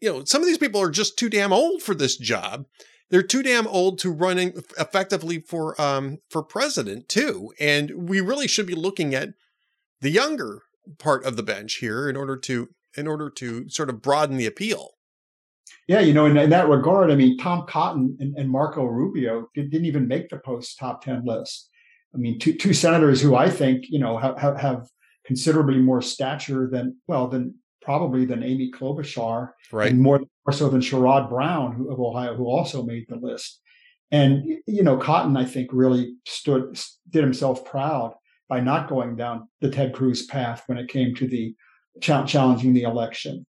[0.01, 2.66] you know some of these people are just too damn old for this job.
[3.13, 8.49] They're too damn old to running effectively for um for president too, and we really
[8.49, 9.35] should be looking at
[10.01, 10.63] the younger
[10.99, 14.47] part of the bench here in order to in order to sort of broaden the
[14.47, 14.93] appeal.
[15.89, 19.49] Yeah, you know, in, in that regard, I mean, Tom Cotton and, and Marco Rubio
[19.55, 21.69] didn't even make the post top 10 list.
[22.15, 24.87] I mean, two, two senators who I think, you know, have, have
[25.25, 29.91] considerably more stature than, well, than probably than Amy Klobuchar, right.
[29.91, 33.61] and more, more so than Sherrod Brown who, of Ohio, who also made the list.
[34.11, 36.79] And, you know, Cotton, I think, really stood,
[37.11, 38.15] did himself proud
[38.49, 41.55] by not going down the Ted Cruz path when it came to the
[42.01, 43.47] challenging the election.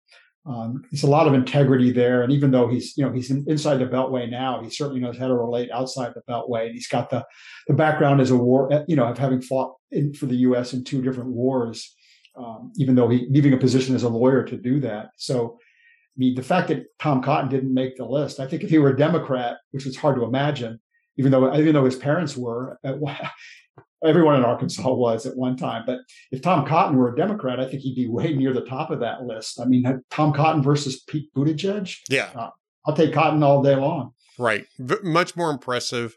[0.46, 3.44] Um, there's a lot of integrity there, and even though he's you know he's in,
[3.46, 6.88] inside the Beltway now, he certainly knows how to relate outside the Beltway, and he's
[6.88, 7.24] got the
[7.68, 10.72] the background as a war, you know, of having fought in, for the U.S.
[10.72, 11.94] in two different wars.
[12.40, 16.16] Um, even though he leaving a position as a lawyer to do that, so I
[16.16, 18.90] mean the fact that Tom Cotton didn't make the list, I think if he were
[18.90, 20.80] a Democrat, which was hard to imagine,
[21.16, 22.78] even though even though his parents were,
[24.04, 25.84] everyone in Arkansas was at one time.
[25.86, 25.98] But
[26.32, 29.00] if Tom Cotton were a Democrat, I think he'd be way near the top of
[29.00, 29.60] that list.
[29.60, 31.94] I mean, Tom Cotton versus Pete Buttigieg.
[32.08, 32.50] Yeah, uh,
[32.86, 34.12] I'll take Cotton all day long.
[34.38, 36.16] Right, v- much more impressive.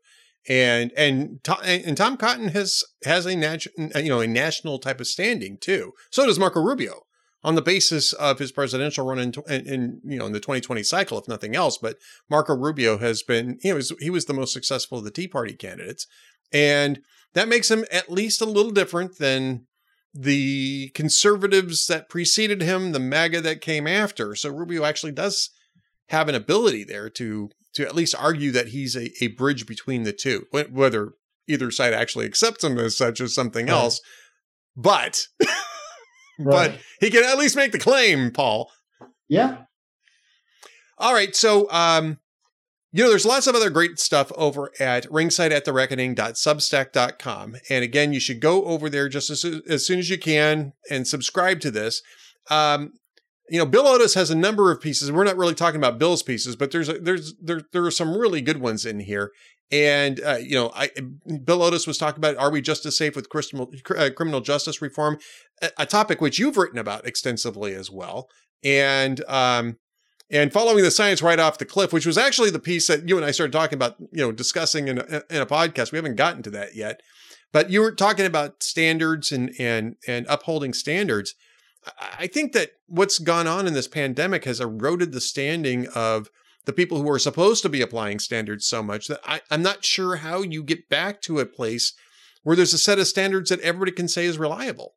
[0.50, 5.58] And and and Tom Cotton has has a you know a national type of standing
[5.58, 5.94] too.
[6.12, 7.04] So does Marco Rubio
[7.44, 11.18] on the basis of his presidential run in, in, you know in the 2020 cycle,
[11.18, 11.78] if nothing else.
[11.78, 11.98] But
[12.30, 15.54] Marco Rubio has been he was he was the most successful of the Tea Party
[15.54, 16.08] candidates,
[16.52, 17.00] and
[17.34, 19.66] that makes him at least a little different than
[20.14, 24.36] the conservatives that preceded him, the MAGA that came after.
[24.36, 25.50] So Rubio actually does
[26.10, 30.04] have an ability there to to at least argue that he's a, a bridge between
[30.04, 31.14] the two, whether
[31.48, 33.74] either side actually accepts him as such as something right.
[33.74, 34.02] else.
[34.76, 36.72] But right.
[36.72, 38.72] but he can at least make the claim, Paul.
[39.28, 39.64] Yeah.
[40.98, 41.36] All right.
[41.36, 42.20] So um
[42.96, 47.56] you know, there's lots of other great stuff over at ringside at the reckoning.substack.com.
[47.68, 51.08] And again, you should go over there just as, as soon as you can and
[51.08, 52.04] subscribe to this.
[52.52, 52.94] Um,
[53.50, 55.12] you know, Bill Otis has a number of pieces.
[55.12, 58.18] We're not really talking about Bill's pieces, but there's a, there's there there are some
[58.18, 59.32] really good ones in here.
[59.72, 60.90] And uh, you know, I,
[61.44, 64.82] Bill Otis was talking about are we just as safe with criminal, uh, criminal justice
[64.82, 65.18] reform,
[65.62, 68.30] a, a, topic which you've written about extensively as well.
[68.64, 69.78] And um,
[70.30, 73.18] and following the science right off the cliff, which was actually the piece that you
[73.18, 75.92] and I started talking about, you know, discussing in a, in a podcast.
[75.92, 77.02] We haven't gotten to that yet,
[77.52, 81.36] but you were talking about standards and and and upholding standards.
[82.18, 86.30] I think that what's gone on in this pandemic has eroded the standing of
[86.66, 89.84] the people who are supposed to be applying standards so much that I, I'm not
[89.84, 91.94] sure how you get back to a place
[92.44, 94.96] where there's a set of standards that everybody can say is reliable.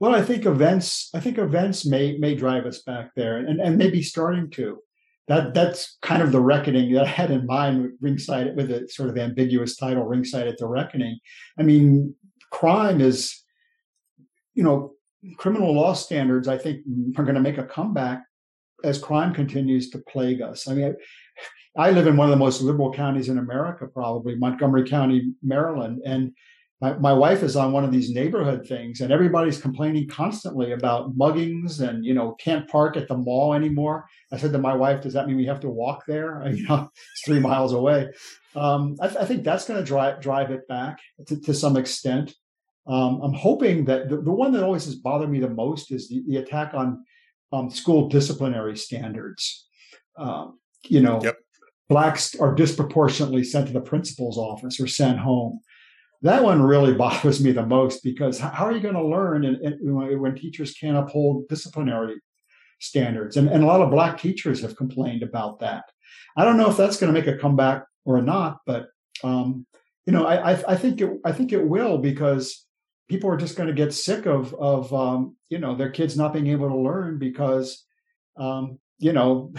[0.00, 1.08] Well, I think events.
[1.14, 4.78] I think events may may drive us back there, and and maybe starting to.
[5.28, 8.86] That that's kind of the reckoning that I had in mind with ringside with a
[8.90, 11.18] sort of ambiguous title, ringside at the reckoning.
[11.58, 12.14] I mean,
[12.50, 13.43] crime is,
[14.54, 14.92] you know,
[15.36, 16.48] criminal law standards.
[16.48, 16.80] I think
[17.16, 18.24] are going to make a comeback
[18.82, 20.68] as crime continues to plague us.
[20.68, 20.94] I mean,
[21.76, 25.32] I, I live in one of the most liberal counties in America, probably Montgomery County,
[25.42, 26.32] Maryland, and
[26.80, 31.16] my, my wife is on one of these neighborhood things and everybody's complaining constantly about
[31.16, 35.00] muggings and you know can't park at the mall anymore i said to my wife
[35.00, 38.10] does that mean we have to walk there you know it's three miles away
[38.56, 41.76] um, I, th- I, think that's going to drive drive it back to, to some
[41.76, 42.34] extent
[42.86, 46.08] um, i'm hoping that the, the, one that always has bothered me the most is
[46.08, 47.04] the, the attack on
[47.52, 49.68] um, school disciplinary standards
[50.18, 51.36] um, you know yep.
[51.88, 55.60] blacks are disproportionately sent to the principal's office or sent home
[56.24, 59.44] that one really bothers me the most because how are you going to learn
[59.80, 62.16] when teachers can't uphold disciplinary
[62.80, 63.36] standards?
[63.36, 65.84] And, and a lot of black teachers have complained about that.
[66.36, 68.88] I don't know if that's going to make a comeback or not, but
[69.22, 69.66] um,
[70.06, 72.66] you know, I I, I think it I think it will because
[73.08, 76.32] people are just going to get sick of of um, you know their kids not
[76.32, 77.84] being able to learn because
[78.36, 79.52] um, you know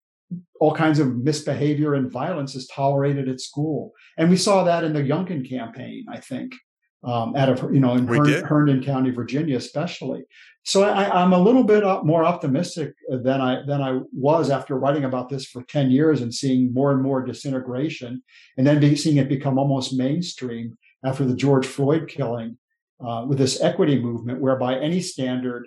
[0.60, 4.92] all kinds of misbehavior and violence is tolerated at school, and we saw that in
[4.92, 6.06] the Youngkin campaign.
[6.08, 6.54] I think
[7.04, 10.22] um, out of you know in Hern, Herndon County, Virginia, especially.
[10.64, 15.04] So I, am a little bit more optimistic than I than I was after writing
[15.04, 18.22] about this for ten years and seeing more and more disintegration,
[18.56, 22.56] and then be, seeing it become almost mainstream after the George Floyd killing,
[23.04, 25.66] uh, with this equity movement, whereby any standard,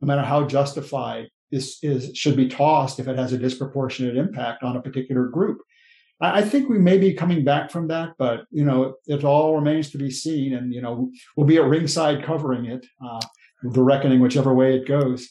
[0.00, 4.62] no matter how justified, is is should be tossed if it has a disproportionate impact
[4.62, 5.58] on a particular group.
[6.20, 9.90] I think we may be coming back from that, but you know, it all remains
[9.90, 10.54] to be seen.
[10.54, 13.20] And you know, we'll be at ringside covering it, uh,
[13.62, 15.28] the reckoning, whichever way it goes.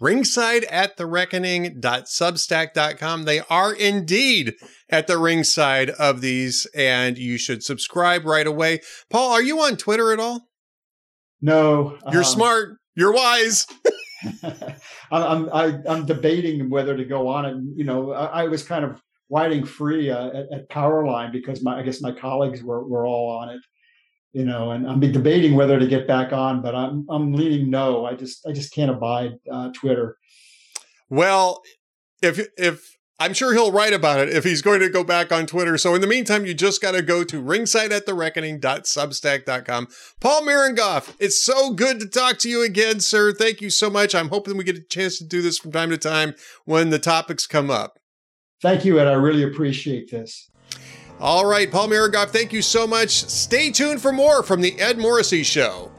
[0.00, 3.22] Ringside at the reckoning.substack.com.
[3.22, 4.54] They are indeed
[4.88, 8.80] at the ringside of these, and you should subscribe right away.
[9.10, 10.48] Paul, are you on Twitter at all?
[11.42, 11.98] No.
[12.10, 12.78] You're um, smart.
[12.94, 13.66] You're wise.
[15.10, 17.56] I'm I, am i am debating whether to go on it.
[17.76, 21.78] You know, I, I was kind of riding free uh, at, at Powerline because my
[21.78, 23.60] I guess my colleagues were were all on it,
[24.32, 28.06] you know, and I'm debating whether to get back on, but I'm I'm leaning no.
[28.06, 30.18] I just I just can't abide uh, Twitter.
[31.08, 31.62] Well,
[32.22, 35.46] if if I'm sure he'll write about it if he's going to go back on
[35.46, 35.76] Twitter.
[35.78, 39.88] So in the meantime, you just got to go to ringsideatthereckoning.substack.com.
[40.20, 43.32] Paul Mirengoff, it's so good to talk to you again, sir.
[43.32, 44.14] Thank you so much.
[44.14, 46.34] I'm hoping we get a chance to do this from time to time
[46.64, 47.98] when the topics come up.
[48.60, 49.06] Thank you, Ed.
[49.08, 50.48] I really appreciate this.
[51.20, 53.10] All right, Paul Mirengoff, thank you so much.
[53.10, 55.92] Stay tuned for more from the Ed Morrissey Show.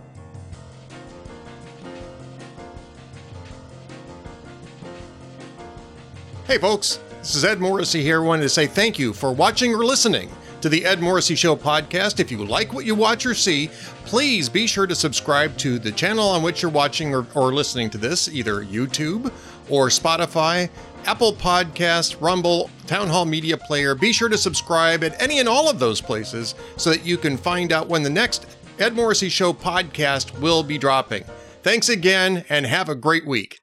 [6.46, 8.22] Hey, folks, this is Ed Morrissey here.
[8.22, 10.30] I wanted to say thank you for watching or listening
[10.60, 12.20] to the Ed Morrissey Show podcast.
[12.20, 13.70] If you like what you watch or see,
[14.04, 17.90] please be sure to subscribe to the channel on which you're watching or, or listening
[17.92, 19.32] to this, either YouTube
[19.70, 20.70] or Spotify
[21.06, 23.96] Apple Podcast, Rumble, Town Hall Media Player.
[23.96, 27.38] Be sure to subscribe at any and all of those places so that you can
[27.38, 31.24] find out when the next Ed Morrissey Show podcast will be dropping.
[31.62, 33.60] Thanks again and have a great week.